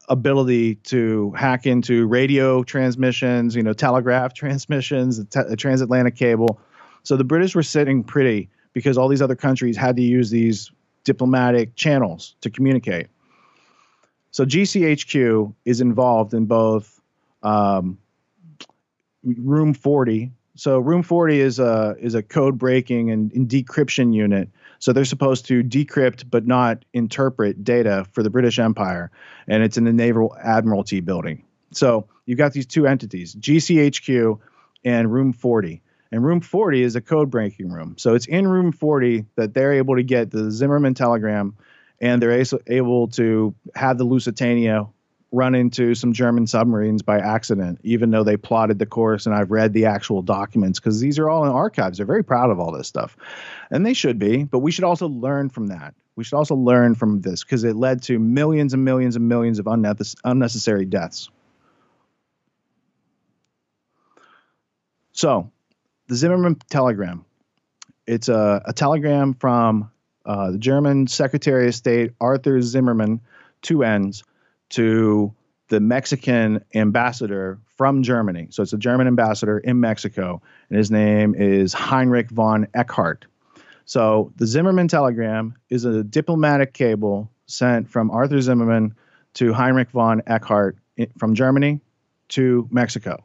ability 0.08 0.76
to 0.76 1.32
hack 1.32 1.66
into 1.66 2.06
radio 2.06 2.62
transmissions, 2.62 3.54
you 3.56 3.62
know, 3.62 3.72
telegraph 3.72 4.34
transmissions, 4.42 5.18
a, 5.18 5.24
t- 5.24 5.40
a 5.40 5.56
transatlantic 5.56 6.16
cable. 6.16 6.60
So 7.02 7.16
the 7.16 7.24
British 7.24 7.54
were 7.54 7.62
sitting 7.62 8.02
pretty 8.02 8.48
because 8.72 8.98
all 8.98 9.08
these 9.08 9.22
other 9.22 9.36
countries 9.36 9.76
had 9.76 9.96
to 9.96 10.02
use 10.02 10.30
these 10.30 10.70
diplomatic 11.04 11.76
channels 11.76 12.34
to 12.40 12.50
communicate. 12.50 13.08
So 14.30 14.44
GCHQ 14.44 15.54
is 15.64 15.80
involved 15.80 16.34
in 16.34 16.46
both 16.46 17.00
um, 17.42 17.98
Room 19.22 19.74
40. 19.74 20.32
So 20.56 20.78
Room 20.78 21.02
40 21.02 21.40
is 21.40 21.58
a 21.58 21.96
is 21.98 22.14
a 22.14 22.22
code 22.22 22.58
breaking 22.58 23.10
and, 23.10 23.32
and 23.32 23.48
decryption 23.48 24.14
unit 24.14 24.48
so 24.84 24.92
they're 24.92 25.06
supposed 25.06 25.46
to 25.46 25.64
decrypt 25.64 26.24
but 26.28 26.46
not 26.46 26.84
interpret 26.92 27.64
data 27.64 28.04
for 28.12 28.22
the 28.22 28.28
British 28.28 28.58
Empire, 28.58 29.10
and 29.48 29.62
it's 29.62 29.78
in 29.78 29.84
the 29.84 29.94
Naval 29.94 30.36
Admiralty 30.38 31.00
building. 31.00 31.42
So 31.72 32.06
you've 32.26 32.36
got 32.36 32.52
these 32.52 32.66
two 32.66 32.86
entities, 32.86 33.34
GCHQ 33.34 34.40
and 34.84 35.10
Room 35.10 35.32
40. 35.32 35.80
And 36.12 36.22
Room 36.22 36.42
40 36.42 36.82
is 36.82 36.96
a 36.96 37.00
code 37.00 37.30
breaking 37.30 37.72
room. 37.72 37.94
So 37.96 38.12
it's 38.12 38.26
in 38.26 38.46
Room 38.46 38.72
40 38.72 39.24
that 39.36 39.54
they're 39.54 39.72
able 39.72 39.96
to 39.96 40.02
get 40.02 40.30
the 40.30 40.50
Zimmerman 40.50 40.92
telegram 40.92 41.56
and 41.98 42.20
they're 42.20 42.44
able 42.66 43.08
to 43.08 43.54
have 43.74 43.96
the 43.96 44.04
Lusitania 44.04 44.84
run 45.34 45.54
into 45.54 45.94
some 45.94 46.12
German 46.12 46.46
submarines 46.46 47.02
by 47.02 47.18
accident, 47.18 47.80
even 47.82 48.10
though 48.10 48.22
they 48.22 48.36
plotted 48.36 48.78
the 48.78 48.86
course. 48.86 49.26
And 49.26 49.34
I've 49.34 49.50
read 49.50 49.72
the 49.72 49.86
actual 49.86 50.22
documents 50.22 50.78
because 50.78 51.00
these 51.00 51.18
are 51.18 51.28
all 51.28 51.44
in 51.44 51.50
archives. 51.50 51.98
They're 51.98 52.06
very 52.06 52.24
proud 52.24 52.50
of 52.50 52.60
all 52.60 52.72
this 52.72 52.86
stuff. 52.86 53.16
And 53.70 53.84
they 53.84 53.94
should 53.94 54.18
be, 54.18 54.44
but 54.44 54.60
we 54.60 54.70
should 54.70 54.84
also 54.84 55.08
learn 55.08 55.50
from 55.50 55.66
that. 55.68 55.94
We 56.16 56.22
should 56.22 56.36
also 56.36 56.54
learn 56.54 56.94
from 56.94 57.20
this 57.20 57.42
because 57.42 57.64
it 57.64 57.74
led 57.74 58.02
to 58.04 58.18
millions 58.18 58.72
and 58.72 58.84
millions 58.84 59.16
and 59.16 59.28
millions 59.28 59.58
of 59.58 59.66
unnecessary 59.66 60.84
deaths. 60.84 61.28
So, 65.12 65.50
the 66.06 66.14
Zimmerman 66.14 66.56
telegram. 66.70 67.24
It's 68.06 68.28
a, 68.28 68.62
a 68.66 68.72
telegram 68.72 69.34
from 69.34 69.90
uh, 70.26 70.52
the 70.52 70.58
German 70.58 71.06
Secretary 71.06 71.68
of 71.68 71.74
State, 71.74 72.12
Arthur 72.20 72.60
Zimmermann, 72.60 73.20
two 73.62 73.82
ends 73.82 74.22
to 74.70 75.34
the 75.68 75.80
Mexican 75.80 76.64
ambassador 76.74 77.58
from 77.76 78.02
Germany. 78.02 78.48
So 78.50 78.62
it's 78.62 78.72
a 78.72 78.78
German 78.78 79.06
ambassador 79.06 79.58
in 79.58 79.80
Mexico, 79.80 80.42
and 80.68 80.78
his 80.78 80.90
name 80.90 81.34
is 81.34 81.72
Heinrich 81.72 82.30
von 82.30 82.66
Eckardt. 82.74 83.24
So 83.86 84.32
the 84.36 84.46
Zimmerman 84.46 84.88
telegram 84.88 85.54
is 85.68 85.84
a 85.84 86.02
diplomatic 86.02 86.72
cable 86.72 87.30
sent 87.46 87.88
from 87.88 88.10
Arthur 88.10 88.40
Zimmerman 88.40 88.94
to 89.34 89.52
Heinrich 89.52 89.90
von 89.90 90.22
Eckardt 90.26 90.76
from 91.18 91.34
Germany 91.34 91.80
to 92.28 92.68
Mexico. 92.70 93.24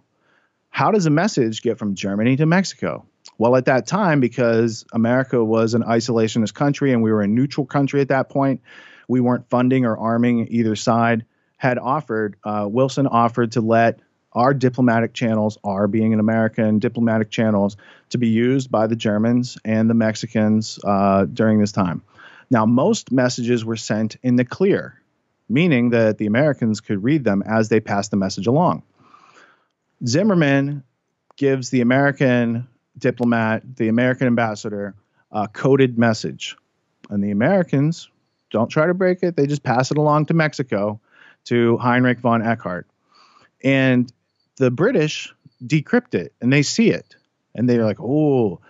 How 0.69 0.91
does 0.91 1.05
a 1.05 1.09
message 1.09 1.61
get 1.61 1.77
from 1.77 1.95
Germany 1.95 2.35
to 2.37 2.45
Mexico? 2.45 3.05
Well, 3.37 3.55
at 3.55 3.65
that 3.65 3.87
time, 3.87 4.19
because 4.19 4.85
America 4.93 5.43
was 5.43 5.73
an 5.73 5.83
isolationist 5.83 6.53
country 6.53 6.91
and 6.91 7.01
we 7.01 7.11
were 7.11 7.21
a 7.21 7.27
neutral 7.27 7.65
country 7.65 8.01
at 8.01 8.09
that 8.09 8.29
point, 8.29 8.61
we 9.09 9.19
weren't 9.19 9.49
funding 9.49 9.85
or 9.85 9.97
arming 9.97 10.47
either 10.49 10.77
side 10.77 11.25
had 11.57 11.77
offered, 11.77 12.37
uh, 12.45 12.65
Wilson 12.71 13.07
offered 13.07 13.51
to 13.53 13.61
let 13.61 13.99
our 14.31 14.53
diplomatic 14.53 15.13
channels, 15.13 15.57
our 15.63 15.87
being 15.87 16.13
an 16.13 16.19
American 16.19 16.79
diplomatic 16.79 17.31
channels, 17.31 17.75
to 18.11 18.17
be 18.17 18.29
used 18.29 18.71
by 18.71 18.87
the 18.87 18.95
Germans 18.95 19.57
and 19.65 19.89
the 19.89 19.95
Mexicans 19.95 20.79
uh, 20.85 21.25
during 21.25 21.59
this 21.59 21.73
time. 21.73 22.03
Now, 22.51 22.65
most 22.65 23.11
messages 23.11 23.65
were 23.65 23.75
sent 23.75 24.15
in 24.23 24.35
the 24.35 24.45
clear, 24.45 25.01
meaning 25.49 25.89
that 25.89 26.19
the 26.19 26.27
Americans 26.27 26.79
could 26.79 27.03
read 27.03 27.23
them 27.23 27.43
as 27.45 27.67
they 27.67 27.79
passed 27.79 28.11
the 28.11 28.17
message 28.17 28.47
along. 28.47 28.83
Zimmerman 30.05 30.83
gives 31.35 31.71
the 31.71 31.81
American 31.81 32.67
diplomat, 32.97 33.75
the 33.75 33.87
American 33.87 34.27
ambassador, 34.27 34.93
a 35.31 35.47
coded 35.47 35.97
message. 35.97 36.55
And 37.09 37.23
the 37.23 37.31
Americans 37.31 38.07
don't 38.51 38.69
try 38.69 38.87
to 38.87 38.93
break 38.93 39.23
it, 39.23 39.35
they 39.35 39.47
just 39.47 39.63
pass 39.63 39.91
it 39.91 39.97
along 39.97 40.27
to 40.27 40.33
Mexico 40.33 40.99
to 41.45 41.77
Heinrich 41.77 42.19
von 42.19 42.41
Eckardt. 42.41 42.85
And 43.63 44.11
the 44.57 44.71
British 44.71 45.33
decrypt 45.65 46.15
it 46.15 46.33
and 46.41 46.51
they 46.51 46.63
see 46.63 46.89
it. 46.89 47.15
And 47.55 47.67
they're 47.67 47.85
like, 47.85 47.99
oh, 47.99 48.61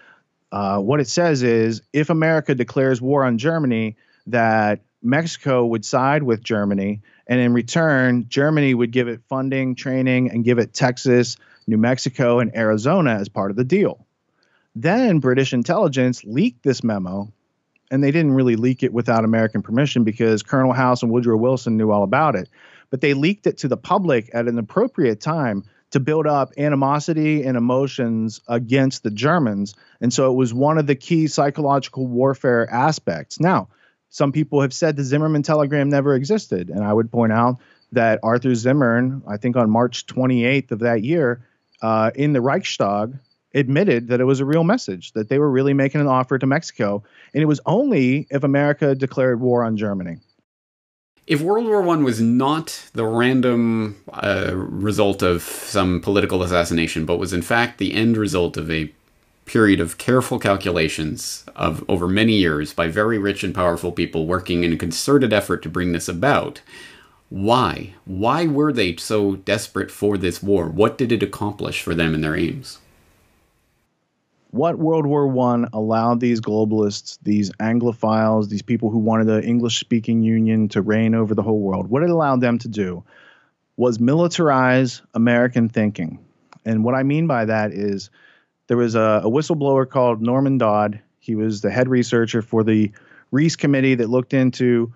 uh, 0.52 0.80
what 0.80 1.00
it 1.00 1.08
says 1.08 1.44
is 1.44 1.82
if 1.94 2.10
America 2.10 2.56
declares 2.56 3.02
war 3.02 3.24
on 3.24 3.38
Germany, 3.38 3.96
that 4.28 4.82
Mexico 5.02 5.66
would 5.66 5.86
side 5.86 6.24
with 6.24 6.44
Germany, 6.44 7.02
and 7.28 7.40
in 7.40 7.54
return, 7.54 8.26
Germany 8.28 8.74
would 8.74 8.92
give 8.92 9.08
it 9.08 9.22
funding, 9.30 9.76
training, 9.76 10.32
and 10.32 10.44
give 10.44 10.60
it 10.60 10.74
Texas, 10.74 11.38
New 11.68 11.78
Mexico, 11.78 12.40
and 12.40 12.56
Arizona 12.56 13.16
as 13.16 13.30
part 13.30 13.52
of 13.52 13.58
the 13.58 13.64
deal. 13.64 14.06
Then 14.76 15.20
British 15.20 15.54
intelligence 15.54 16.24
leaked 16.24 16.64
this 16.64 16.84
memo, 16.84 17.32
and 17.92 18.04
they 18.04 18.12
didn't 18.12 18.34
really 18.34 18.56
leak 18.56 18.84
it 18.84 18.94
without 18.94 19.24
American 19.24 19.62
permission 19.62 20.04
because 20.04 20.44
Colonel 20.44 20.74
House 20.74 21.04
and 21.04 21.12
Woodrow 21.12 21.38
Wilson 21.38 21.78
knew 21.78 21.92
all 21.92 22.04
about 22.04 22.36
it. 22.36 22.50
But 22.90 23.02
they 23.02 23.14
leaked 23.14 23.48
it 23.48 23.58
to 23.60 23.68
the 23.68 23.78
public 23.78 24.30
at 24.34 24.48
an 24.48 24.58
appropriate 24.58 25.22
time 25.22 25.64
to 25.92 26.00
build 26.00 26.28
up 26.28 26.54
animosity 26.58 27.44
and 27.44 27.58
emotions 27.58 28.42
against 28.48 29.04
the 29.04 29.12
Germans. 29.12 29.76
And 30.02 30.14
so 30.14 30.32
it 30.32 30.36
was 30.36 30.54
one 30.54 30.78
of 30.78 30.88
the 30.88 30.96
key 30.96 31.28
psychological 31.28 32.06
warfare 32.06 32.70
aspects. 32.72 33.40
Now, 33.40 33.70
some 34.10 34.32
people 34.32 34.62
have 34.62 34.74
said 34.74 34.96
the 34.96 35.04
Zimmerman 35.04 35.44
telegram 35.44 35.90
never 35.90 36.16
existed. 36.16 36.70
And 36.70 36.84
I 36.84 36.94
would 36.94 37.12
point 37.12 37.32
out 37.32 37.58
that 37.92 38.20
Arthur 38.22 38.54
Zimmermann, 38.54 39.24
I 39.28 39.38
think 39.38 39.56
on 39.56 39.70
March 39.70 40.06
28th 40.06 40.72
of 40.72 40.80
that 40.80 41.04
year, 41.04 41.46
uh, 41.82 42.12
in 42.14 42.34
the 42.34 42.42
Reichstag, 42.42 43.18
admitted 43.54 44.08
that 44.08 44.22
it 44.22 44.26
was 44.26 44.40
a 44.40 44.46
real 44.46 44.64
message, 44.64 45.14
that 45.14 45.30
they 45.30 45.40
were 45.40 45.50
really 45.50 45.74
making 45.74 46.02
an 46.02 46.08
offer 46.08 46.38
to 46.38 46.46
Mexico. 46.46 47.04
And 47.34 47.42
it 47.42 47.48
was 47.48 47.60
only 47.66 48.28
if 48.30 48.44
America 48.44 48.96
declared 48.96 49.40
war 49.40 49.64
on 49.64 49.78
Germany. 49.78 50.18
If 51.26 51.42
World 51.42 51.66
War 51.66 51.82
One 51.82 52.04
was 52.04 52.20
not 52.20 52.90
the 52.94 53.06
random 53.06 53.98
uh, 54.12 54.52
result 54.56 55.22
of 55.22 55.44
some 55.44 56.02
political 56.02 56.42
assassination, 56.42 57.06
but 57.06 57.20
was 57.20 57.34
in 57.34 57.44
fact 57.44 57.78
the 57.78 57.94
end 57.94 58.18
result 58.18 58.58
of 58.58 58.72
a 58.72 58.92
period 59.46 59.80
of 59.80 59.98
careful 59.98 60.38
calculations 60.38 61.44
of 61.56 61.84
over 61.90 62.08
many 62.08 62.34
years 62.34 62.74
by 62.74 62.88
very 62.88 63.18
rich 63.18 63.44
and 63.44 63.54
powerful 63.54 63.92
people 63.92 64.28
working 64.28 64.64
in 64.64 64.74
a 64.74 64.78
concerted 64.78 65.34
effort 65.34 65.64
to 65.64 65.70
bring 65.70 65.92
this 65.92 66.08
about, 66.08 66.62
why? 67.30 67.94
Why 68.06 68.46
were 68.46 68.74
they 68.74 68.96
so 68.96 69.36
desperate 69.36 69.92
for 69.92 70.18
this 70.18 70.42
war? 70.42 70.68
What 70.68 70.98
did 70.98 71.12
it 71.12 71.24
accomplish 71.24 71.82
for 71.82 71.96
them 71.96 72.14
and 72.14 72.24
their 72.24 72.36
aims? 72.36 72.80
What 74.52 74.80
World 74.80 75.06
War 75.06 75.28
One 75.28 75.70
allowed 75.74 76.20
these 76.20 76.42
globalists, 76.42 77.20
these 77.22 77.52
Anglophiles, 77.60 78.50
these 78.50 78.64
people 78.64 78.90
who 78.90 78.98
wanted 78.98 79.28
the 79.28 79.44
English-speaking 79.44 80.24
Union 80.24 80.70
to 80.70 80.82
reign 80.82 81.14
over 81.14 81.36
the 81.36 81.44
whole 81.44 81.60
world, 81.60 81.88
what 81.88 82.04
it 82.04 82.10
allowed 82.10 82.42
them 82.42 82.58
to 82.60 82.68
do 82.68 83.04
was 83.78 84.00
militarize 84.00 85.02
American 85.14 85.70
thinking. 85.70 86.20
And 86.66 86.84
what 86.84 86.96
I 86.96 87.04
mean 87.04 87.28
by 87.28 87.46
that 87.46 87.72
is 87.72 88.10
there 88.68 88.78
was 88.78 88.96
a, 88.96 89.22
a 89.24 89.30
whistleblower 89.30 89.88
called 89.90 90.22
Norman 90.22 90.58
Dodd. 90.58 91.00
He 91.20 91.36
was 91.36 91.62
the 91.62 91.72
head 91.72 91.88
researcher 91.88 92.42
for 92.42 92.64
the 92.64 92.92
Reece 93.32 93.56
Committee 93.56 93.96
that 93.96 94.10
looked 94.10 94.34
into 94.34 94.94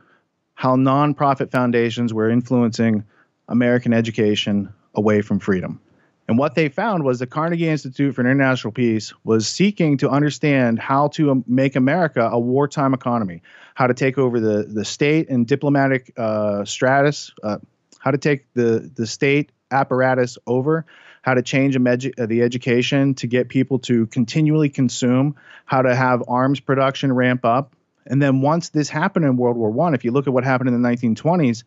how 0.56 0.76
nonprofit 0.76 1.52
foundations 1.52 2.14
were 2.14 2.30
influencing 2.30 3.04
American 3.48 3.94
education 3.94 4.74
away 4.96 5.22
from 5.22 5.40
freedom. 5.40 5.80
And 6.28 6.38
what 6.38 6.56
they 6.56 6.70
found 6.70 7.04
was 7.04 7.20
the 7.20 7.28
Carnegie 7.28 7.68
Institute 7.68 8.16
for 8.16 8.22
International 8.22 8.72
Peace 8.72 9.14
was 9.24 9.46
seeking 9.46 9.98
to 9.98 10.10
understand 10.10 10.80
how 10.80 11.10
to 11.10 11.32
um, 11.32 11.44
make 11.48 11.76
America 11.76 12.30
a 12.32 12.40
wartime 12.40 12.94
economy, 12.94 13.42
how 13.76 13.88
to 13.88 13.94
take 13.94 14.18
over 14.18 14.40
the, 14.40 14.64
the 14.64 14.86
state 14.86 15.30
and 15.30 15.46
diplomatic 15.46 16.14
uh, 16.18 16.64
stratus, 16.64 17.32
uh, 17.44 17.58
how 18.00 18.12
to 18.12 18.18
take 18.18 18.46
the, 18.54 18.90
the 18.96 19.06
state 19.06 19.52
apparatus 19.72 20.38
over, 20.48 20.86
how 21.24 21.34
to 21.34 21.42
change 21.42 21.76
the 21.76 22.42
education 22.42 23.16
to 23.16 23.28
get 23.28 23.50
people 23.50 23.80
to 23.80 24.06
continually 24.08 24.70
consume, 24.70 25.36
how 25.66 25.82
to 25.82 25.96
have 25.96 26.24
arms 26.28 26.60
production 26.60 27.12
ramp 27.12 27.44
up. 27.44 27.76
And 28.06 28.22
then 28.22 28.42
once 28.42 28.70
this 28.70 28.90
happened 28.90 29.26
in 29.26 29.38
World 29.38 29.56
War 29.56 29.72
One, 29.72 29.94
if 29.94 30.04
you 30.04 30.12
look 30.12 30.28
at 30.28 30.34
what 30.34 30.44
happened 30.44 30.70
in 30.70 30.82
the 30.82 30.88
1920s, 30.88 31.64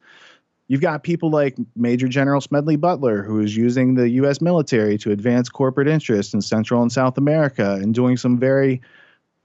You've 0.68 0.80
got 0.80 1.04
people 1.04 1.30
like 1.30 1.56
Major 1.76 2.08
General 2.08 2.40
Smedley 2.40 2.76
Butler, 2.76 3.22
who 3.22 3.40
is 3.40 3.56
using 3.56 3.94
the 3.94 4.08
U.S. 4.10 4.40
military 4.40 4.98
to 4.98 5.12
advance 5.12 5.48
corporate 5.48 5.86
interests 5.86 6.34
in 6.34 6.40
Central 6.40 6.82
and 6.82 6.90
South 6.90 7.16
America 7.16 7.74
and 7.74 7.94
doing 7.94 8.16
some 8.16 8.36
very 8.36 8.80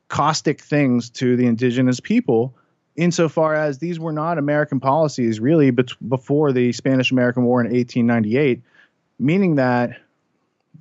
caustic 0.08 0.60
things 0.60 1.10
to 1.12 1.36
the 1.38 1.46
indigenous 1.46 2.00
people, 2.00 2.56
insofar 2.96 3.54
as 3.54 3.78
these 3.78 4.00
were 4.00 4.12
not 4.12 4.38
American 4.38 4.80
policies 4.80 5.40
really 5.40 5.70
but 5.70 5.92
before 6.10 6.52
the 6.52 6.72
Spanish 6.72 7.12
American 7.12 7.44
War 7.44 7.62
in 7.62 7.68
1898, 7.68 8.62
meaning 9.20 9.56
that 9.56 10.02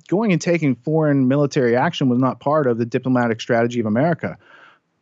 going 0.07 0.31
and 0.31 0.41
taking 0.41 0.75
foreign 0.75 1.27
military 1.27 1.75
action 1.75 2.09
was 2.09 2.19
not 2.19 2.39
part 2.39 2.67
of 2.67 2.77
the 2.77 2.85
diplomatic 2.85 3.39
strategy 3.39 3.79
of 3.79 3.85
America. 3.85 4.37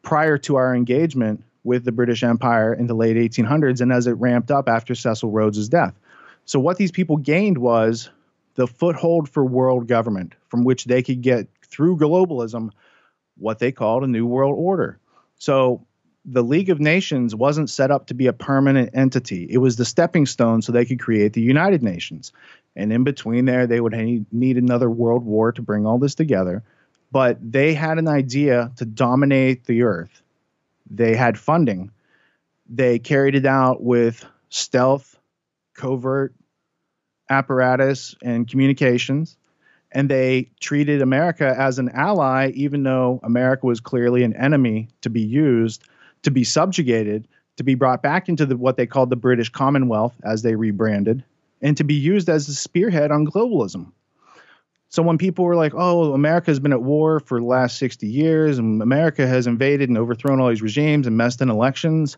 Prior 0.04 0.38
to 0.40 0.58
our 0.58 0.76
engagement 0.76 1.44
with 1.64 1.84
the 1.84 1.92
British 1.92 2.24
Empire 2.24 2.74
in 2.74 2.88
the 2.88 2.94
late 2.96 3.18
1800s 3.18 3.82
and 3.82 3.92
as 3.92 4.08
it 4.08 4.14
ramped 4.14 4.52
up 4.52 4.70
after 4.70 4.96
Cecil 4.96 5.32
Rhodes's 5.32 5.70
death. 5.70 5.94
So 6.46 6.60
what 6.60 6.78
these 6.78 6.92
people 6.92 7.18
gained 7.18 7.58
was 7.58 8.10
the 8.56 8.68
foothold 8.68 9.30
for 9.30 9.46
world 9.46 9.88
government 9.88 10.36
from 10.48 10.64
which 10.64 10.86
they 10.86 11.04
could 11.04 11.22
get 11.22 11.48
through 11.66 11.98
globalism 11.98 12.72
what 13.38 13.60
they 13.60 13.72
called 13.72 14.04
a 14.04 14.08
new 14.08 14.26
world 14.26 14.56
order. 14.58 15.00
So 15.38 15.86
the 16.26 16.44
League 16.44 16.70
of 16.70 16.80
Nations 16.80 17.34
wasn't 17.34 17.70
set 17.70 17.92
up 17.92 18.08
to 18.08 18.14
be 18.14 18.28
a 18.28 18.34
permanent 18.34 18.92
entity. 18.94 19.48
It 19.50 19.60
was 19.60 19.78
the 19.78 19.86
stepping 19.86 20.26
stone 20.26 20.62
so 20.62 20.72
they 20.72 20.86
could 20.86 21.00
create 21.00 21.34
the 21.34 21.42
United 21.42 21.82
Nations. 21.82 22.32
And 22.76 22.92
in 22.92 23.04
between 23.04 23.46
there, 23.46 23.66
they 23.66 23.80
would 23.80 23.94
need 24.32 24.58
another 24.58 24.90
world 24.90 25.24
war 25.24 25.52
to 25.54 25.62
bring 25.62 25.86
all 25.86 25.98
this 25.98 26.16
together. 26.16 26.64
But 27.12 27.38
they 27.42 27.74
had 27.74 27.98
an 27.98 28.08
idea 28.08 28.72
to 28.78 28.86
dominate 28.86 29.66
the 29.66 29.84
earth 29.84 30.22
they 30.90 31.16
had 31.16 31.38
funding. 31.38 31.92
They 32.68 33.00
carried 33.00 33.36
it 33.36 33.46
out 33.46 33.82
with 33.82 34.26
stealth, 34.50 35.18
covert 35.76 36.34
apparatus, 37.30 38.16
and 38.24 38.48
communications. 38.48 39.38
And 39.92 40.10
they 40.10 40.52
treated 40.60 41.02
America 41.02 41.56
as 41.58 41.80
an 41.80 41.90
ally, 41.90 42.52
even 42.54 42.84
though 42.84 43.20
America 43.24 43.66
was 43.66 43.80
clearly 43.80 44.24
an 44.24 44.36
enemy 44.36 44.90
to 45.02 45.10
be 45.10 45.22
used, 45.22 45.84
to 46.24 46.32
be 46.32 46.44
subjugated, 46.44 47.28
to 47.58 47.64
be 47.64 47.76
brought 47.76 48.02
back 48.02 48.30
into 48.30 48.46
the, 48.46 48.56
what 48.56 48.78
they 48.78 48.86
called 48.86 49.10
the 49.10 49.16
British 49.16 49.50
Commonwealth, 49.50 50.16
as 50.24 50.44
they 50.44 50.56
rebranded, 50.56 51.24
and 51.62 51.76
to 51.78 51.84
be 51.84 51.96
used 51.96 52.30
as 52.30 52.48
a 52.48 52.54
spearhead 52.54 53.12
on 53.12 53.26
globalism. 53.26 53.92
So 54.90 55.04
when 55.04 55.20
people 55.20 55.46
were 55.46 55.56
like, 55.56 55.74
"Oh, 55.76 56.14
America 56.14 56.50
has 56.50 56.60
been 56.60 56.74
at 56.74 56.82
war 56.82 57.20
for 57.20 57.40
the 57.40 57.46
last 57.46 57.78
60 57.78 58.08
years 58.08 58.58
and 58.58 58.82
America 58.82 59.28
has 59.28 59.46
invaded 59.46 59.88
and 59.88 59.98
overthrown 59.98 60.40
all 60.40 60.50
these 60.50 60.64
regimes 60.64 61.06
and 61.06 61.16
messed 61.16 61.42
in 61.42 61.50
elections," 61.50 62.18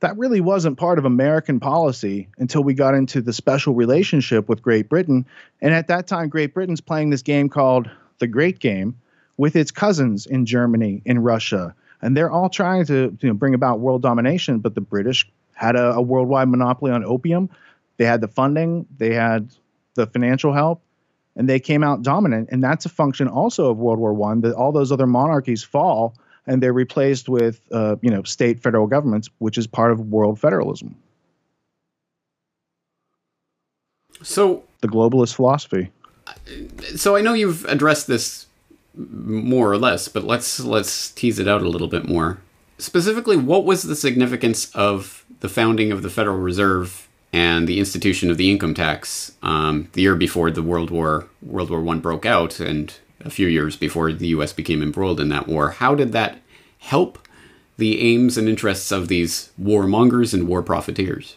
that 0.00 0.18
really 0.18 0.40
wasn't 0.40 0.76
part 0.76 0.98
of 0.98 1.04
American 1.04 1.60
policy 1.60 2.28
until 2.38 2.64
we 2.64 2.74
got 2.74 2.94
into 2.94 3.22
the 3.22 3.32
special 3.32 3.72
relationship 3.72 4.48
with 4.48 4.60
Great 4.60 4.88
Britain. 4.88 5.24
And 5.60 5.72
at 5.72 5.86
that 5.86 6.08
time, 6.08 6.28
Great 6.28 6.54
Britain's 6.54 6.80
playing 6.80 7.10
this 7.10 7.22
game 7.22 7.48
called 7.48 7.88
the 8.18 8.26
Great 8.26 8.58
Game 8.58 8.96
with 9.36 9.54
its 9.54 9.70
cousins 9.70 10.26
in 10.26 10.44
Germany, 10.44 11.02
in 11.04 11.20
Russia, 11.20 11.72
and 12.02 12.16
they're 12.16 12.32
all 12.32 12.48
trying 12.48 12.84
to 12.86 13.16
you 13.20 13.28
know, 13.28 13.34
bring 13.34 13.54
about 13.54 13.78
world 13.78 14.02
domination. 14.02 14.58
But 14.58 14.74
the 14.74 14.80
British 14.80 15.30
had 15.54 15.76
a, 15.76 15.92
a 15.92 16.02
worldwide 16.02 16.48
monopoly 16.48 16.90
on 16.90 17.04
opium. 17.04 17.48
They 17.96 18.06
had 18.06 18.20
the 18.20 18.28
funding. 18.28 18.86
They 18.98 19.14
had 19.14 19.50
the 19.94 20.08
financial 20.08 20.52
help 20.52 20.82
and 21.36 21.48
they 21.48 21.58
came 21.60 21.82
out 21.82 22.02
dominant. 22.02 22.48
And 22.52 22.62
that's 22.62 22.84
a 22.84 22.88
function 22.88 23.28
also 23.28 23.70
of 23.70 23.78
World 23.78 23.98
War 23.98 24.12
One 24.12 24.40
that 24.42 24.54
all 24.54 24.72
those 24.72 24.92
other 24.92 25.06
monarchies 25.06 25.62
fall 25.62 26.14
and 26.46 26.62
they're 26.62 26.72
replaced 26.72 27.28
with 27.28 27.60
uh, 27.72 27.96
you 28.02 28.10
know 28.10 28.22
state 28.22 28.60
federal 28.60 28.86
governments, 28.86 29.28
which 29.38 29.58
is 29.58 29.66
part 29.66 29.92
of 29.92 30.00
world 30.00 30.38
federalism. 30.38 30.94
So 34.22 34.64
the 34.80 34.88
globalist 34.88 35.34
philosophy. 35.34 35.90
So 36.96 37.16
I 37.16 37.20
know 37.20 37.34
you've 37.34 37.64
addressed 37.66 38.06
this 38.06 38.46
more 38.94 39.70
or 39.70 39.78
less, 39.78 40.08
but 40.08 40.24
let's 40.24 40.60
let's 40.60 41.10
tease 41.10 41.38
it 41.38 41.48
out 41.48 41.62
a 41.62 41.68
little 41.68 41.88
bit 41.88 42.08
more. 42.08 42.38
Specifically, 42.78 43.36
what 43.36 43.64
was 43.64 43.82
the 43.82 43.96
significance 43.96 44.74
of 44.74 45.24
the 45.40 45.48
founding 45.48 45.92
of 45.92 46.02
the 46.02 46.10
Federal 46.10 46.38
Reserve 46.38 47.08
and 47.32 47.66
the 47.66 47.78
institution 47.78 48.30
of 48.30 48.36
the 48.36 48.50
income 48.50 48.74
tax 48.74 49.32
um, 49.42 49.88
the 49.92 50.02
year 50.02 50.14
before 50.14 50.50
the 50.50 50.62
World 50.62 50.90
War 50.90 51.28
World 51.42 51.70
War 51.70 51.80
One 51.80 52.00
broke 52.00 52.26
out, 52.26 52.60
and 52.60 52.94
a 53.24 53.30
few 53.30 53.46
years 53.46 53.76
before 53.76 54.12
the 54.12 54.28
U.S. 54.28 54.52
became 54.52 54.82
embroiled 54.82 55.20
in 55.20 55.28
that 55.30 55.48
war. 55.48 55.70
How 55.70 55.94
did 55.94 56.12
that 56.12 56.38
help 56.78 57.18
the 57.76 58.00
aims 58.00 58.36
and 58.36 58.48
interests 58.48 58.92
of 58.92 59.08
these 59.08 59.50
warmongers 59.60 60.34
and 60.34 60.46
war 60.46 60.62
profiteers? 60.62 61.36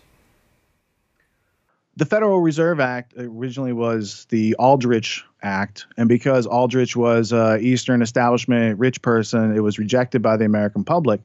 The 1.98 2.06
Federal 2.06 2.41
Reserve 2.41 2.82
Act 2.82 3.14
originally 3.18 3.72
was 3.72 4.26
the 4.30 4.54
Aldrich 4.56 5.24
Act, 5.43 5.86
and 5.96 6.10
because 6.10 6.46
Aldrich 6.46 6.96
was 6.98 7.32
an 7.32 7.62
Eastern 7.62 8.02
establishment 8.02 8.78
rich 8.78 9.02
person, 9.02 9.56
it 9.56 9.62
was 9.62 9.80
rejected 9.80 10.22
by 10.22 10.36
the 10.36 10.43
American 10.43 10.84
public. 10.84 11.22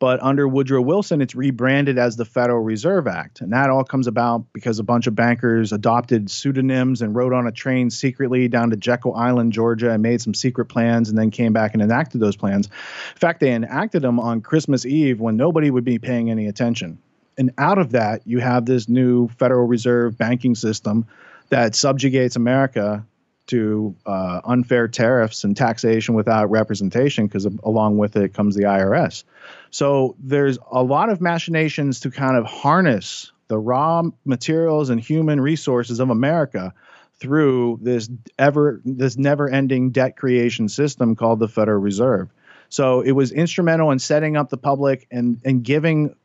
But 0.00 0.22
under 0.22 0.48
Woodrow 0.48 0.82
Wilson, 0.82 1.20
it's 1.20 1.34
rebranded 1.34 1.98
as 1.98 2.16
the 2.16 2.24
Federal 2.24 2.60
Reserve 2.60 3.06
Act. 3.06 3.40
And 3.40 3.52
that 3.52 3.70
all 3.70 3.84
comes 3.84 4.06
about 4.06 4.44
because 4.52 4.78
a 4.78 4.82
bunch 4.82 5.06
of 5.06 5.14
bankers 5.14 5.72
adopted 5.72 6.30
pseudonyms 6.30 7.00
and 7.00 7.14
rode 7.14 7.32
on 7.32 7.46
a 7.46 7.52
train 7.52 7.90
secretly 7.90 8.48
down 8.48 8.70
to 8.70 8.76
Jekyll 8.76 9.14
Island, 9.14 9.52
Georgia, 9.52 9.92
and 9.92 10.02
made 10.02 10.20
some 10.20 10.34
secret 10.34 10.66
plans 10.66 11.08
and 11.08 11.16
then 11.16 11.30
came 11.30 11.52
back 11.52 11.74
and 11.74 11.82
enacted 11.82 12.20
those 12.20 12.36
plans. 12.36 12.66
In 12.66 13.18
fact, 13.18 13.40
they 13.40 13.52
enacted 13.52 14.02
them 14.02 14.18
on 14.18 14.40
Christmas 14.40 14.84
Eve 14.84 15.20
when 15.20 15.36
nobody 15.36 15.70
would 15.70 15.84
be 15.84 15.98
paying 15.98 16.30
any 16.30 16.48
attention. 16.48 16.98
And 17.38 17.52
out 17.58 17.78
of 17.78 17.92
that, 17.92 18.22
you 18.26 18.40
have 18.40 18.66
this 18.66 18.88
new 18.88 19.28
Federal 19.28 19.66
Reserve 19.66 20.18
banking 20.18 20.54
system 20.54 21.06
that 21.50 21.74
subjugates 21.74 22.36
America 22.36 23.06
to 23.46 23.94
uh, 24.06 24.40
unfair 24.44 24.88
tariffs 24.88 25.44
and 25.44 25.56
taxation 25.56 26.14
without 26.14 26.50
representation, 26.50 27.26
because 27.26 27.46
along 27.62 27.98
with 27.98 28.16
it 28.16 28.32
comes 28.32 28.54
the 28.54 28.62
IRS. 28.62 29.24
So 29.70 30.16
there's 30.18 30.58
a 30.70 30.82
lot 30.82 31.10
of 31.10 31.20
machinations 31.20 32.00
to 32.00 32.10
kind 32.10 32.36
of 32.36 32.46
harness 32.46 33.32
the 33.48 33.58
raw 33.58 34.02
materials 34.24 34.90
and 34.90 35.00
human 35.00 35.40
resources 35.40 36.00
of 36.00 36.10
America 36.10 36.72
through 37.20 37.78
this 37.82 38.08
ever 38.38 38.80
this 38.84 39.16
never-ending 39.16 39.90
debt 39.90 40.16
creation 40.16 40.68
system 40.68 41.14
called 41.14 41.38
the 41.38 41.48
Federal 41.48 41.80
Reserve. 41.80 42.30
So 42.68 43.02
it 43.02 43.12
was 43.12 43.30
instrumental 43.30 43.90
in 43.90 43.98
setting 43.98 44.36
up 44.36 44.48
the 44.48 44.56
public 44.56 45.06
and 45.10 45.40
and 45.44 45.62
giving 45.62 46.16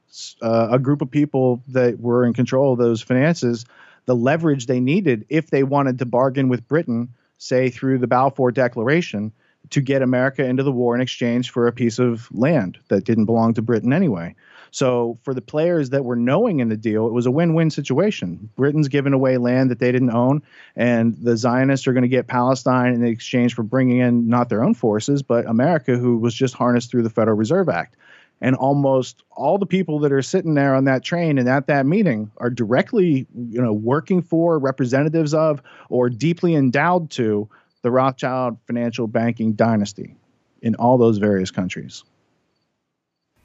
uh, 0.42 0.70
a 0.72 0.80
group 0.80 1.02
of 1.02 1.12
people 1.12 1.62
that 1.68 2.00
were 2.00 2.26
in 2.26 2.34
control 2.34 2.74
of 2.74 2.80
those 2.80 3.02
finances 3.02 3.66
the 4.06 4.16
leverage 4.16 4.66
they 4.66 4.80
needed 4.80 5.26
if 5.30 5.50
they 5.50 5.64
wanted 5.64 6.00
to 6.00 6.06
bargain 6.06 6.50
with 6.50 6.68
Britain, 6.68 7.10
say 7.38 7.70
through 7.70 8.00
the 8.00 8.08
Balfour 8.08 8.52
Declaration, 8.52 9.32
to 9.70 9.82
get 9.82 10.02
America 10.02 10.44
into 10.44 10.64
the 10.64 10.72
war 10.72 10.96
in 10.96 11.02
exchange 11.02 11.52
for 11.52 11.68
a 11.68 11.72
piece 11.72 12.00
of 12.00 12.30
land 12.32 12.80
that 12.88 13.04
didn't 13.04 13.26
belong 13.26 13.54
to 13.54 13.62
Britain 13.62 13.94
anyway. 13.94 14.36
So 14.72 15.18
for 15.24 15.34
the 15.34 15.42
players 15.42 15.90
that 15.90 16.06
were 16.06 16.16
knowing 16.16 16.60
in 16.60 16.70
the 16.70 16.78
deal, 16.78 17.08
it 17.08 17.14
was 17.14 17.26
a 17.26 17.32
win-win 17.32 17.72
situation. 17.72 18.50
Britain's 18.56 18.88
given 18.88 19.14
away 19.14 19.38
land 19.38 19.72
that 19.72 19.80
they 19.80 19.92
didn't 19.92 20.12
own, 20.12 20.42
and 20.76 21.18
the 21.22 21.38
Zionists 21.38 21.88
are 21.88 21.94
going 21.94 22.04
to 22.04 22.08
get 22.08 22.28
Palestine 22.28 22.94
in 22.94 23.04
exchange 23.04 23.56
for 23.56 23.64
bringing 23.64 23.98
in 23.98 24.28
not 24.28 24.50
their 24.50 24.64
own 24.64 24.76
forces, 24.76 25.24
but 25.24 25.48
America, 25.48 25.98
who 25.98 26.18
was 26.18 26.34
just 26.34 26.54
harnessed 26.54 26.92
through 26.92 27.04
the 27.04 27.10
Federal 27.10 27.38
Reserve 27.38 27.70
Act 27.70 27.96
and 28.42 28.56
almost 28.56 29.24
all 29.32 29.58
the 29.58 29.66
people 29.66 30.00
that 30.00 30.12
are 30.12 30.22
sitting 30.22 30.54
there 30.54 30.74
on 30.76 30.86
that 30.86 31.04
train 31.04 31.38
and 31.38 31.50
at 31.50 31.68
that 31.68 31.86
meeting 31.86 32.32
are 32.38 32.50
directly 32.50 33.28
you 33.50 33.62
know 33.62 33.74
working 33.74 34.22
for 34.22 34.58
representatives 34.60 35.34
of 35.34 35.62
or 35.90 36.10
deeply 36.10 36.56
endowed 36.56 37.10
to 37.12 37.48
the 37.82 37.92
rothschild 37.92 38.58
financial 38.68 39.08
banking 39.08 39.54
dynasty 39.54 40.16
in 40.62 40.76
all 40.76 40.98
those 40.98 41.18
various 41.18 41.52
countries. 41.52 42.04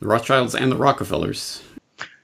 The 0.01 0.09
rothschilds 0.09 0.55
and 0.55 0.73
the 0.73 0.77
rockefellers. 0.77 1.63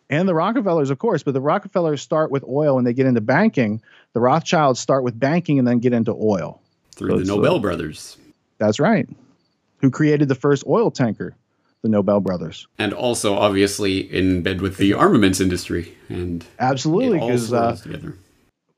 And 0.08 0.28
the 0.28 0.34
rockefellers 0.34 0.90
of 0.90 0.98
course 0.98 1.22
but 1.22 1.34
the 1.34 1.40
rockefellers 1.40 2.02
start 2.02 2.30
with 2.30 2.44
oil 2.44 2.78
and 2.78 2.86
they 2.86 2.92
get 2.92 3.06
into 3.06 3.20
banking. 3.20 3.82
The 4.12 4.20
rothschilds 4.20 4.80
start 4.80 5.04
with 5.04 5.18
banking 5.18 5.58
and 5.58 5.66
then 5.66 5.78
get 5.78 5.92
into 5.92 6.12
oil. 6.12 6.60
Through 6.96 7.10
so 7.10 7.18
the 7.18 7.24
nobel 7.24 7.56
uh, 7.56 7.60
brothers. 7.60 8.16
That's 8.58 8.80
right. 8.80 9.08
Who 9.78 9.90
created 9.90 10.28
the 10.28 10.34
first 10.34 10.64
oil 10.66 10.90
tanker 10.90 11.34
the 11.82 11.88
Nobel 11.88 12.20
brothers. 12.20 12.66
And 12.78 12.92
also, 12.92 13.34
obviously, 13.34 13.98
in 13.98 14.42
bed 14.42 14.60
with 14.60 14.76
the 14.76 14.92
armaments 14.92 15.40
industry. 15.40 15.96
And 16.08 16.44
absolutely, 16.58 17.20
because 17.20 17.52
uh, 17.52 17.76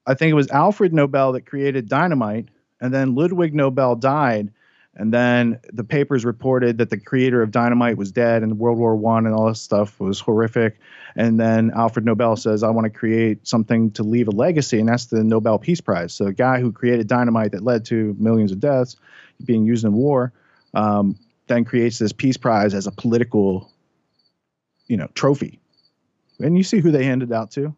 I 0.07 0.15
think 0.15 0.31
it 0.31 0.35
was 0.35 0.51
Alfred 0.51 0.93
Nobel 0.93 1.33
that 1.33 1.47
created 1.47 1.89
dynamite, 1.89 2.49
and 2.81 2.93
then 2.93 3.15
Ludwig 3.15 3.55
Nobel 3.55 3.97
died. 3.97 4.53
And 4.95 5.13
then 5.13 5.59
the 5.73 5.85
papers 5.85 6.23
reported 6.23 6.77
that 6.79 6.91
the 6.91 6.99
creator 6.99 7.41
of 7.41 7.51
dynamite 7.51 7.97
was 7.97 8.13
dead, 8.13 8.43
and 8.43 8.59
World 8.59 8.79
War 8.79 8.95
One 8.95 9.25
and 9.25 9.35
all 9.35 9.49
this 9.49 9.61
stuff 9.61 9.99
was 9.99 10.21
horrific. 10.21 10.79
And 11.17 11.41
then 11.41 11.71
Alfred 11.75 12.05
Nobel 12.05 12.37
says, 12.37 12.63
"I 12.63 12.69
want 12.69 12.85
to 12.85 12.91
create 12.91 13.47
something 13.47 13.91
to 13.93 14.03
leave 14.03 14.29
a 14.29 14.33
legacy," 14.33 14.79
and 14.79 14.89
that's 14.89 15.07
the 15.07 15.25
Nobel 15.25 15.59
Peace 15.59 15.81
Prize. 15.81 16.13
So, 16.13 16.27
a 16.27 16.33
guy 16.33 16.61
who 16.61 16.73
created 16.73 17.07
dynamite 17.07 17.53
that 17.53 17.63
led 17.63 17.87
to 17.87 18.15
millions 18.19 18.53
of 18.53 18.61
deaths 18.61 18.97
being 19.43 19.65
used 19.65 19.87
in 19.87 19.95
war, 19.95 20.33
um, 20.75 21.17
then 21.47 21.65
creates 21.65 21.99
this 21.99 22.13
peace 22.13 22.37
prize 22.37 22.75
as 22.75 22.87
a 22.87 22.93
political, 22.93 23.71
you 24.87 24.97
know, 24.97 25.09
trophy. 25.15 25.61
And 26.41 26.57
you 26.57 26.65
see 26.65 26.81
who 26.81 26.91
they 26.91 27.05
handed 27.05 27.33
out 27.33 27.51
to. 27.53 27.75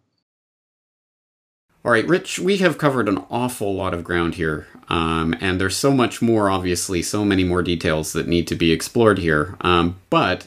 All 1.84 1.92
right, 1.92 2.06
Rich, 2.06 2.38
we 2.38 2.56
have 2.58 2.78
covered 2.78 3.10
an 3.10 3.22
awful 3.28 3.74
lot 3.74 3.92
of 3.92 4.04
ground 4.04 4.36
here, 4.36 4.66
um, 4.88 5.36
and 5.38 5.60
there's 5.60 5.76
so 5.76 5.92
much 5.92 6.22
more, 6.22 6.48
obviously, 6.48 7.02
so 7.02 7.26
many 7.26 7.44
more 7.44 7.62
details 7.62 8.14
that 8.14 8.26
need 8.26 8.46
to 8.46 8.54
be 8.54 8.72
explored 8.72 9.18
here. 9.18 9.54
Um, 9.60 10.00
but 10.08 10.46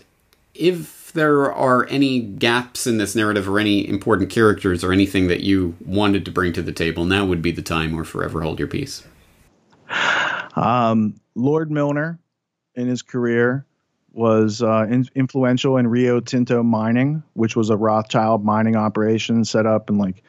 if 0.55 1.13
there 1.13 1.53
are 1.53 1.86
any 1.89 2.22
gaps 2.22 2.88
in 2.88 2.97
this 2.97 3.15
narrative 3.15 3.47
or 3.47 3.59
any 3.59 3.88
important 3.88 4.32
characters 4.32 4.84
or 4.84 4.91
anything 4.91 5.28
that 5.28 5.41
you 5.41 5.76
wanted 5.86 6.26
to 6.26 6.32
bring 6.32 6.53
to 6.53 6.63
the 6.63 6.72
table, 6.72 7.05
now 7.05 7.24
would 7.24 7.43
be 7.43 7.51
the 7.51 7.61
time 7.61 7.93
or 7.93 8.03
forever 8.03 8.41
hold 8.41 8.57
your 8.57 8.68
peace. 8.68 9.03
Um, 10.55 11.20
Lord 11.36 11.70
Milner 11.70 12.18
in 12.78 12.88
his 12.88 13.01
career 13.01 13.65
was 14.13 14.61
uh, 14.63 14.88
in, 14.89 15.05
influential 15.15 15.78
in 15.78 15.88
Rio 15.88 16.19
Tinto 16.19 16.63
mining, 16.63 17.23
which 17.34 17.55
was 17.55 17.69
a 17.69 17.78
Rothschild 17.78 18.45
mining 18.45 18.75
operation 18.75 19.43
set 19.43 19.65
up 19.65 19.89
and 19.89 19.99
like 19.99 20.23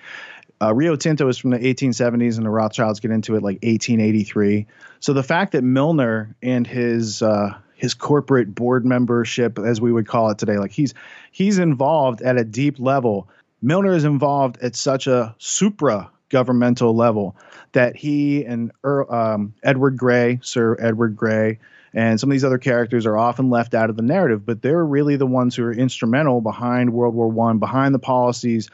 uh, 0.60 0.74
Rio 0.74 0.96
Tinto 0.96 1.28
is 1.28 1.38
from 1.38 1.50
the 1.50 1.58
1870s, 1.58 2.36
and 2.36 2.44
the 2.44 2.50
Rothschilds 2.50 3.00
get 3.00 3.10
into 3.10 3.36
it 3.36 3.42
like 3.42 3.62
1883. 3.62 4.66
So 5.00 5.12
the 5.12 5.22
fact 5.22 5.52
that 5.52 5.62
Milner 5.62 6.34
and 6.42 6.66
his 6.66 7.22
uh, 7.22 7.56
his 7.76 7.94
corporate 7.94 8.54
board 8.54 8.84
membership, 8.84 9.58
as 9.58 9.80
we 9.80 9.92
would 9.92 10.08
call 10.08 10.30
it 10.30 10.38
today, 10.38 10.58
like 10.58 10.72
he's 10.72 10.94
he's 11.30 11.58
involved 11.58 12.22
at 12.22 12.36
a 12.36 12.44
deep 12.44 12.80
level. 12.80 13.28
Milner 13.62 13.92
is 13.92 14.04
involved 14.04 14.58
at 14.60 14.74
such 14.74 15.06
a 15.06 15.34
supra 15.38 16.10
governmental 16.28 16.94
level 16.94 17.36
that 17.72 17.96
he 17.96 18.44
and 18.44 18.72
um, 18.84 19.54
Edward 19.62 19.96
Grey, 19.96 20.40
Sir 20.42 20.76
Edward 20.80 21.16
Grey, 21.16 21.58
and 21.94 22.20
some 22.20 22.30
of 22.30 22.32
these 22.32 22.44
other 22.44 22.58
characters 22.58 23.06
are 23.06 23.16
often 23.16 23.50
left 23.50 23.74
out 23.74 23.90
of 23.90 23.96
the 23.96 24.02
narrative, 24.02 24.44
but 24.44 24.62
they're 24.62 24.84
really 24.84 25.16
the 25.16 25.26
ones 25.26 25.56
who 25.56 25.64
are 25.64 25.72
instrumental 25.72 26.40
behind 26.40 26.92
World 26.92 27.14
War 27.14 27.28
One, 27.28 27.58
behind 27.58 27.94
the 27.94 27.98
policies 27.98 28.70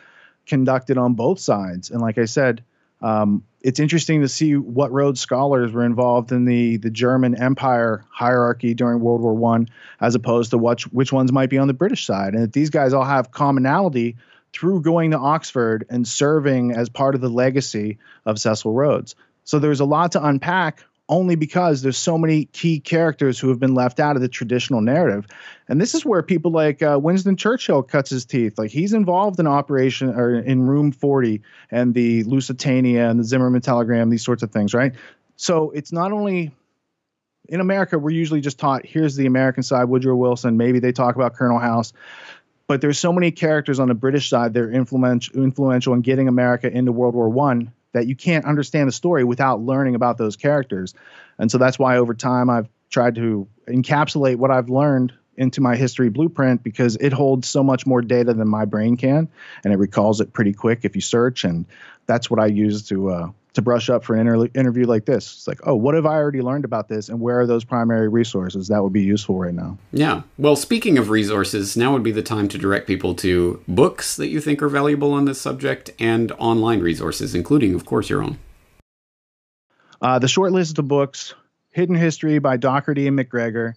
conducted 0.46 0.98
on 0.98 1.14
both 1.14 1.38
sides. 1.38 1.90
And 1.90 2.00
like 2.00 2.18
I 2.18 2.26
said, 2.26 2.64
um, 3.00 3.44
it's 3.60 3.80
interesting 3.80 4.20
to 4.20 4.28
see 4.28 4.56
what 4.56 4.92
Rhodes 4.92 5.20
scholars 5.20 5.72
were 5.72 5.84
involved 5.84 6.32
in 6.32 6.44
the 6.44 6.76
the 6.76 6.90
German 6.90 7.40
Empire 7.40 8.04
hierarchy 8.10 8.74
during 8.74 9.00
World 9.00 9.20
War 9.20 9.34
One, 9.34 9.68
as 10.00 10.14
opposed 10.14 10.50
to 10.50 10.58
which 10.58 10.84
which 10.84 11.12
ones 11.12 11.32
might 11.32 11.50
be 11.50 11.58
on 11.58 11.68
the 11.68 11.74
British 11.74 12.06
side. 12.06 12.34
And 12.34 12.42
that 12.42 12.52
these 12.52 12.70
guys 12.70 12.92
all 12.92 13.04
have 13.04 13.30
commonality 13.30 14.16
through 14.52 14.82
going 14.82 15.10
to 15.10 15.18
Oxford 15.18 15.86
and 15.90 16.06
serving 16.06 16.72
as 16.72 16.88
part 16.88 17.14
of 17.14 17.20
the 17.20 17.28
legacy 17.28 17.98
of 18.24 18.38
Cecil 18.38 18.72
Rhodes. 18.72 19.16
So 19.44 19.58
there's 19.58 19.80
a 19.80 19.84
lot 19.84 20.12
to 20.12 20.24
unpack 20.24 20.84
only 21.08 21.36
because 21.36 21.82
there's 21.82 21.98
so 21.98 22.16
many 22.16 22.46
key 22.46 22.80
characters 22.80 23.38
who 23.38 23.48
have 23.50 23.58
been 23.58 23.74
left 23.74 24.00
out 24.00 24.16
of 24.16 24.22
the 24.22 24.28
traditional 24.28 24.80
narrative. 24.80 25.26
And 25.68 25.80
this 25.80 25.94
is 25.94 26.04
where 26.04 26.22
people 26.22 26.50
like 26.50 26.82
uh, 26.82 26.98
Winston 27.00 27.36
Churchill 27.36 27.82
cuts 27.82 28.10
his 28.10 28.24
teeth. 28.24 28.58
Like 28.58 28.70
he's 28.70 28.94
involved 28.94 29.38
in 29.38 29.46
Operation 29.46 30.10
or 30.10 30.34
in 30.34 30.66
Room 30.66 30.92
40 30.92 31.42
and 31.70 31.92
the 31.92 32.24
Lusitania 32.24 33.10
and 33.10 33.20
the 33.20 33.24
Zimmerman 33.24 33.60
telegram, 33.60 34.08
these 34.08 34.24
sorts 34.24 34.42
of 34.42 34.50
things, 34.50 34.72
right? 34.72 34.94
So 35.36 35.70
it's 35.70 35.92
not 35.92 36.12
only 36.12 36.52
in 37.48 37.60
America, 37.60 37.98
we're 37.98 38.10
usually 38.10 38.40
just 38.40 38.58
taught 38.58 38.86
here's 38.86 39.16
the 39.16 39.26
American 39.26 39.62
side, 39.62 39.84
Woodrow 39.84 40.16
Wilson. 40.16 40.56
Maybe 40.56 40.78
they 40.78 40.92
talk 40.92 41.16
about 41.16 41.34
Colonel 41.34 41.58
House. 41.58 41.92
But 42.66 42.80
there's 42.80 42.98
so 42.98 43.12
many 43.12 43.30
characters 43.30 43.78
on 43.78 43.88
the 43.88 43.94
British 43.94 44.30
side 44.30 44.54
that 44.54 44.60
are 44.60 44.72
influential, 44.72 45.42
influential 45.42 45.92
in 45.92 46.00
getting 46.00 46.28
America 46.28 46.70
into 46.70 46.92
World 46.92 47.14
War 47.14 47.28
One 47.28 47.72
that 47.94 48.06
you 48.06 48.14
can't 48.14 48.44
understand 48.44 48.88
the 48.88 48.92
story 48.92 49.24
without 49.24 49.60
learning 49.60 49.94
about 49.94 50.18
those 50.18 50.36
characters. 50.36 50.94
And 51.38 51.50
so 51.50 51.58
that's 51.58 51.78
why 51.78 51.96
over 51.96 52.12
time 52.12 52.50
I've 52.50 52.68
tried 52.90 53.14
to 53.14 53.48
encapsulate 53.66 54.36
what 54.36 54.50
I've 54.50 54.68
learned 54.68 55.14
into 55.36 55.60
my 55.60 55.74
history 55.74 56.10
blueprint 56.10 56.62
because 56.62 56.96
it 56.96 57.12
holds 57.12 57.48
so 57.48 57.62
much 57.62 57.86
more 57.86 58.02
data 58.02 58.34
than 58.34 58.48
my 58.48 58.64
brain 58.64 58.96
can 58.96 59.28
and 59.64 59.72
it 59.72 59.76
recalls 59.78 60.20
it 60.20 60.32
pretty 60.32 60.52
quick 60.52 60.80
if 60.84 60.94
you 60.94 61.00
search 61.00 61.44
and 61.44 61.66
that's 62.06 62.30
what 62.30 62.38
I 62.38 62.46
use 62.46 62.86
to 62.88 63.10
uh, 63.10 63.28
to 63.54 63.62
brush 63.62 63.88
up 63.88 64.04
for 64.04 64.14
an 64.14 64.20
inter- 64.20 64.48
interview 64.54 64.84
like 64.84 65.06
this. 65.06 65.32
It's 65.32 65.48
like, 65.48 65.60
oh, 65.64 65.74
what 65.74 65.94
have 65.94 66.06
I 66.06 66.14
already 66.14 66.42
learned 66.42 66.64
about 66.64 66.88
this, 66.88 67.08
and 67.08 67.20
where 67.20 67.40
are 67.40 67.46
those 67.46 67.64
primary 67.64 68.08
resources 68.08 68.68
that 68.68 68.82
would 68.82 68.92
be 68.92 69.02
useful 69.02 69.38
right 69.38 69.54
now? 69.54 69.78
Yeah. 69.92 70.22
Well, 70.38 70.56
speaking 70.56 70.98
of 70.98 71.08
resources, 71.10 71.76
now 71.76 71.92
would 71.92 72.02
be 72.02 72.12
the 72.12 72.22
time 72.22 72.48
to 72.48 72.58
direct 72.58 72.86
people 72.86 73.14
to 73.16 73.62
books 73.66 74.16
that 74.16 74.28
you 74.28 74.40
think 74.40 74.62
are 74.62 74.68
valuable 74.68 75.12
on 75.12 75.24
this 75.24 75.40
subject 75.40 75.90
and 75.98 76.32
online 76.32 76.80
resources, 76.80 77.34
including, 77.34 77.74
of 77.74 77.86
course, 77.86 78.10
your 78.10 78.22
own. 78.22 78.38
Uh, 80.02 80.18
the 80.18 80.28
short 80.28 80.52
list 80.52 80.78
of 80.78 80.88
books 80.88 81.34
Hidden 81.70 81.96
History 81.96 82.38
by 82.38 82.56
Docherty 82.56 83.08
and 83.08 83.18
McGregor, 83.18 83.74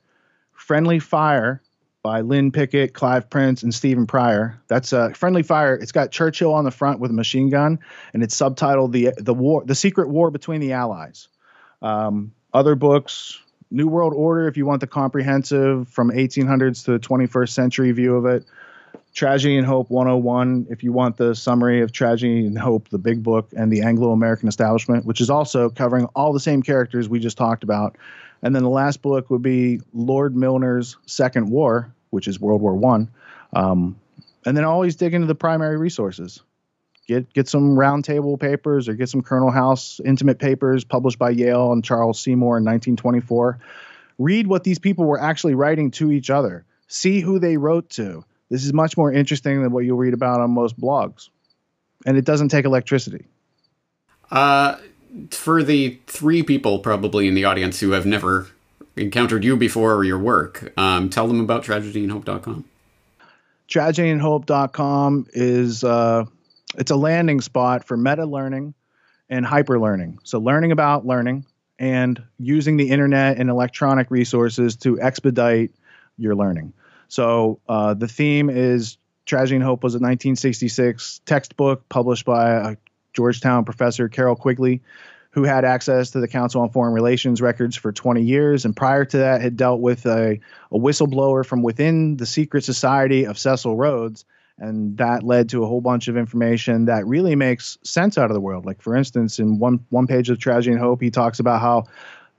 Friendly 0.54 1.00
Fire 1.00 1.62
by 2.08 2.22
Lynn 2.22 2.54
Pickett, 2.54 2.94
Clive 2.94 3.30
Prince, 3.30 3.64
and 3.64 3.74
Stephen 3.74 4.08
Prior. 4.08 4.62
That's 4.70 4.94
a 4.94 5.14
friendly 5.14 5.44
fire. 5.44 5.76
It's 5.76 5.92
got 5.92 6.10
Churchill 6.10 6.54
on 6.54 6.64
the 6.64 6.72
front 6.72 7.02
with 7.02 7.12
a 7.12 7.14
machine 7.14 7.50
gun, 7.50 7.80
and 8.14 8.24
it's 8.24 8.34
subtitled 8.34 8.94
"the 8.94 9.12
the 9.18 9.34
war, 9.34 9.66
the 9.66 9.76
secret 9.76 10.08
war 10.08 10.32
between 10.32 10.62
the 10.62 10.72
Allies." 10.72 11.28
Um, 11.82 12.32
other 12.54 12.76
books, 12.76 13.42
New 13.70 13.90
World 13.90 14.14
Order, 14.16 14.48
if 14.48 14.56
you 14.56 14.66
want 14.66 14.80
the 14.80 14.88
comprehensive 14.88 15.90
from 15.90 16.10
1800s 16.10 16.86
to 16.86 16.92
the 16.94 17.00
21st 17.00 17.50
century 17.50 17.92
view 17.92 18.16
of 18.16 18.26
it. 18.26 18.46
Tragedy 19.14 19.58
and 19.58 19.68
Hope 19.68 19.90
101, 19.90 20.68
if 20.70 20.84
you 20.84 20.94
want 20.94 21.18
the 21.18 21.36
summary 21.36 21.82
of 21.82 21.92
Tragedy 21.92 22.46
and 22.46 22.58
Hope, 22.58 22.88
the 22.88 23.00
big 23.00 23.22
book, 23.22 23.52
and 23.58 23.70
the 23.70 23.82
Anglo 23.82 24.14
American 24.14 24.48
Establishment, 24.48 25.06
which 25.06 25.20
is 25.20 25.30
also 25.30 25.70
covering 25.70 26.06
all 26.16 26.32
the 26.32 26.40
same 26.40 26.64
characters 26.64 27.10
we 27.10 27.20
just 27.20 27.38
talked 27.38 27.64
about. 27.64 27.98
And 28.42 28.56
then 28.56 28.64
the 28.64 28.70
last 28.70 29.02
book 29.02 29.30
would 29.30 29.42
be 29.42 29.82
Lord 29.94 30.36
Milner's 30.36 30.96
Second 31.06 31.50
War, 31.50 31.94
which 32.10 32.28
is 32.28 32.40
World 32.40 32.62
War 32.62 32.76
One. 32.76 33.10
Um, 33.54 34.00
and 34.46 34.56
then 34.56 34.64
always 34.64 34.96
dig 34.96 35.14
into 35.14 35.28
the 35.28 35.36
primary 35.36 35.78
resources. 35.78 36.42
Get 37.08 37.32
get 37.34 37.48
some 37.48 37.76
roundtable 37.76 38.40
papers 38.40 38.90
or 38.90 38.94
get 38.94 39.10
some 39.10 39.22
Colonel 39.22 39.52
House 39.52 40.00
intimate 40.04 40.40
papers 40.40 40.84
published 40.84 41.20
by 41.20 41.30
Yale 41.30 41.72
and 41.72 41.84
Charles 41.84 42.20
Seymour 42.20 42.58
in 42.58 42.66
1924. 42.66 43.60
Read 44.20 44.48
what 44.48 44.64
these 44.64 44.80
people 44.80 45.06
were 45.06 45.20
actually 45.20 45.56
writing 45.56 45.92
to 45.92 46.12
each 46.12 46.30
other. 46.30 46.66
See 46.88 47.22
who 47.22 47.40
they 47.40 47.58
wrote 47.58 47.90
to. 47.92 48.24
This 48.50 48.66
is 48.66 48.74
much 48.74 48.98
more 48.98 49.12
interesting 49.12 49.62
than 49.62 49.72
what 49.72 49.86
you'll 49.86 49.98
read 49.98 50.14
about 50.14 50.40
on 50.40 50.52
most 50.52 50.80
blogs. 50.80 51.30
And 52.06 52.18
it 52.18 52.26
doesn't 52.26 52.50
take 52.50 52.66
electricity. 52.66 53.26
Uh, 54.32 54.78
for 55.32 55.64
the 55.64 56.00
three 56.08 56.44
people 56.44 56.80
probably 56.80 57.28
in 57.28 57.34
the 57.34 57.46
audience 57.46 57.80
who 57.80 57.92
have 57.92 58.06
never 58.06 58.48
encountered 58.98 59.44
you 59.44 59.58
before 59.58 59.94
or 59.94 60.04
your 60.04 60.20
work, 60.20 60.74
um, 60.78 61.10
tell 61.10 61.28
them 61.28 61.40
about 61.40 61.64
tragedyandhope.com. 61.64 62.66
Tragedyandhope.com 63.70 65.28
is 65.34 65.84
uh, 65.84 66.26
it's 66.78 66.92
a 66.92 66.96
landing 66.96 67.42
spot 67.42 67.86
for 67.86 67.98
meta 67.98 68.26
learning 68.26 68.74
and 69.30 69.46
hyper 69.46 69.80
learning. 69.80 70.20
So 70.24 70.40
learning 70.40 70.72
about 70.72 71.06
learning 71.06 71.46
and 71.80 72.22
using 72.40 72.78
the 72.78 72.90
internet 72.90 73.38
and 73.38 73.50
electronic 73.50 74.10
resources 74.10 74.76
to 74.78 75.00
expedite 75.00 75.72
your 76.18 76.36
learning. 76.36 76.74
So 77.08 77.60
uh, 77.68 77.94
the 77.94 78.08
theme 78.08 78.50
is 78.50 78.98
Tragedy 79.26 79.58
and 79.58 79.64
Hope 79.64 79.84
was 79.84 79.94
a 79.94 80.00
1966 80.00 81.22
textbook 81.26 81.88
published 81.90 82.26
by 82.26 82.72
a 82.72 82.78
Georgetown 83.14 83.66
professor, 83.66 84.10
Carroll 84.10 84.36
Quigley, 84.36 84.82
who 85.32 85.44
had 85.44 85.66
access 85.66 86.12
to 86.12 86.20
the 86.20 86.28
Council 86.28 86.62
on 86.62 86.70
Foreign 86.70 86.94
Relations 86.94 87.42
records 87.42 87.76
for 87.76 87.92
20 87.92 88.22
years, 88.22 88.66
and 88.66 88.76
prior 88.76 89.06
to 89.06 89.18
that 89.18 89.42
had 89.42 89.56
dealt 89.56 89.82
with 89.82 90.06
a, 90.06 90.40
a 90.72 90.78
whistleblower 90.78 91.46
from 91.46 91.62
within 91.62 92.18
the 92.18 92.26
secret 92.26 92.64
society 92.64 93.26
of 93.26 93.38
Cecil 93.38 93.76
Rhodes. 93.76 94.26
And 94.60 94.98
that 94.98 95.22
led 95.22 95.50
to 95.50 95.64
a 95.64 95.68
whole 95.68 95.82
bunch 95.82 96.08
of 96.08 96.18
information 96.18 96.86
that 96.86 97.06
really 97.06 97.36
makes 97.36 97.78
sense 97.84 98.18
out 98.18 98.32
of 98.32 98.34
the 98.34 98.42
world. 98.42 98.66
Like, 98.66 98.82
for 98.82 98.96
instance, 98.96 99.38
in 99.38 99.60
one 99.60 99.86
one 99.90 100.08
page 100.08 100.32
of 100.32 100.40
Tragedy 100.40 100.72
and 100.72 100.82
Hope, 100.82 101.00
he 101.00 101.12
talks 101.12 101.40
about 101.40 101.62
how 101.62 101.84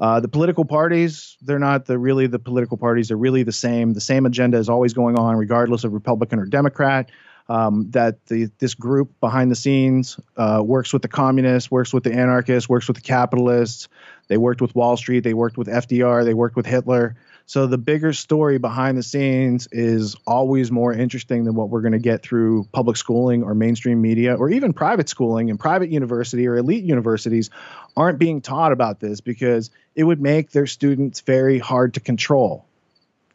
uh, 0.00 0.20
the 0.20 0.28
political 0.28 0.64
parties, 0.64 1.36
they're 1.42 1.58
not 1.58 1.86
the 1.86 1.98
really 1.98 2.26
the 2.26 2.38
political 2.38 2.76
parties. 2.76 3.08
They're 3.08 3.16
really 3.16 3.42
the 3.42 3.52
same. 3.52 3.94
The 3.94 4.00
same 4.00 4.26
agenda 4.26 4.58
is 4.58 4.68
always 4.68 4.92
going 4.92 5.18
on, 5.18 5.36
regardless 5.36 5.84
of 5.84 5.92
Republican 5.92 6.38
or 6.38 6.46
Democrat. 6.46 7.10
Um, 7.50 7.90
that 7.92 8.26
the, 8.26 8.50
this 8.58 8.74
group 8.74 9.18
behind 9.20 9.50
the 9.50 9.54
scenes 9.54 10.20
uh, 10.36 10.62
works 10.62 10.92
with 10.92 11.00
the 11.00 11.08
communists, 11.08 11.70
works 11.70 11.94
with 11.94 12.04
the 12.04 12.12
anarchists, 12.12 12.68
works 12.68 12.88
with 12.88 12.98
the 12.98 13.02
capitalists. 13.02 13.88
They 14.28 14.36
worked 14.36 14.60
with 14.60 14.74
Wall 14.74 14.98
Street. 14.98 15.20
They 15.20 15.32
worked 15.32 15.56
with 15.56 15.66
FDR. 15.66 16.24
They 16.24 16.34
worked 16.34 16.56
with 16.56 16.66
Hitler. 16.66 17.16
So 17.48 17.66
the 17.66 17.78
bigger 17.78 18.12
story 18.12 18.58
behind 18.58 18.98
the 18.98 19.02
scenes 19.02 19.68
is 19.72 20.16
always 20.26 20.70
more 20.70 20.92
interesting 20.92 21.44
than 21.44 21.54
what 21.54 21.70
we're 21.70 21.80
going 21.80 21.92
to 21.92 21.98
get 21.98 22.22
through 22.22 22.64
public 22.72 22.98
schooling 22.98 23.42
or 23.42 23.54
mainstream 23.54 24.02
media 24.02 24.34
or 24.34 24.50
even 24.50 24.74
private 24.74 25.08
schooling 25.08 25.48
and 25.48 25.58
private 25.58 25.88
university 25.88 26.46
or 26.46 26.58
elite 26.58 26.84
universities 26.84 27.48
aren't 27.96 28.18
being 28.18 28.42
taught 28.42 28.72
about 28.72 29.00
this 29.00 29.22
because 29.22 29.70
it 29.94 30.04
would 30.04 30.20
make 30.20 30.50
their 30.50 30.66
students 30.66 31.20
very 31.22 31.58
hard 31.58 31.94
to 31.94 32.00
control. 32.00 32.66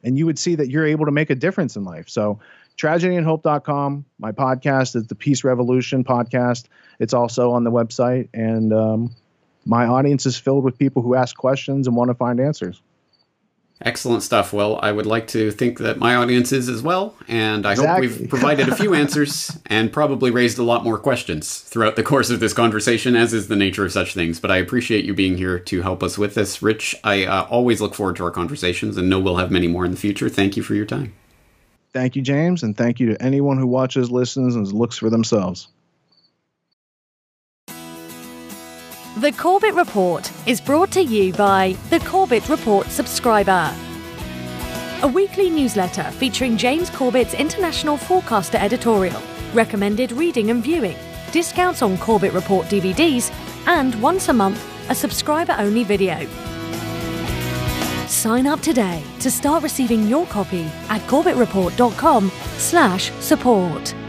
And 0.04 0.16
you 0.16 0.28
would 0.28 0.38
see 0.38 0.54
that 0.54 0.70
you're 0.70 0.86
able 0.86 1.06
to 1.06 1.12
make 1.12 1.32
a 1.32 1.36
difference 1.36 1.76
in 1.76 1.84
life. 1.84 2.08
So 2.08 2.40
tragedyandhope.com, 2.78 4.06
my 4.20 4.32
podcast 4.32 4.96
is 4.96 5.08
the 5.08 5.16
Peace 5.16 5.44
Revolution 5.44 6.04
podcast. 6.04 6.66
It's 7.00 7.14
also 7.14 7.52
on 7.52 7.64
the 7.64 7.72
website 7.72 8.30
and 8.34 8.74
um, 8.74 9.16
my 9.66 9.86
audience 9.86 10.26
is 10.26 10.38
filled 10.38 10.64
with 10.64 10.78
people 10.78 11.02
who 11.02 11.16
ask 11.16 11.36
questions 11.36 11.88
and 11.88 11.96
want 11.96 12.10
to 12.10 12.16
find 12.16 12.40
answers. 12.40 12.82
Excellent 13.82 14.24
stuff. 14.24 14.54
Well, 14.54 14.80
I 14.82 14.92
would 14.92 15.06
like 15.06 15.28
to 15.30 15.52
think 15.52 15.80
that 15.80 15.98
my 15.98 16.16
audience 16.16 16.54
is 16.54 16.70
as 16.70 16.82
well, 16.82 17.16
and 17.28 17.66
I 17.66 17.72
exactly. 17.72 18.08
hope 18.08 18.20
we've 18.20 18.30
provided 18.30 18.70
a 18.70 18.76
few 18.76 18.94
answers 18.94 19.58
and 19.66 19.92
probably 19.92 20.32
raised 20.32 20.58
a 20.58 20.64
lot 20.64 20.86
more 20.86 20.98
questions 20.98 21.60
throughout 21.60 21.98
the 21.98 22.04
course 22.04 22.30
of 22.30 22.40
this 22.40 22.54
conversation, 22.54 23.16
as 23.16 23.34
is 23.34 23.50
the 23.50 23.58
nature 23.58 23.84
of 23.84 23.92
such 23.92 24.14
things. 24.14 24.40
But 24.40 24.52
I 24.52 24.58
appreciate 24.58 25.04
you 25.04 25.14
being 25.14 25.38
here 25.38 25.60
to 25.60 25.82
help 25.82 26.02
us 26.02 26.18
with 26.18 26.34
this. 26.34 26.62
Rich, 26.62 26.96
I 27.04 27.26
uh, 27.26 27.44
always 27.50 27.82
look 27.82 27.94
forward 27.94 28.16
to 28.18 28.24
our 28.24 28.32
conversations 28.32 28.96
and 28.96 29.10
know 29.10 29.20
we'll 29.20 29.38
have 29.38 29.52
many 29.52 29.68
more 29.68 29.84
in 29.84 29.92
the 29.92 29.98
future. 29.98 30.30
Thank 30.30 30.56
you 30.56 30.64
for 30.64 30.76
your 30.76 30.86
time. 30.86 31.14
Thank 31.94 32.16
you, 32.16 32.24
James, 32.24 32.64
and 32.64 32.76
thank 32.76 33.00
you 33.00 33.08
to 33.08 33.22
anyone 33.22 33.58
who 33.60 33.68
watches, 33.68 34.10
listens, 34.10 34.56
and 34.56 34.72
looks 34.72 34.98
for 34.98 35.12
themselves. 35.12 35.68
The 39.20 39.32
Corbett 39.38 39.76
Report 39.76 40.32
is 40.48 40.60
brought 40.60 40.92
to 40.94 41.02
you 41.02 41.34
by 41.34 41.78
the 41.92 42.00
Corbett 42.00 42.50
Report 42.50 42.88
subscriber. 42.88 43.72
A 45.04 45.08
weekly 45.08 45.52
newsletter 45.52 46.04
featuring 46.12 46.58
James 46.58 46.90
Corbett's 46.90 47.36
International 47.36 47.96
Forecaster 47.96 48.58
editorial, 48.58 49.22
recommended 49.54 50.12
reading 50.14 50.50
and 50.50 50.64
viewing, 50.64 50.98
discounts 51.32 51.84
on 51.84 52.00
Corbett 52.00 52.34
Report 52.34 52.66
DVDs, 52.68 53.32
and 53.68 53.94
once 54.02 54.30
a 54.30 54.34
month, 54.34 54.66
a 54.90 54.96
subscriber 54.96 55.56
only 55.60 55.84
video. 55.84 56.28
Sign 58.14 58.46
up 58.46 58.62
today 58.62 59.02
to 59.22 59.32
start 59.32 59.64
receiving 59.64 60.08
your 60.08 60.28
copy 60.28 60.66
at 60.88 61.02
corbettreport.com/support. 61.08 64.03